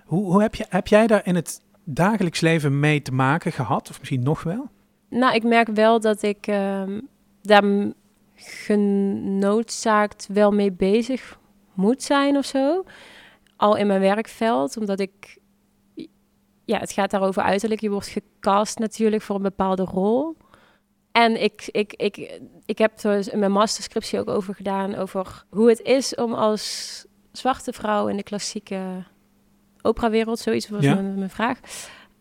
Hoe, 0.05 0.33
hoe 0.33 0.43
heb, 0.43 0.55
je, 0.55 0.67
heb 0.69 0.87
jij 0.87 1.07
daar 1.07 1.27
in 1.27 1.35
het 1.35 1.61
dagelijks 1.85 2.41
leven 2.41 2.81
mee 2.81 3.03
te 3.03 3.13
maken 3.13 3.53
gehad? 3.53 3.91
Of 3.91 3.99
misschien 3.99 4.23
nog 4.23 4.43
wel? 4.43 4.69
Nou, 5.11 5.35
ik 5.35 5.43
merk 5.43 5.69
wel 5.69 6.01
dat 6.01 6.23
ik 6.23 6.47
ehm, 6.47 7.01
daar 7.43 7.65
genoodzaakt 8.35 10.29
wel 10.33 10.51
mee 10.53 10.73
bezig 10.73 11.39
moet 11.77 12.03
zijn 12.03 12.37
of 12.37 12.45
zo. 12.45 12.85
Al 13.57 13.77
in 13.77 13.87
mijn 13.87 14.01
werkveld, 14.01 14.77
omdat 14.77 15.01
ik... 15.01 15.39
Ja, 16.65 16.79
het 16.79 16.93
gaat 16.93 17.11
daarover 17.11 17.43
uiterlijk. 17.43 17.81
Je 17.81 17.91
wordt 17.91 18.07
gecast 18.07 18.79
natuurlijk 18.79 19.23
voor 19.23 19.37
een 19.37 19.43
bepaalde 19.43 19.83
rol. 19.85 20.37
En 21.13 21.43
ik, 21.43 21.69
ik, 21.71 21.93
ik, 21.93 22.41
ik 22.65 22.79
heb 22.79 22.99
er 22.99 23.17
dus 23.17 23.29
in 23.29 23.39
mijn 23.39 23.53
masterscriptie 23.53 24.19
ook 24.19 24.29
over 24.29 24.55
gedaan... 24.55 24.95
over 24.95 25.45
hoe 25.51 25.69
het 25.69 25.81
is 25.81 26.15
om 26.15 26.35
als 26.35 27.05
zwarte 27.33 27.73
vrouw 27.73 28.07
in 28.09 28.17
de 28.17 28.23
klassieke 28.23 29.05
operawereld... 29.83 30.39
zoiets 30.39 30.69
was 30.69 30.83
Ja. 30.83 30.95
mijn, 30.95 31.15
mijn 31.19 31.31
vraag. 31.31 31.61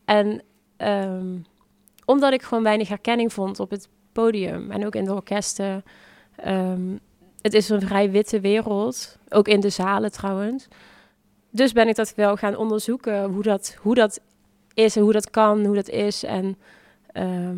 En... 0.05 0.41
ehm, 0.77 1.37
omdat 2.05 2.33
ik 2.33 2.41
gewoon 2.41 2.63
weinig 2.63 2.87
herkenning 2.87 3.33
vond 3.33 3.59
op 3.59 3.69
het 3.69 3.89
podium 4.11 4.71
en 4.71 4.85
ook 4.85 4.95
in 4.95 5.03
de 5.03 5.13
orkesten. 5.13 5.83
Ehm, 6.35 6.97
het 7.45 7.53
is 7.53 7.69
een 7.69 7.81
vrij 7.81 8.11
witte 8.11 8.39
wereld, 8.39 9.17
ook 9.29 9.47
in 9.47 9.59
de 9.59 9.69
zalen 9.69 10.11
trouwens. 10.11 10.67
Dus 11.49 11.71
ben 11.71 11.87
ik 11.87 11.95
dat 11.95 12.15
wel 12.15 12.35
gaan 12.35 12.55
onderzoeken, 12.55 13.23
hoe 13.23 13.43
dat, 13.43 13.77
hoe 13.81 13.95
dat 13.95 14.19
is 14.73 14.95
en 14.95 15.01
hoe 15.01 15.11
dat 15.11 15.29
kan, 15.29 15.65
hoe 15.65 15.75
dat 15.75 15.89
is 15.89 16.23
en 16.23 16.57
ehm, 17.11 17.57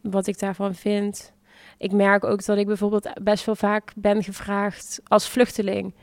wat 0.00 0.26
ik 0.26 0.38
daarvan 0.38 0.74
vind. 0.74 1.32
Ik 1.78 1.92
merk 1.92 2.24
ook 2.24 2.44
dat 2.44 2.58
ik 2.58 2.66
bijvoorbeeld 2.66 3.10
best 3.22 3.44
wel 3.44 3.54
vaak 3.54 3.92
ben 3.96 4.22
gevraagd 4.22 5.00
als 5.04 5.28
vluchteling. 5.28 5.94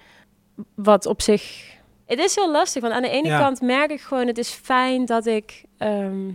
Wat 0.75 1.05
op 1.05 1.21
zich. 1.21 1.75
Het 2.05 2.19
is 2.19 2.35
heel 2.35 2.51
lastig, 2.51 2.81
want 2.81 2.93
aan 2.93 3.01
de 3.01 3.09
ene 3.09 3.27
Ja. 3.27 3.39
kant 3.39 3.61
merk 3.61 3.91
ik 3.91 4.01
gewoon: 4.01 4.27
het 4.27 4.37
is 4.37 4.49
fijn 4.49 5.05
dat 5.05 5.25
ik 5.25 5.63
ehm, 5.77 6.31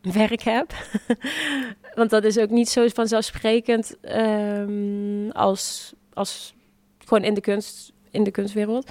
werk 0.00 0.42
heb. 0.42 0.72
want 1.98 2.10
dat 2.10 2.24
is 2.24 2.38
ook 2.38 2.50
niet 2.50 2.68
zo 2.68 2.88
vanzelfsprekend 2.88 3.96
ehm, 4.00 5.30
als, 5.30 5.94
als 6.14 6.54
gewoon 6.98 7.24
in 7.24 7.34
de, 7.34 7.40
kunst, 7.40 7.92
in 8.10 8.24
de 8.24 8.30
kunstwereld. 8.30 8.90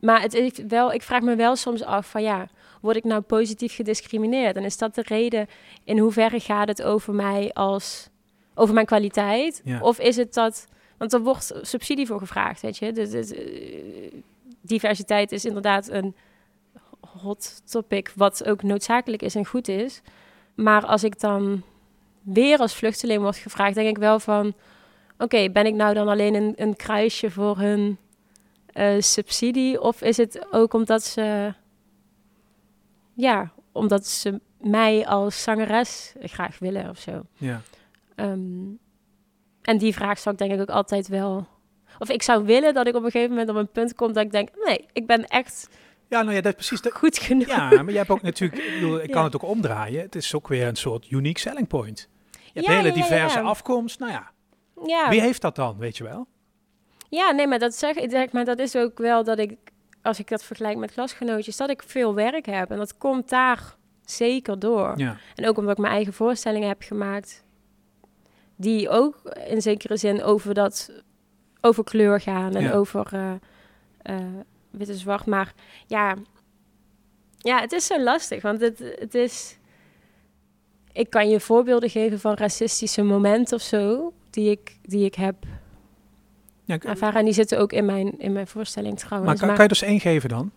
Maar 0.00 0.22
het 0.22 0.34
is 0.34 0.52
wel, 0.68 0.92
ik 0.92 1.02
vraag 1.02 1.22
me 1.22 1.36
wel 1.36 1.56
soms 1.56 1.82
af 1.82 2.10
van 2.10 2.22
ja, 2.22 2.48
word 2.80 2.96
ik 2.96 3.04
nou 3.04 3.20
positief 3.20 3.74
gediscrimineerd? 3.74 4.56
En 4.56 4.64
is 4.64 4.78
dat 4.78 4.94
de 4.94 5.02
reden 5.06 5.46
in 5.84 5.98
hoeverre 5.98 6.40
gaat 6.40 6.68
het 6.68 6.82
over 6.82 7.14
mij 7.14 7.52
als 7.52 8.08
over 8.54 8.74
mijn 8.74 8.86
kwaliteit? 8.86 9.60
Ja. 9.64 9.80
Of 9.80 9.98
is 9.98 10.16
het 10.16 10.34
dat, 10.34 10.68
want 10.96 11.12
er 11.12 11.20
wordt 11.20 11.52
subsidie 11.62 12.06
voor 12.06 12.18
gevraagd, 12.18 12.60
weet 12.60 12.78
je? 12.78 12.92
Dus, 12.92 13.10
dus, 13.10 13.32
diversiteit 14.60 15.32
is 15.32 15.44
inderdaad 15.44 15.88
een 15.88 16.14
hot 17.00 17.62
topic, 17.70 18.12
wat 18.16 18.44
ook 18.44 18.62
noodzakelijk 18.62 19.22
is 19.22 19.34
en 19.34 19.46
goed 19.46 19.68
is. 19.68 20.00
Maar 20.54 20.86
als 20.86 21.04
ik 21.04 21.20
dan 21.20 21.62
weer 22.22 22.58
als 22.58 22.74
vluchteling 22.74 23.22
word 23.22 23.36
gevraagd, 23.36 23.74
denk 23.74 23.88
ik 23.88 23.98
wel 23.98 24.20
van... 24.20 24.54
Oké, 25.18 25.50
ben 25.50 25.66
ik 25.66 25.74
nou 25.74 25.94
dan 25.94 26.08
alleen 26.08 26.34
een, 26.34 26.52
een 26.56 26.76
kruisje 26.76 27.30
voor 27.30 27.58
hun 27.58 27.98
eh, 28.66 28.94
subsidie? 28.98 29.80
Of 29.80 30.02
is 30.02 30.16
het 30.16 30.46
ook 30.50 30.72
omdat 30.72 31.04
ze... 31.04 31.54
Ja, 33.14 33.52
omdat 33.72 34.06
ze 34.06 34.40
mij 34.60 35.06
als 35.06 35.42
zangeres 35.42 36.14
graag 36.20 36.58
willen 36.58 36.88
of 36.88 36.98
zo. 36.98 37.22
Ja. 37.34 37.60
Ehm, 38.14 38.66
en 39.62 39.78
die 39.78 39.94
vraag 39.94 40.18
zou 40.18 40.34
ik 40.34 40.40
denk 40.40 40.52
ik 40.52 40.60
ook 40.60 40.76
altijd 40.76 41.08
wel... 41.08 41.46
Of 41.98 42.10
ik 42.10 42.22
zou 42.22 42.44
willen 42.44 42.74
dat 42.74 42.86
ik 42.86 42.94
op 42.94 43.04
een 43.04 43.10
gegeven 43.10 43.30
moment 43.30 43.50
op 43.50 43.56
een 43.56 43.70
punt 43.70 43.94
kom 43.94 44.12
dat 44.12 44.24
ik 44.24 44.32
denk... 44.32 44.48
Nee, 44.64 44.86
ik 44.92 45.06
ben 45.06 45.24
echt 45.24 45.68
Ja, 46.08 46.22
nou 46.22 46.34
ja, 46.34 46.40
dat 46.40 46.52
is 46.58 46.66
precies 46.66 46.80
de, 46.80 46.90
goed 46.90 47.18
genoeg. 47.18 47.46
Ja, 47.46 47.68
maar 47.68 47.84
jij 47.84 47.96
hebt 47.96 48.10
ook 48.10 48.22
natuurlijk, 48.22 48.62
ik, 48.62 48.74
bedoel, 48.74 49.02
ik 49.02 49.10
kan 49.16 49.24
het 49.24 49.34
ook 49.34 49.42
omdraaien. 49.42 50.02
Het 50.02 50.14
is 50.14 50.34
ook 50.34 50.48
weer 50.48 50.66
een 50.66 50.76
soort 50.76 51.10
unique 51.10 51.40
selling 51.40 51.68
point. 51.68 52.08
Je 52.30 52.38
hebt 52.52 52.66
Ja, 52.66 52.72
hele 52.72 52.88
ja, 52.88 52.94
diverse 52.94 53.40
afkomst. 53.40 53.98
Nou 53.98 54.12
ja, 54.12 54.30
Ja. 54.86 55.08
wie 55.10 55.20
heeft 55.20 55.40
dat 55.42 55.56
dan, 55.56 55.76
weet 55.78 55.96
je 55.96 56.04
wel? 56.04 56.26
Ja, 57.08 57.30
nee, 57.30 57.46
maar 57.46 57.58
dat 57.58 57.74
zeg 57.74 57.96
ik, 57.96 58.10
zeg, 58.10 58.32
maar 58.32 58.44
dat 58.44 58.58
is 58.58 58.76
ook 58.76 58.98
wel 58.98 59.24
dat 59.24 59.38
ik, 59.38 59.56
als 60.02 60.18
ik 60.18 60.28
dat 60.28 60.42
vergelijk 60.44 60.78
met 60.78 60.92
klasgenootjes, 60.92 61.56
dat 61.56 61.70
ik 61.70 61.82
veel 61.86 62.14
werk 62.14 62.46
heb. 62.46 62.70
En 62.70 62.76
dat 62.78 62.96
komt 62.96 63.28
daar 63.28 63.76
zeker 64.04 64.58
door. 64.58 64.92
Ja, 64.96 65.16
En 65.34 65.48
ook 65.48 65.56
omdat 65.58 65.72
ik 65.72 65.78
mijn 65.82 65.92
eigen 65.94 66.12
voorstellingen 66.12 66.68
heb 66.68 66.82
gemaakt, 66.82 67.44
die 68.56 68.88
ook 68.88 69.22
in 69.46 69.62
zekere 69.62 69.96
zin 69.96 70.22
over 70.22 70.54
dat, 70.54 70.90
over 71.60 71.84
kleur 71.84 72.20
gaan 72.20 72.54
en 72.54 72.62
Ja. 72.62 72.72
over 72.72 73.12
eh, 74.02 74.16
wit 74.70 74.88
en 74.88 74.94
zwart. 74.94 75.26
Maar 75.26 75.52
ja, 75.86 76.14
ja, 77.38 77.60
het 77.60 77.72
is 77.72 77.86
zo 77.86 78.02
lastig, 78.02 78.42
want 78.42 78.60
het, 78.60 78.78
het 78.98 79.14
is, 79.14 79.58
ik 80.92 81.10
kan 81.10 81.28
je 81.28 81.40
voorbeelden 81.40 81.90
geven 81.90 82.20
van 82.20 82.34
racistische 82.34 83.02
momenten 83.02 83.56
of 83.56 83.62
zo, 83.62 84.12
die 84.30 84.50
ik, 84.50 84.76
die 84.82 85.04
ik 85.04 85.14
heb 85.14 85.34
ja 86.64 86.78
ervaren. 86.78 87.18
En 87.18 87.24
die 87.24 87.34
zitten 87.34 87.58
ook 87.58 87.72
in 87.72 87.84
mijn, 87.84 88.18
in 88.18 88.32
mijn 88.32 88.46
voorstelling 88.46 88.98
trouwens. 88.98 89.30
maar 89.30 89.48
kan, 89.48 89.54
kan 89.54 89.64
je 89.64 89.68
dus 89.68 89.82
één 89.82 90.00
geven 90.00 90.28
dan? 90.28 90.50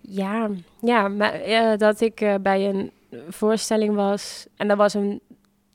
Ja, 0.00 0.50
ja 0.80 1.08
maar 1.08 1.32
eh, 1.32 1.76
dat 1.76 2.00
ik 2.00 2.20
eh, 2.20 2.34
bij 2.42 2.68
een 2.68 2.90
voorstelling 3.28 3.94
was 3.94 4.46
en 4.56 4.68
dat 4.68 4.76
was 4.76 4.94
een 4.94 5.20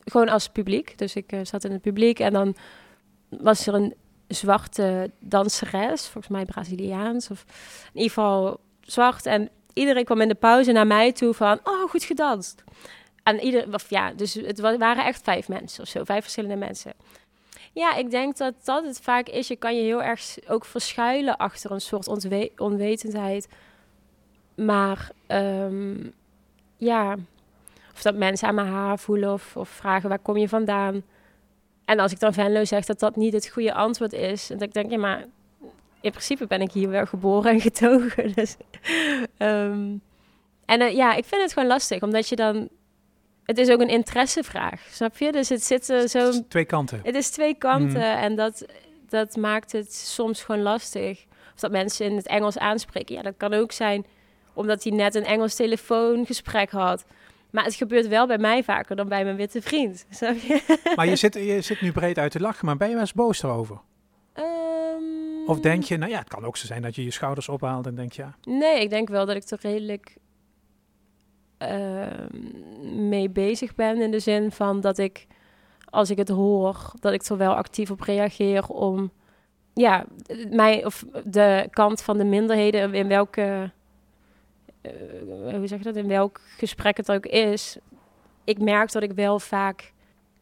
gewoon 0.06 0.30
als 0.30 0.50
publiek. 0.50 0.98
Dus 0.98 1.16
ik 1.16 1.32
eh, 1.32 1.40
zat 1.44 1.64
in 1.64 1.72
het 1.72 1.82
publiek 1.82 2.20
en 2.20 2.34
dan 2.34 2.56
was 3.30 3.68
er 3.68 3.74
een 3.74 3.94
zwarte 4.28 5.12
danseres, 5.20 6.08
volgens 6.08 6.34
mij 6.34 6.46
Braziliaans 6.46 7.30
of 7.30 7.46
in 7.94 8.02
ieder 8.02 8.14
geval 8.14 8.60
zwart. 8.82 9.26
En 9.26 9.50
iedereen 9.74 10.06
kwam 10.06 10.22
in 10.22 10.28
de 10.28 10.36
pauze 10.36 10.72
naar 10.72 10.88
mij 10.88 11.12
toe 11.12 11.34
van, 11.34 11.60
oh, 11.64 11.90
goed 11.90 12.04
gedanst. 12.04 12.64
En 13.26 13.40
ieder, 13.40 13.74
of 13.74 13.90
ja, 13.90 14.14
dus 14.14 14.34
het 14.34 14.60
wa- 14.60 14.78
waren 14.78 15.06
echt 15.06 15.24
vijf 15.24 15.48
mensen 15.48 15.84
of 15.84 15.90
zo, 15.90 16.04
vijf 16.04 16.22
verschillende 16.22 16.56
mensen. 16.56 16.94
Ja, 17.74 17.96
ik 17.96 18.12
denk 18.12 18.38
dat 18.38 18.54
dat 18.64 18.86
het 18.86 19.00
vaak 19.02 19.28
is. 19.30 19.48
Je 19.48 19.56
kan 19.56 19.76
je 19.76 19.82
heel 19.82 20.04
erg 20.04 20.38
ook 20.48 20.66
verschuilen 20.66 21.38
achter 21.38 21.72
een 21.72 21.82
soort 21.82 22.08
onwetendheid. 22.58 23.48
Maar 24.56 25.12
ehm, 25.28 25.96
ja, 26.78 27.16
of 27.94 28.02
dat 28.02 28.16
mensen 28.16 28.48
aan 28.48 28.56
mijn 28.56 28.68
haar 28.68 29.00
voelen 29.00 29.34
of, 29.34 29.58
of 29.58 29.70
vragen 29.70 30.10
waar 30.10 30.20
kom 30.20 30.38
je 30.38 30.50
vandaan. 30.50 31.04
En 31.86 32.00
als 32.00 32.12
ik 32.12 32.20
dan 32.20 32.34
Venlo 32.34 32.66
zeg 32.66 32.86
dat 32.86 33.00
dat 33.00 33.16
niet 33.16 33.34
het 33.34 33.48
goede 33.48 33.74
antwoord 33.74 34.14
is, 34.14 34.50
en 34.50 34.58
dat 34.58 34.68
ik 34.68 34.74
denk, 34.74 34.92
ja, 34.92 34.98
maar 34.98 35.26
in 36.02 36.12
principe 36.12 36.48
ben 36.48 36.62
ik 36.62 36.72
hier 36.72 36.90
wel 36.90 37.06
geboren 37.06 37.52
en 37.52 37.62
getogen. 37.62 38.34
Dus, 38.36 38.56
ehm, 39.38 39.96
en 40.66 40.82
eh, 40.82 40.96
ja, 40.96 41.14
ik 41.14 41.26
vind 41.26 41.42
het 41.42 41.54
gewoon 41.54 41.68
lastig, 41.68 42.02
omdat 42.02 42.30
je 42.30 42.36
dan, 42.36 42.70
het 43.46 43.58
is 43.58 43.70
ook 43.70 43.80
een 43.82 43.90
interessevraag, 43.90 44.82
snap 44.92 45.18
je? 45.18 45.32
Dus 45.32 45.50
het 45.50 45.64
zit 45.64 45.90
er 45.90 46.08
zo, 46.10 46.32
Twee 46.48 46.66
kanten. 46.66 47.00
het 47.04 47.16
is 47.16 47.30
twee 47.30 47.54
kanten 47.56 47.88
Mhm. 48.00 48.18
en 48.24 48.36
dat, 48.36 48.66
dat 49.10 49.36
maakt 49.36 49.72
het 49.72 49.94
soms 49.94 50.44
gewoon 50.44 50.62
lastig. 50.62 51.26
Of 51.54 51.60
dat 51.62 51.72
mensen 51.72 52.06
in 52.06 52.16
het 52.16 52.28
Engels 52.28 52.58
aanspreken. 52.58 53.16
Ja, 53.16 53.22
dat 53.22 53.34
kan 53.38 53.54
ook 53.54 53.72
zijn 53.72 54.06
omdat 54.54 54.84
hij 54.84 54.92
net 54.94 55.16
een 55.16 55.26
Engels 55.26 55.56
telefoongesprek 55.56 56.72
had. 56.72 57.06
Maar 57.50 57.64
het 57.64 57.76
gebeurt 57.76 58.08
wel 58.08 58.28
bij 58.28 58.38
mij 58.38 58.64
vaker 58.64 58.96
dan 58.96 59.08
bij 59.10 59.24
mijn 59.24 59.36
witte 59.36 59.62
vriend. 59.62 60.06
Snap 60.10 60.36
je? 60.38 60.80
Maar 60.96 61.08
je 61.08 61.16
zit, 61.16 61.34
je 61.34 61.62
zit 61.62 61.82
nu 61.82 61.92
breed 61.92 62.18
uit 62.18 62.32
te 62.32 62.40
lachen, 62.40 62.66
maar 62.66 62.78
ben 62.78 62.88
je 62.88 62.94
wel 62.94 63.02
eens 63.02 63.14
boos 63.14 63.44
erover? 63.44 63.80
Ehm, 64.34 65.48
Of 65.48 65.60
denk 65.60 65.84
je, 65.84 65.98
nou 65.98 66.12
ja, 66.12 66.20
het 66.20 66.28
kan 66.28 66.46
ook 66.46 66.58
zo 66.58 66.66
zijn 66.66 66.82
dat 66.82 66.96
je 66.96 67.04
je 67.04 67.12
schouders 67.12 67.50
ophaalt 67.50 67.86
en 67.86 67.96
denk 67.96 68.14
je, 68.14 68.22
ja, 68.22 68.36
Nee, 68.44 68.82
ik 68.82 68.90
denk 68.90 69.10
wel 69.10 69.26
dat 69.26 69.36
ik 69.36 69.50
er 69.50 69.58
redelijk 69.62 70.16
ehm, 71.58 73.10
mee 73.10 73.30
bezig 73.30 73.76
ben. 73.76 74.02
In 74.02 74.12
de 74.12 74.20
zin 74.20 74.52
van 74.52 74.82
dat 74.82 74.98
ik, 74.98 75.28
als 75.86 76.10
ik 76.10 76.18
het 76.18 76.30
hoor, 76.30 76.92
dat 77.00 77.14
ik 77.14 77.24
er 77.24 77.38
wel 77.38 77.56
actief 77.56 77.92
op 77.92 78.02
reageer 78.02 78.68
om 78.68 79.12
ja, 79.74 80.06
mij 80.50 80.86
of 80.86 81.06
de 81.24 81.68
kant 81.70 82.02
van 82.02 82.18
de 82.18 82.24
minderheden 82.24 82.94
in 82.94 83.08
welke 83.08 83.72
eh, 84.86 85.56
hoe 85.56 85.68
zeg 85.68 85.78
je 85.78 85.84
dat, 85.84 85.96
in 85.96 86.08
welk 86.08 86.42
gesprek 86.58 86.98
het 86.98 87.12
ook 87.12 87.26
is, 87.26 87.78
ik 88.44 88.62
merk 88.62 88.92
dat 88.92 89.04
ik 89.04 89.12
wel 89.12 89.40
vaak 89.40 89.94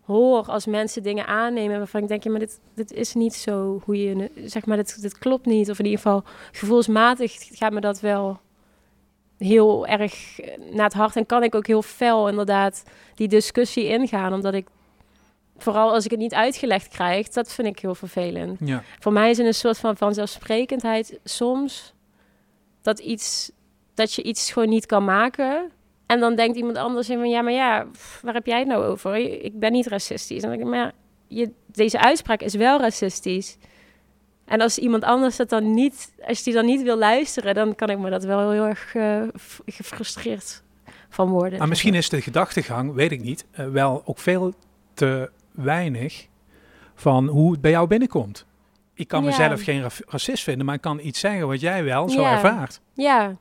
hoor 0.01 0.45
als 0.45 0.66
mensen 0.66 1.03
dingen 1.03 1.28
aannemen 1.28 1.78
waarvan 1.78 2.01
ik 2.01 2.07
denk, 2.07 2.24
ja, 2.24 2.32
maar 2.32 2.39
dit, 2.39 2.59
dit 2.74 2.91
is 2.91 3.14
niet 3.14 3.34
zo 3.34 3.82
hoe 3.86 4.03
je, 4.03 4.32
zeg 4.45 4.66
maar, 4.66 4.78
dit, 4.78 5.01
dit 5.01 5.18
klopt 5.18 5.45
niet. 5.45 5.70
Of 5.70 5.80
in 5.80 5.86
ieder 5.86 5.99
geval 5.99 6.24
gevoelsmatig 6.51 7.36
gaat 7.51 7.74
me 7.74 7.80
dat 7.80 7.99
wel 7.99 8.39
heel 9.44 9.88
erg 9.88 10.39
naar 10.72 10.86
het 10.86 10.94
hart 10.94 11.16
en 11.16 11.26
kan 11.26 11.44
ik 11.44 11.56
ook 11.56 11.68
heel 11.68 11.82
fel 11.82 12.30
inderdaad 12.30 12.84
die 13.16 13.28
discussie 13.28 13.88
ingaan, 13.88 14.34
omdat 14.34 14.54
ik 14.54 14.68
vooral 15.58 15.91
als 15.91 16.06
ik 16.06 16.12
het 16.12 16.20
niet 16.20 16.34
uitgelegd 16.34 16.88
krijg, 16.88 17.30
dat 17.30 17.54
vind 17.54 17.68
ik 17.68 17.80
heel 17.80 17.96
vervelend. 17.96 18.60
Ja. 18.66 18.84
Voor 19.00 19.14
mij 19.14 19.30
is 19.30 19.38
het 19.38 19.46
een 19.48 19.54
soort 19.54 19.78
van 19.78 19.98
vanzelfsprekendheid 19.98 21.20
soms 21.24 21.94
dat 22.82 23.00
iets 23.00 23.52
dat 23.94 24.14
je 24.14 24.24
iets 24.24 24.52
gewoon 24.52 24.70
niet 24.70 24.86
kan 24.86 25.06
maken. 25.06 25.72
En 26.06 26.20
dan 26.20 26.36
denkt 26.36 26.58
iemand 26.58 26.78
anders 26.78 27.10
in 27.10 27.18
van 27.18 27.30
ja, 27.30 27.41
maar 27.41 27.54
ja, 27.54 27.88
waar 28.22 28.34
heb 28.34 28.46
jij 28.46 28.60
het 28.60 28.68
nou 28.68 28.84
over? 28.84 29.16
Ik 29.16 29.60
ben 29.60 29.72
niet 29.72 29.88
racistisch. 29.88 30.44
En 30.44 30.50
dan 30.50 30.58
denk 30.58 30.62
ik, 30.62 30.68
maar 30.68 30.91
je, 31.28 31.52
deze 31.66 32.00
uitspraak 32.00 32.41
is 32.41 32.54
wel 32.54 32.80
racistisch. 32.80 33.58
En 34.46 34.62
als 34.62 34.78
iemand 34.78 35.04
anders 35.04 35.36
dat 35.36 35.50
dan 35.50 35.74
niet, 35.74 36.14
als 36.28 36.44
die 36.44 36.54
dan 36.54 36.66
niet 36.66 36.82
wil 36.84 36.98
luisteren, 36.98 37.54
dan 37.56 37.76
kan 37.76 37.89
ik 37.89 37.98
me 38.00 38.10
dat 38.10 38.24
wel 38.24 38.52
heel 38.52 38.66
erg 38.66 38.94
uh, 38.96 39.24
gefrustreerd 39.66 40.64
van 41.10 41.30
worden. 41.30 41.60
Maar 41.60 41.68
misschien 41.68 41.94
is 41.94 42.10
de 42.10 42.22
gedachtegang, 42.22 42.94
weet 42.94 43.12
ik 43.12 43.22
niet, 43.24 43.46
uh, 43.60 43.68
wel 43.68 44.02
ook 44.06 44.20
veel 44.20 44.54
te 44.94 45.30
weinig 45.52 46.28
van 46.96 47.28
hoe 47.28 47.52
het 47.52 47.62
bij 47.62 47.72
jou 47.72 47.88
binnenkomt. 47.88 48.46
Ik 48.94 49.08
kan 49.08 49.24
Ja. 49.24 49.30
mezelf 49.30 49.64
geen 49.64 49.86
racist 50.08 50.44
vinden, 50.44 50.66
maar 50.66 50.76
ik 50.76 50.82
kan 50.82 51.00
iets 51.00 51.20
zeggen 51.20 51.48
wat 51.48 51.60
jij 51.62 51.84
wel 51.84 52.10
zo 52.10 52.22
Ja. 52.22 52.32
ervaart. 52.32 52.80
Ja, 52.94 53.36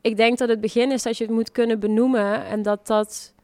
ik 0.00 0.16
denk 0.16 0.38
dat 0.38 0.48
het 0.48 0.60
begin 0.60 0.92
is 0.92 1.02
dat 1.02 1.16
je 1.18 1.24
het 1.24 1.32
moet 1.32 1.52
kunnen 1.52 1.80
benoemen 1.80 2.44
en 2.46 2.62
dat, 2.62 2.86
dat, 2.86 3.34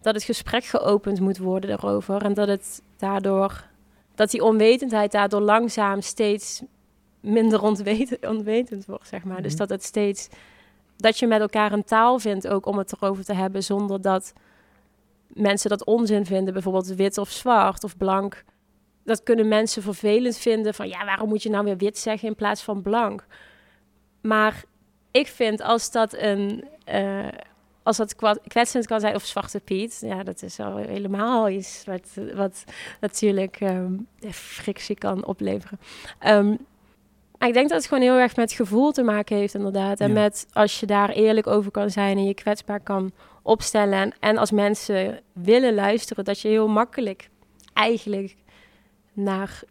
dat 0.00 0.14
het 0.14 0.22
gesprek 0.24 0.64
geopend 0.64 1.20
moet 1.20 1.38
worden 1.38 1.70
daarover. 1.70 2.22
En 2.24 2.34
dat 2.34 2.48
het 2.48 2.82
daardoor, 2.96 3.64
dat 4.22 4.30
die 4.30 4.44
onwetendheid 4.44 5.12
daardoor 5.12 5.40
langzaam 5.40 6.00
steeds 6.00 6.62
minder 7.20 7.62
ontweten, 7.62 8.18
onwetend 8.34 8.86
wordt, 8.86 9.08
zeg 9.08 9.24
maar. 9.24 9.42
Dus 9.42 9.50
Mhm. 9.52 9.60
dat 9.60 9.68
het 9.68 9.84
steeds, 9.84 10.28
dat 10.96 11.18
je 11.18 11.26
met 11.26 11.40
elkaar 11.40 11.72
een 11.72 11.84
taal 11.84 12.18
vindt 12.18 12.48
ook 12.48 12.66
om 12.66 12.78
het 12.78 12.92
erover 12.92 13.24
te 13.24 13.34
hebben, 13.34 13.62
zonder 13.64 14.00
dat 14.00 14.32
mensen 15.26 15.70
dat 15.70 15.84
onzin 15.84 16.26
vinden, 16.26 16.52
bijvoorbeeld 16.52 16.86
wit 16.86 17.18
of 17.18 17.30
zwart 17.30 17.84
of 17.84 17.96
blank. 17.96 18.44
Dat 19.04 19.22
kunnen 19.22 19.48
mensen 19.48 19.82
vervelend 19.82 20.36
vinden 20.36 20.74
van 20.74 20.88
ja, 20.88 21.04
waarom 21.04 21.28
moet 21.28 21.42
je 21.42 21.50
nou 21.50 21.64
weer 21.64 21.76
wit 21.76 21.98
zeggen 21.98 22.28
in 22.28 22.34
plaats 22.34 22.62
van 22.62 22.82
blank? 22.82 23.26
Maar 24.20 24.64
ik 25.10 25.26
vind 25.26 25.62
als 25.62 25.90
dat 25.90 26.14
een 26.16 26.64
eh, 26.84 27.28
als 27.82 27.96
dat 27.96 28.14
kwetsend 28.46 28.86
kan 28.86 29.00
zijn 29.00 29.14
of 29.14 29.24
zwarte 29.24 29.60
piet, 29.60 29.98
ja, 30.00 30.22
dat 30.22 30.42
is 30.42 30.60
al 30.60 30.76
helemaal 30.76 31.48
iets 31.48 31.84
wat, 31.86 32.34
wat 32.34 32.64
natuurlijk 33.00 33.56
ehm, 33.60 33.92
frictie 34.30 34.96
kan 34.96 35.24
opleveren. 35.24 35.78
Ehm, 36.18 36.54
maar 37.38 37.48
ik 37.48 37.54
denk 37.54 37.68
dat 37.68 37.78
het 37.78 37.88
gewoon 37.88 38.02
heel 38.02 38.18
erg 38.18 38.36
met 38.36 38.52
gevoel 38.52 38.92
te 38.92 39.02
maken 39.02 39.36
heeft, 39.36 39.54
inderdaad. 39.54 40.00
En 40.00 40.08
Ja. 40.08 40.14
met 40.20 40.46
als 40.52 40.80
je 40.80 40.86
daar 40.86 41.10
eerlijk 41.10 41.46
over 41.46 41.70
kan 41.70 41.90
zijn 41.90 42.16
en 42.16 42.24
je 42.24 42.34
kwetsbaar 42.34 42.80
kan 42.80 43.12
opstellen. 43.42 43.98
En, 43.98 44.12
en 44.20 44.36
als 44.36 44.50
mensen 44.50 45.20
willen 45.32 45.74
luisteren, 45.74 46.24
dat 46.24 46.40
je 46.40 46.48
heel 46.48 46.68
makkelijk 46.68 47.28
eigenlijk 47.72 48.36
naar 49.12 49.62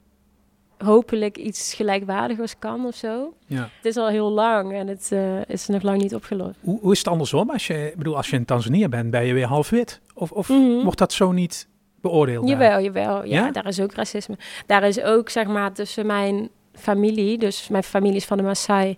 hopelijk 0.84 1.38
iets 1.38 1.73
gelijkwaardigers 1.73 2.59
kan 2.59 2.86
of 2.86 2.95
zo. 2.95 3.34
Ja. 3.45 3.61
Het 3.61 3.86
is 3.86 3.97
al 3.97 4.07
heel 4.07 4.29
lang 4.32 4.73
en 4.73 4.88
het 4.88 5.09
eh, 5.11 5.45
is 5.47 5.67
nog 5.67 5.82
lang 5.82 6.01
niet 6.01 6.15
opgelost. 6.15 6.55
Hoe, 6.61 6.79
hoe 6.82 6.91
is 6.91 6.97
het 6.97 7.07
andersom? 7.07 7.49
Als 7.49 7.67
je, 7.67 7.93
bedoel, 7.97 8.15
als 8.15 8.29
je 8.29 8.36
in 8.36 8.45
Tanzania 8.45 8.89
bent, 8.89 9.11
ben 9.11 9.25
je 9.25 9.34
weer 9.34 9.47
half 9.47 9.69
wit? 9.69 10.01
Of, 10.13 10.32
of 10.32 10.49
Mhm. 10.49 10.84
wordt 10.84 10.97
dat 10.99 11.13
zo 11.13 11.32
niet 11.32 11.67
beoordeeld? 12.01 12.47
daar? 12.47 12.57
Jawel, 12.59 12.82
jawel. 12.84 13.25
Ja, 13.25 13.45
Ja? 13.45 13.51
daar 13.51 13.67
is 13.67 13.79
ook 13.79 13.93
racisme. 13.93 14.38
Daar 14.65 14.84
is 14.84 15.01
ook, 15.01 15.29
zeg 15.29 15.47
maar, 15.47 15.73
tussen 15.73 16.05
mijn 16.05 16.49
familie, 16.73 17.38
dus 17.38 17.67
mijn 17.67 17.84
familie 17.84 18.15
is 18.17 18.25
van 18.25 18.38
de 18.38 18.43
Maasai 18.43 18.97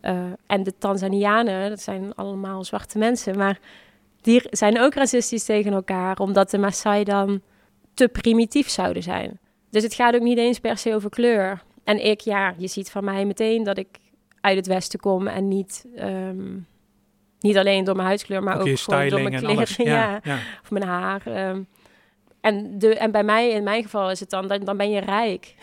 eh, 0.00 0.14
en 0.46 0.62
de 0.62 0.74
Tanzanianen, 0.78 1.68
dat 1.70 1.80
zijn 1.80 2.14
allemaal 2.14 2.64
zwarte 2.64 2.98
mensen, 2.98 3.36
maar 3.36 3.58
die 4.20 4.42
zijn 4.50 4.80
ook 4.80 4.94
racistisch 4.94 5.44
tegen 5.44 5.72
elkaar, 5.72 6.18
omdat 6.18 6.50
de 6.50 6.58
Maasai 6.58 7.04
dan 7.04 7.40
te 7.94 8.08
primitief 8.08 8.68
zouden 8.68 9.02
zijn. 9.02 9.38
Dus 9.72 9.82
het 9.82 9.94
gaat 9.94 10.14
ook 10.14 10.22
niet 10.22 10.38
eens 10.38 10.58
per 10.58 10.78
se 10.78 10.94
over 10.94 11.10
kleur. 11.10 11.62
En 11.84 12.04
ik, 12.04 12.20
ja, 12.20 12.54
je 12.56 12.66
ziet 12.66 12.90
van 12.90 13.04
mij 13.04 13.24
meteen 13.24 13.62
dat 13.64 13.78
ik 13.78 13.88
uit 14.40 14.56
het 14.56 14.66
westen 14.66 15.00
kom 15.00 15.26
en 15.26 15.48
niet, 15.48 15.86
ehm, 15.96 16.54
niet 17.40 17.56
alleen 17.56 17.84
door 17.84 17.94
mijn 17.94 18.06
huidskleur, 18.06 18.42
maar 18.42 18.60
Ook 18.60 18.78
gewoon 18.78 19.08
door 19.08 19.20
mijn 19.22 19.34
en 19.34 19.40
kleren. 19.40 19.66
ja 19.84 19.92
Ja, 19.92 20.20
ja. 20.22 20.38
of 20.62 20.70
mijn 20.70 20.84
haar. 20.84 21.22
ehm. 21.26 21.62
en, 22.40 22.78
de, 22.78 22.94
en 22.94 23.10
bij 23.10 23.24
mij, 23.24 23.50
in 23.50 23.62
mijn 23.62 23.82
geval, 23.82 24.10
is 24.10 24.20
het 24.20 24.30
dan, 24.30 24.48
dan, 24.48 24.64
dan 24.64 24.76
ben 24.76 24.90
je 24.90 25.00
rijk. 25.00 25.54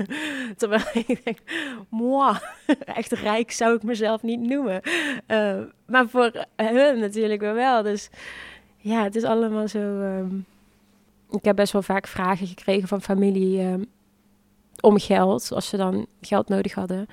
Terwijl 0.56 0.82
ik 1.06 1.24
denk, 1.24 1.38
moi, 1.88 2.36
echt 2.84 3.12
rijk 3.12 3.50
zou 3.50 3.74
ik 3.74 3.82
mezelf 3.82 4.22
niet 4.22 4.40
noemen. 4.40 4.80
Eh, 5.26 5.60
maar 5.86 6.08
voor 6.08 6.46
hun 6.56 6.98
natuurlijk 6.98 7.40
wel. 7.40 7.82
Dus 7.82 8.10
ja, 8.76 9.02
het 9.02 9.16
is 9.16 9.24
allemaal 9.24 9.68
zo... 9.68 10.00
ehm, 10.00 10.36
ik 11.30 11.44
heb 11.44 11.56
best 11.56 11.72
wel 11.72 11.82
vaak 11.82 12.06
vragen 12.06 12.46
gekregen 12.46 12.88
van 12.88 13.02
familie 13.02 13.60
ehm, 13.60 13.82
om 14.80 14.98
geld, 14.98 15.52
als 15.52 15.68
ze 15.68 15.76
dan 15.76 16.06
geld 16.20 16.48
nodig 16.48 16.74
hadden. 16.74 17.06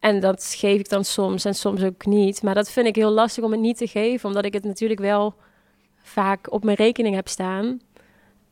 En 0.00 0.20
dat 0.20 0.54
geef 0.58 0.78
ik 0.78 0.88
dan 0.88 1.04
soms 1.04 1.44
en 1.44 1.54
soms 1.54 1.82
ook 1.82 2.06
niet. 2.06 2.42
Maar 2.42 2.54
dat 2.54 2.70
vind 2.70 2.86
ik 2.86 2.94
heel 2.96 3.10
lastig 3.10 3.44
om 3.44 3.50
het 3.50 3.60
niet 3.60 3.76
te 3.76 3.86
geven, 3.86 4.28
omdat 4.28 4.44
ik 4.44 4.52
het 4.52 4.64
natuurlijk 4.64 5.00
wel 5.00 5.34
vaak 6.02 6.52
op 6.52 6.64
mijn 6.64 6.76
rekening 6.76 7.14
heb 7.14 7.28
staan. 7.28 7.80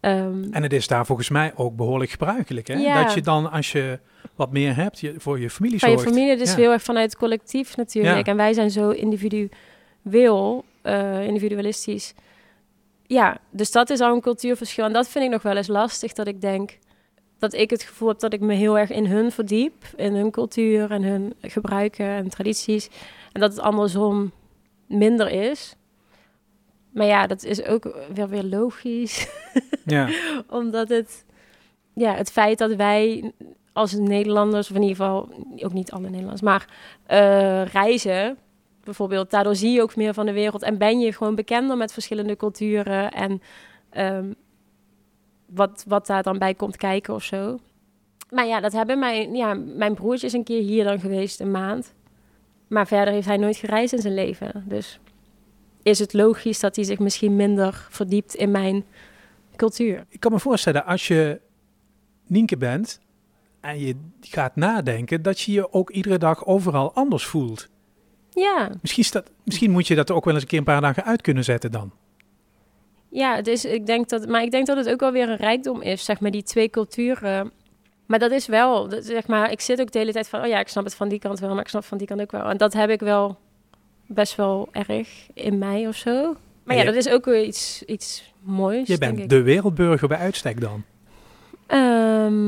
Ehm, 0.00 0.44
En 0.52 0.62
het 0.62 0.72
is 0.72 0.86
daar 0.86 1.06
volgens 1.06 1.28
mij 1.28 1.52
ook 1.54 1.76
behoorlijk 1.76 2.10
gebruikelijk. 2.10 2.66
Hè? 2.66 2.74
Ja. 2.74 3.02
Dat 3.02 3.14
je 3.14 3.20
dan, 3.20 3.50
als 3.50 3.72
je 3.72 3.98
wat 4.34 4.50
meer 4.52 4.76
hebt, 4.76 5.00
je, 5.00 5.14
voor 5.18 5.40
je 5.40 5.50
familie 5.50 5.78
van 5.78 5.90
je 5.90 5.96
zorgt. 5.98 6.12
familie, 6.12 6.36
dus 6.36 6.50
Ja. 6.50 6.56
heel 6.56 6.72
erg 6.72 6.82
vanuit 6.82 7.10
het 7.10 7.20
collectief 7.20 7.76
natuurlijk. 7.76 8.26
Ja. 8.26 8.32
En 8.32 8.36
wij 8.36 8.52
zijn 8.52 8.70
zo 8.70 8.90
individueel, 8.90 10.64
eh, 10.82 11.26
individualistisch. 11.26 12.14
Ja, 13.10 13.38
dus 13.50 13.70
dat 13.70 13.90
is 13.90 14.00
al 14.00 14.14
een 14.14 14.20
cultuurverschil. 14.20 14.84
En 14.84 14.92
dat 14.92 15.08
vind 15.08 15.24
ik 15.24 15.30
nog 15.30 15.42
wel 15.42 15.56
eens 15.56 15.66
lastig, 15.66 16.12
dat 16.12 16.26
ik 16.26 16.40
denk 16.40 16.78
dat 17.38 17.52
ik 17.52 17.70
het 17.70 17.82
gevoel 17.82 18.08
heb 18.08 18.18
dat 18.18 18.32
ik 18.32 18.40
me 18.40 18.54
heel 18.54 18.78
erg 18.78 18.90
in 18.90 19.06
hun 19.06 19.32
verdiep, 19.32 19.84
in 19.96 20.14
hun 20.14 20.30
cultuur 20.30 20.90
en 20.90 21.02
hun 21.02 21.34
gebruiken 21.40 22.06
en 22.06 22.28
tradities. 22.28 22.88
En 23.32 23.40
dat 23.40 23.50
het 23.50 23.60
andersom 23.60 24.32
minder 24.86 25.30
is. 25.30 25.76
Maar 26.92 27.06
ja, 27.06 27.26
dat 27.26 27.44
is 27.44 27.64
ook 27.64 27.96
weer, 28.14 28.28
weer 28.28 28.44
logisch. 28.44 29.28
Ja. 29.84 30.08
Omdat 30.60 30.88
het, 30.88 31.24
ja, 31.94 32.14
het 32.14 32.30
feit 32.30 32.58
dat 32.58 32.74
wij 32.74 33.32
als 33.72 33.92
Nederlanders, 33.92 34.70
of 34.70 34.76
in 34.76 34.82
ieder 34.82 34.96
geval 34.96 35.28
ook 35.56 35.72
niet 35.72 35.90
alle 35.90 36.08
Nederlanders, 36.08 36.42
maar 36.42 36.68
eh, 37.06 37.64
reizen, 37.64 38.38
bijvoorbeeld, 38.84 39.30
daardoor 39.30 39.56
zie 39.56 39.72
je 39.72 39.82
ook 39.82 39.96
meer 39.96 40.14
van 40.14 40.26
de 40.26 40.32
wereld 40.32 40.62
en 40.62 40.78
ben 40.78 41.00
je 41.00 41.12
gewoon 41.12 41.34
bekender 41.34 41.76
met 41.76 41.92
verschillende 41.92 42.36
culturen 42.36 43.10
en 43.10 43.42
ehm, 43.90 44.32
wat, 45.46 45.84
wat 45.88 46.06
daar 46.06 46.22
dan 46.22 46.38
bij 46.38 46.54
komt 46.54 46.76
kijken 46.76 47.14
of 47.14 47.22
zo. 47.22 47.58
Maar 48.30 48.46
ja, 48.46 48.60
dat 48.60 48.72
hebben 48.72 48.98
mijn, 48.98 49.34
ja, 49.34 49.54
mijn 49.54 49.94
broertje 49.94 50.26
is 50.26 50.32
een 50.32 50.44
keer 50.44 50.62
hier 50.62 50.84
dan 50.84 51.00
geweest, 51.00 51.40
een 51.40 51.50
maand. 51.50 51.94
Maar 52.68 52.86
verder 52.86 53.14
heeft 53.14 53.26
hij 53.26 53.36
nooit 53.36 53.56
gereisd 53.56 53.92
in 53.92 53.98
zijn 53.98 54.14
leven. 54.14 54.64
Dus 54.66 55.00
is 55.82 55.98
het 55.98 56.12
logisch 56.12 56.60
dat 56.60 56.76
hij 56.76 56.84
zich 56.84 56.98
misschien 56.98 57.36
minder 57.36 57.86
verdiept 57.90 58.34
in 58.34 58.50
mijn 58.50 58.84
cultuur. 59.56 60.04
Ik 60.08 60.20
kan 60.20 60.32
me 60.32 60.38
voorstellen, 60.38 60.84
als 60.84 61.08
je 61.08 61.40
Nienke 62.26 62.56
bent 62.56 63.00
en 63.60 63.80
je 63.80 63.96
gaat 64.20 64.56
nadenken, 64.56 65.22
dat 65.22 65.40
je 65.40 65.52
je 65.52 65.72
ook 65.72 65.90
iedere 65.90 66.18
dag 66.18 66.46
overal 66.46 66.94
anders 66.94 67.26
voelt. 67.26 67.68
Ja, 68.30 68.70
Misschien, 68.80 69.04
staat, 69.04 69.30
misschien 69.44 69.70
moet 69.70 69.86
je 69.86 69.94
dat 69.94 70.10
ook 70.10 70.24
wel 70.24 70.34
eens 70.34 70.42
een 70.42 70.48
keer 70.48 70.58
een 70.58 70.64
paar 70.64 70.80
dagen 70.80 71.04
uit 71.04 71.20
kunnen 71.20 71.44
zetten 71.44 71.70
dan. 71.70 71.92
ja 73.08 73.36
het 73.36 73.46
is, 73.46 73.64
ik 73.64 73.86
denk 73.86 74.08
dat, 74.08 74.28
maar 74.28 74.42
ik 74.42 74.50
denk 74.50 74.66
dat 74.66 74.76
het 74.76 74.88
ook 74.88 75.00
wel 75.00 75.12
weer 75.12 75.28
een 75.28 75.36
rijkdom 75.36 75.82
is, 75.82 76.04
zeg 76.04 76.20
maar, 76.20 76.30
die 76.30 76.42
twee 76.42 76.70
culturen. 76.70 77.50
Maar 78.06 78.18
dat 78.18 78.30
is 78.30 78.46
wel, 78.46 78.88
dat, 78.88 79.04
zeg 79.04 79.26
maar, 79.26 79.50
ik 79.50 79.60
zit 79.60 79.80
ook 79.80 79.92
de 79.92 79.98
hele 79.98 80.12
tijd 80.12 80.28
van, 80.28 80.40
oh 80.40 80.46
ja, 80.46 80.60
ik 80.60 80.68
snap 80.68 80.84
het 80.84 80.94
van 80.94 81.08
die 81.08 81.18
kant 81.18 81.38
wel, 81.38 81.50
maar 81.50 81.60
ik 81.60 81.68
snap 81.68 81.80
het 81.80 81.90
van 81.90 81.98
die 81.98 82.06
kant 82.06 82.20
ook 82.20 82.30
wel. 82.30 82.44
En 82.44 82.56
dat 82.56 82.72
heb 82.72 82.90
ik 82.90 83.00
wel 83.00 83.38
best 84.06 84.34
wel 84.36 84.68
erg 84.72 85.08
in 85.34 85.58
mij 85.58 85.88
of 85.88 85.96
zo. 85.96 86.36
Maar 86.64 86.76
ja, 86.76 86.84
dat 86.84 86.94
is 86.94 87.08
ook 87.08 87.24
weer 87.24 87.44
iets, 87.44 87.82
iets 87.86 88.32
moois, 88.40 88.88
Je 88.88 88.98
bent 88.98 89.30
de 89.30 89.42
wereldburger 89.42 90.08
bij 90.08 90.18
uitstek 90.18 90.60
dan. 90.60 90.84
Ehm, 91.66 92.40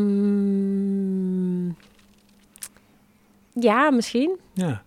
ja, 3.52 3.90
misschien. 3.90 4.38
Ja, 4.52 4.82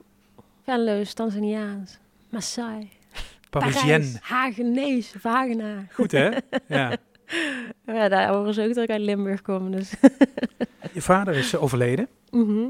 Venlo's, 0.65 1.13
Tanzaniaans, 1.13 1.99
Maasai, 2.29 2.89
Parisienne. 3.49 4.05
Parijs, 4.05 4.19
Hagenees 4.21 5.13
of 5.15 5.23
Hagenaar. 5.23 5.87
Goed 5.93 6.11
hè? 6.11 6.29
Ja. 6.67 6.97
Ja, 7.85 8.09
daar 8.09 8.33
horen 8.33 8.53
ze 8.53 8.61
ook 8.61 8.73
dat 8.73 8.83
ik 8.83 8.89
uit 8.89 9.01
Limburg 9.01 9.41
kom, 9.41 9.71
dus... 9.71 9.93
Je 10.93 11.01
vader 11.01 11.35
is 11.35 11.53
eh, 11.53 11.63
overleden. 11.63 12.07
Mhm. 12.31 12.65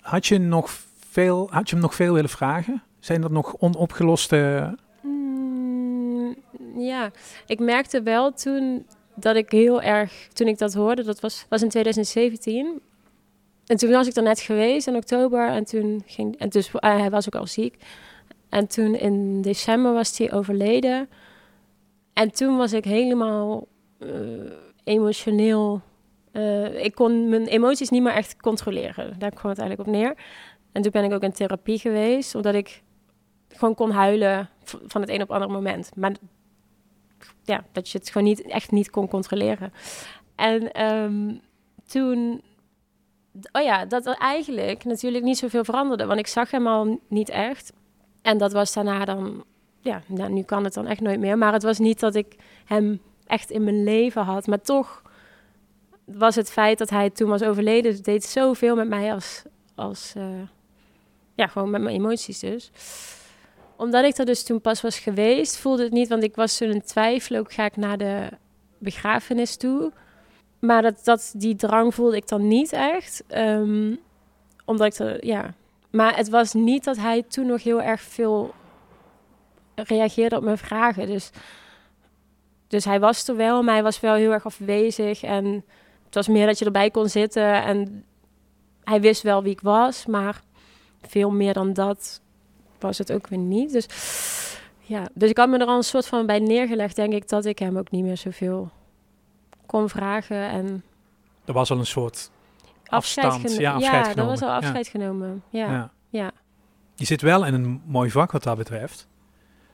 Had 0.00 0.26
je, 0.26 0.38
nog 0.38 0.70
veel, 1.10 1.48
had 1.50 1.68
je 1.68 1.74
hem 1.74 1.84
nog 1.84 1.94
veel 1.94 2.12
willen 2.12 2.30
vragen 2.30 2.82
Zijn 3.00 3.22
er 3.22 3.30
nog 3.30 3.56
onopgeloste... 3.58 4.74
Mm, 5.02 6.36
ja, 6.76 7.10
ik 7.46 7.58
merkte 7.58 8.02
wel 8.02 8.32
toen 8.32 8.86
dat 9.14 9.36
ik 9.36 9.50
heel 9.50 9.82
erg, 9.82 10.28
toen 10.32 10.48
ik 10.48 10.58
dat 10.58 10.74
hoorde, 10.74 11.04
dat 11.04 11.20
was, 11.20 11.46
was 11.48 11.62
in 11.62 11.68
2017. 11.68 12.80
En 13.68 13.76
toen 13.76 13.90
was 13.90 14.06
ik 14.06 14.16
er 14.16 14.22
net 14.22 14.40
geweest 14.40 14.86
in 14.86 14.96
oktober 14.96 15.48
en 15.48 15.64
toen 15.64 16.02
ging, 16.06 16.38
en 16.38 16.48
dus 16.48 16.68
uh, 16.68 16.80
hij 16.80 17.10
was 17.10 17.26
ook 17.26 17.40
al 17.40 17.46
ziek. 17.46 17.76
En 18.48 18.66
toen 18.66 18.94
in 18.94 19.42
december 19.42 19.92
was 19.92 20.18
hij 20.18 20.32
overleden. 20.32 21.08
En 22.12 22.32
toen 22.32 22.56
was 22.56 22.72
ik 22.72 22.84
helemaal 22.84 23.66
uh, 23.98 24.10
emotioneel. 24.84 25.80
Uh, 26.32 26.84
ik 26.84 26.94
kon 26.94 27.28
mijn 27.28 27.46
emoties 27.46 27.90
niet 27.90 28.02
meer 28.02 28.12
echt 28.12 28.36
controleren. 28.36 29.18
Daar 29.18 29.30
kwam 29.30 29.50
het 29.50 29.60
eigenlijk 29.60 29.88
op 29.88 29.94
neer. 29.94 30.14
En 30.72 30.82
toen 30.82 30.92
ben 30.92 31.04
ik 31.04 31.12
ook 31.12 31.22
in 31.22 31.32
therapie 31.32 31.78
geweest, 31.78 32.34
omdat 32.34 32.54
ik 32.54 32.82
gewoon 33.48 33.74
kon 33.74 33.90
huilen 33.90 34.48
van 34.64 35.00
het 35.00 35.10
een 35.10 35.22
op 35.22 35.28
het 35.28 35.30
andere 35.30 35.52
moment. 35.52 35.90
Maar 35.96 36.12
ja, 37.44 37.64
dat 37.72 37.90
je 37.90 37.98
het 37.98 38.10
gewoon 38.10 38.26
niet, 38.26 38.42
echt 38.42 38.70
niet 38.70 38.90
kon 38.90 39.08
controleren. 39.08 39.72
En 40.34 40.84
um, 40.84 41.40
toen, 41.86 42.42
oh 43.52 43.62
ja, 43.62 43.84
dat 43.84 44.06
er 44.06 44.16
eigenlijk 44.16 44.84
natuurlijk 44.84 45.24
niet 45.24 45.38
zoveel 45.38 45.64
veranderde, 45.64 46.06
want 46.06 46.18
ik 46.18 46.26
zag 46.26 46.50
hem 46.50 46.66
al 46.66 47.00
niet 47.08 47.28
echt. 47.28 47.72
En 48.22 48.38
dat 48.38 48.52
was 48.52 48.72
daarna 48.72 49.04
dan, 49.04 49.44
ja, 49.80 50.02
nou, 50.06 50.32
nu 50.32 50.42
kan 50.42 50.64
het 50.64 50.74
dan 50.74 50.86
echt 50.86 51.00
nooit 51.00 51.20
meer. 51.20 51.38
Maar 51.38 51.52
het 51.52 51.62
was 51.62 51.78
niet 51.78 52.00
dat 52.00 52.14
ik 52.14 52.36
hem 52.64 53.00
echt 53.26 53.50
in 53.50 53.64
mijn 53.64 53.84
leven 53.84 54.22
had, 54.22 54.46
maar 54.46 54.60
toch 54.60 55.02
was 56.04 56.34
het 56.34 56.50
feit 56.50 56.78
dat 56.78 56.90
hij 56.90 57.10
toen 57.10 57.28
was 57.28 57.42
overleden, 57.42 57.92
het 57.92 58.04
deed 58.04 58.24
zoveel 58.24 58.76
met 58.76 58.88
mij 58.88 59.12
als, 59.12 59.42
als 59.74 60.14
uh, 60.16 60.24
ja, 61.34 61.46
gewoon 61.46 61.70
met 61.70 61.82
mijn 61.82 61.94
emoties 61.94 62.38
dus 62.38 62.70
omdat 63.78 64.04
ik 64.04 64.16
er 64.16 64.24
dus 64.24 64.42
toen 64.42 64.60
pas 64.60 64.80
was 64.80 64.98
geweest, 64.98 65.56
voelde 65.56 65.82
het 65.82 65.92
niet, 65.92 66.08
want 66.08 66.22
ik 66.22 66.34
was 66.34 66.56
toen 66.56 66.70
in 66.70 66.82
twijfel, 66.82 67.36
ook 67.36 67.52
ga 67.52 67.64
ik 67.64 67.76
naar 67.76 67.98
de 67.98 68.28
begrafenis 68.78 69.56
toe. 69.56 69.92
Maar 70.58 70.82
dat, 70.82 71.04
dat, 71.04 71.32
die 71.36 71.56
drang 71.56 71.94
voelde 71.94 72.16
ik 72.16 72.28
dan 72.28 72.48
niet 72.48 72.72
echt. 72.72 73.24
Um, 73.28 73.98
omdat 74.64 75.00
ik 75.00 75.24
ja. 75.24 75.54
Maar 75.90 76.16
het 76.16 76.28
was 76.28 76.52
niet 76.52 76.84
dat 76.84 76.96
hij 76.96 77.22
toen 77.22 77.46
nog 77.46 77.62
heel 77.62 77.82
erg 77.82 78.00
veel 78.00 78.54
reageerde 79.74 80.36
op 80.36 80.42
mijn 80.42 80.58
vragen. 80.58 81.06
Dus, 81.06 81.30
dus 82.66 82.84
hij 82.84 83.00
was 83.00 83.28
er 83.28 83.36
wel, 83.36 83.62
maar 83.62 83.74
hij 83.74 83.82
was 83.82 84.00
wel 84.00 84.14
heel 84.14 84.32
erg 84.32 84.44
afwezig. 84.44 85.22
En 85.22 85.64
het 86.04 86.14
was 86.14 86.28
meer 86.28 86.46
dat 86.46 86.58
je 86.58 86.64
erbij 86.64 86.90
kon 86.90 87.08
zitten. 87.08 87.62
En 87.62 88.04
hij 88.84 89.00
wist 89.00 89.22
wel 89.22 89.42
wie 89.42 89.52
ik 89.52 89.60
was, 89.60 90.06
maar 90.06 90.42
veel 91.06 91.30
meer 91.30 91.52
dan 91.52 91.72
dat 91.72 92.20
was 92.78 92.98
het 92.98 93.12
ook 93.12 93.28
weer 93.28 93.38
niet. 93.38 93.72
Dus 93.72 93.86
ja, 94.80 95.08
dus 95.14 95.30
ik 95.30 95.36
had 95.36 95.48
me 95.48 95.58
er 95.58 95.66
al 95.66 95.76
een 95.76 95.82
soort 95.82 96.06
van 96.06 96.26
bij 96.26 96.38
neergelegd, 96.38 96.96
denk 96.96 97.12
ik, 97.12 97.28
dat 97.28 97.44
ik 97.44 97.58
hem 97.58 97.78
ook 97.78 97.90
niet 97.90 98.04
meer 98.04 98.16
zoveel 98.16 98.70
kon 99.68 99.88
vragen. 99.88 100.48
En 100.48 100.84
er 101.44 101.52
was 101.52 101.70
al 101.70 101.78
een 101.78 101.86
soort 101.86 102.30
afstand. 102.86 103.56
Ja, 103.56 103.72
afscheid 103.72 104.04
ja, 104.04 104.10
genomen. 104.10 104.22
er 104.22 104.26
was 104.26 104.42
al 104.42 104.50
afscheid 104.50 104.84
ja. 104.84 104.90
genomen. 104.90 105.42
Ja. 105.50 105.70
ja. 105.70 105.90
ja. 106.08 106.30
Je 106.94 107.04
zit 107.04 107.20
wel 107.20 107.46
in 107.46 107.54
een 107.54 107.82
mooi 107.86 108.10
vak 108.10 108.32
wat 108.32 108.42
dat 108.42 108.56
betreft. 108.56 109.08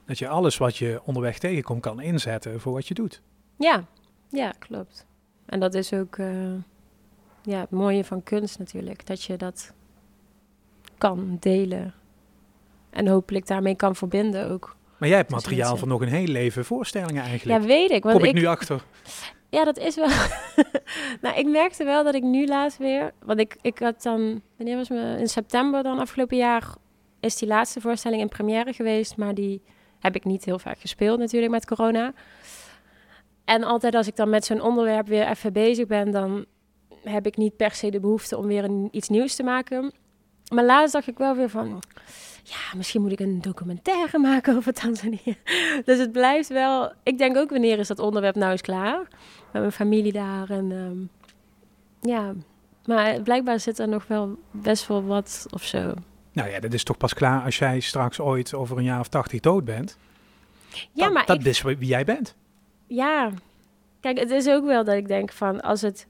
Dat 0.06 0.18
je 0.18 0.28
alles 0.28 0.56
wat 0.56 0.76
je 0.76 1.00
onderweg 1.04 1.38
tegenkomt 1.38 1.80
kan 1.80 2.00
inzetten 2.00 2.60
voor 2.60 2.72
wat 2.72 2.88
je 2.88 2.94
doet. 2.94 3.22
Ja, 3.58 3.84
ja 4.28 4.52
klopt. 4.58 5.06
En 5.46 5.60
dat 5.60 5.74
is 5.74 5.92
ook 5.92 6.16
uh, 6.16 6.52
ja, 7.42 7.60
het 7.60 7.70
mooie 7.70 8.04
van 8.04 8.22
kunst 8.22 8.58
natuurlijk. 8.58 9.06
Dat 9.06 9.22
je 9.22 9.36
dat 9.36 9.72
kan 10.98 11.36
delen 11.40 11.94
en 12.90 13.08
hopelijk 13.08 13.46
daarmee 13.46 13.74
kan 13.74 13.96
verbinden 13.96 14.50
ook. 14.50 14.76
Maar 14.98 15.08
jij 15.08 15.18
hebt 15.18 15.30
materiaal 15.30 15.76
voor 15.76 15.88
nog 15.88 16.00
een 16.00 16.08
heel 16.08 16.26
leven 16.26 16.64
voorstellingen 16.64 17.22
eigenlijk. 17.22 17.60
Ja, 17.60 17.66
weet 17.66 17.90
ik. 17.90 18.02
Want 18.02 18.16
Kom 18.16 18.24
ik, 18.24 18.34
ik 18.34 18.40
nu 18.40 18.46
achter? 18.46 18.84
Ja, 19.54 19.64
dat 19.64 19.78
is 19.78 19.94
wel. 19.94 20.08
nou, 21.22 21.38
ik 21.38 21.46
merkte 21.46 21.84
wel 21.84 22.04
dat 22.04 22.14
ik 22.14 22.22
nu 22.22 22.46
laatst 22.46 22.78
weer. 22.78 23.12
Want 23.24 23.40
ik, 23.40 23.56
ik 23.60 23.78
had 23.78 24.02
dan. 24.02 24.42
Wanneer 24.56 24.76
was 24.76 24.88
me? 24.88 25.16
In 25.18 25.28
september 25.28 25.82
dan 25.82 25.98
afgelopen 25.98 26.36
jaar. 26.36 26.74
Is 27.20 27.36
die 27.36 27.48
laatste 27.48 27.80
voorstelling 27.80 28.22
in 28.22 28.28
première 28.28 28.72
geweest. 28.72 29.16
Maar 29.16 29.34
die 29.34 29.62
heb 30.00 30.16
ik 30.16 30.24
niet 30.24 30.44
heel 30.44 30.58
vaak 30.58 30.78
gespeeld, 30.78 31.18
natuurlijk, 31.18 31.52
met 31.52 31.66
corona. 31.66 32.12
En 33.44 33.64
altijd 33.64 33.94
als 33.94 34.06
ik 34.06 34.16
dan 34.16 34.30
met 34.30 34.44
zo'n 34.44 34.60
onderwerp 34.60 35.06
weer 35.06 35.28
even 35.28 35.52
bezig 35.52 35.86
ben. 35.86 36.10
dan 36.10 36.44
heb 37.02 37.26
ik 37.26 37.36
niet 37.36 37.56
per 37.56 37.70
se 37.70 37.90
de 37.90 38.00
behoefte 38.00 38.36
om 38.36 38.46
weer 38.46 38.70
iets 38.90 39.08
nieuws 39.08 39.34
te 39.34 39.42
maken. 39.42 39.92
Maar 40.54 40.64
laatst 40.64 40.92
dacht 40.92 41.06
ik 41.06 41.18
wel 41.18 41.36
weer 41.36 41.48
van 41.48 41.82
ja, 42.44 42.76
misschien 42.76 43.02
moet 43.02 43.12
ik 43.12 43.20
een 43.20 43.40
documentaire 43.40 44.18
maken 44.18 44.56
over 44.56 44.72
Tanzania. 44.72 45.34
Dus 45.84 45.98
het 45.98 46.12
blijft 46.12 46.48
wel. 46.48 46.92
Ik 47.02 47.18
denk 47.18 47.36
ook 47.36 47.50
wanneer 47.50 47.78
is 47.78 47.88
dat 47.88 47.98
onderwerp 47.98 48.34
nou 48.34 48.50
eens 48.50 48.60
klaar? 48.60 48.98
Met 49.52 49.62
mijn 49.62 49.72
familie 49.72 50.12
daar 50.12 50.50
en 50.50 50.70
um, 50.70 51.10
ja. 52.00 52.32
Maar 52.84 53.20
blijkbaar 53.20 53.60
zit 53.60 53.78
er 53.78 53.88
nog 53.88 54.06
wel 54.06 54.38
best 54.50 54.86
wel 54.86 55.04
wat 55.04 55.46
of 55.50 55.62
zo. 55.62 55.94
Nou 56.32 56.50
ja, 56.50 56.60
dat 56.60 56.72
is 56.72 56.84
toch 56.84 56.96
pas 56.96 57.14
klaar 57.14 57.44
als 57.44 57.58
jij 57.58 57.80
straks 57.80 58.20
ooit 58.20 58.54
over 58.54 58.78
een 58.78 58.84
jaar 58.84 59.00
of 59.00 59.08
tachtig 59.08 59.40
dood 59.40 59.64
bent. 59.64 59.98
Ja, 60.68 61.04
dat, 61.04 61.12
maar 61.12 61.26
dat 61.26 61.40
ik, 61.40 61.44
is 61.44 61.62
wie 61.62 61.78
jij 61.78 62.04
bent. 62.04 62.34
Ja, 62.86 63.30
kijk, 64.00 64.18
het 64.18 64.30
is 64.30 64.48
ook 64.48 64.64
wel 64.64 64.84
dat 64.84 64.94
ik 64.94 65.08
denk 65.08 65.32
van 65.32 65.60
als 65.60 65.80
het. 65.80 66.06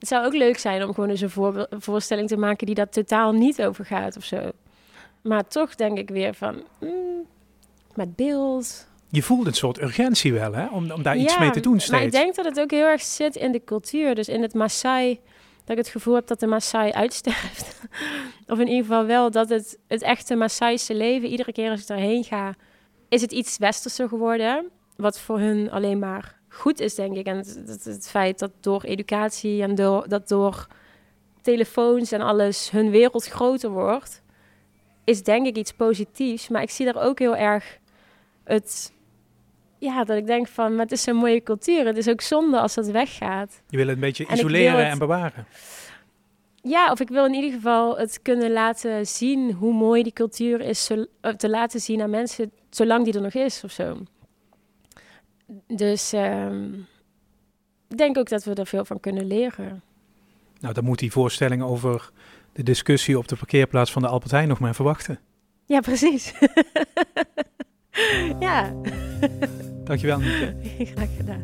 Het 0.00 0.08
zou 0.08 0.26
ook 0.26 0.34
leuk 0.34 0.58
zijn 0.58 0.84
om 0.84 0.94
gewoon 0.94 1.10
eens 1.10 1.20
een, 1.20 1.30
voor, 1.30 1.66
voorstelling 1.70 2.28
te 2.28 2.36
maken 2.36 2.66
die 2.66 2.74
dat 2.74 2.92
totaal 2.92 3.32
niet 3.32 3.62
over 3.62 3.84
gaat 3.84 4.16
of 4.16 4.24
zo. 4.24 4.50
Maar 5.22 5.48
toch 5.48 5.74
denk 5.74 5.98
ik 5.98 6.08
weer 6.08 6.34
van, 6.34 6.62
mm, 6.78 7.26
met 7.94 8.16
beeld. 8.16 8.88
Je 9.08 9.22
voelt 9.22 9.46
een 9.46 9.54
soort 9.54 9.80
urgentie 9.80 10.32
wel, 10.32 10.52
hè? 10.52 10.66
Om, 10.66 10.90
om 10.90 11.02
daar 11.02 11.16
iets 11.16 11.38
mee 11.38 11.50
te 11.50 11.60
doen 11.60 11.80
steeds. 11.80 11.90
Maar 11.90 12.02
ik 12.02 12.12
denk 12.12 12.34
dat 12.34 12.44
het 12.44 12.60
ook 12.60 12.70
heel 12.70 12.86
erg 12.86 13.02
zit 13.02 13.36
in 13.36 13.52
de 13.52 13.64
cultuur. 13.64 14.14
Dus 14.14 14.28
in 14.28 14.42
het 14.42 14.54
Maasai, 14.54 15.20
dat 15.64 15.70
ik 15.70 15.76
het 15.76 15.88
gevoel 15.88 16.14
heb 16.14 16.26
dat 16.26 16.40
de 16.40 16.46
Maasai 16.46 16.92
uitsterft. 16.92 17.80
of 18.52 18.58
in 18.58 18.68
ieder 18.68 18.84
geval 18.84 19.06
wel 19.06 19.30
dat 19.30 19.48
het, 19.48 19.78
het 19.86 20.02
echte 20.02 20.34
Maasaise 20.34 20.94
leven, 20.94 21.28
iedere 21.28 21.52
keer 21.52 21.70
als 21.70 21.82
ik 21.82 21.88
erheen 21.88 22.24
ga, 22.24 22.54
is 23.08 23.20
het 23.20 23.32
iets 23.32 23.58
westerser 23.58 24.08
geworden. 24.08 24.70
Wat 24.96 25.20
voor 25.20 25.38
hun 25.38 25.70
alleen 25.70 25.98
maar 25.98 26.39
goed 26.50 26.80
is, 26.80 26.94
denk 26.94 27.16
ik. 27.16 27.26
En 27.26 27.36
het, 27.36 27.62
het, 27.66 27.84
het 27.84 28.08
feit 28.08 28.38
dat 28.38 28.50
door 28.60 28.82
educatie 28.82 29.62
en 29.62 29.74
door, 29.74 30.08
dat 30.08 30.28
door 30.28 30.66
telefoons 31.42 32.12
en 32.12 32.20
alles 32.20 32.70
hun 32.70 32.90
wereld 32.90 33.26
groter 33.26 33.70
wordt 33.70 34.22
is 35.04 35.22
denk 35.22 35.46
ik 35.46 35.56
iets 35.56 35.72
positiefs. 35.72 36.48
Maar 36.48 36.62
ik 36.62 36.70
zie 36.70 36.84
daar 36.92 37.02
ook 37.02 37.18
heel 37.18 37.36
erg 37.36 37.78
het... 38.44 38.92
Ja, 39.78 40.04
dat 40.04 40.16
ik 40.16 40.26
denk 40.26 40.48
van, 40.48 40.74
maar 40.74 40.84
het 40.84 40.92
is 40.92 41.06
een 41.06 41.16
mooie 41.16 41.42
cultuur. 41.42 41.86
Het 41.86 41.96
is 41.96 42.08
ook 42.08 42.20
zonde 42.20 42.60
als 42.60 42.74
dat 42.74 42.86
weggaat. 42.86 43.62
Je 43.68 43.76
wil 43.76 43.86
het 43.86 43.94
een 43.94 44.00
beetje 44.00 44.26
en 44.26 44.34
isoleren 44.34 44.78
het, 44.78 44.92
en 44.92 44.98
bewaren. 44.98 45.46
Ja, 46.62 46.90
of 46.90 47.00
ik 47.00 47.08
wil 47.08 47.24
in 47.24 47.34
ieder 47.34 47.52
geval 47.52 47.98
het 47.98 48.22
kunnen 48.22 48.52
laten 48.52 49.06
zien 49.06 49.52
hoe 49.52 49.72
mooi 49.72 50.02
die 50.02 50.12
cultuur 50.12 50.60
is. 50.60 50.84
Zo, 50.84 51.04
te 51.36 51.48
laten 51.48 51.80
zien 51.80 52.02
aan 52.02 52.10
mensen, 52.10 52.52
zolang 52.70 53.04
die 53.04 53.14
er 53.14 53.20
nog 53.20 53.34
is 53.34 53.64
of 53.64 53.70
zo. 53.70 53.96
Dus 55.66 56.12
um, 56.12 56.86
ik 57.88 57.98
denk 57.98 58.18
ook 58.18 58.28
dat 58.28 58.44
we 58.44 58.54
er 58.54 58.66
veel 58.66 58.84
van 58.84 59.00
kunnen 59.00 59.26
leren. 59.26 59.82
Nou, 60.60 60.74
dan 60.74 60.84
moet 60.84 60.98
die 60.98 61.12
voorstelling 61.12 61.62
over 61.62 62.10
de 62.52 62.62
discussie 62.62 63.18
op 63.18 63.28
de 63.28 63.36
parkeerplaats 63.36 63.92
van 63.92 64.02
de 64.02 64.08
Albert 64.08 64.30
Heijn 64.30 64.48
nog 64.48 64.58
maar 64.58 64.74
verwachten. 64.74 65.18
Ja, 65.66 65.80
precies. 65.80 66.34
ja. 68.40 68.74
Dankjewel, 69.84 70.18
Nieke. 70.18 70.56
Graag 70.94 71.16
gedaan. 71.16 71.42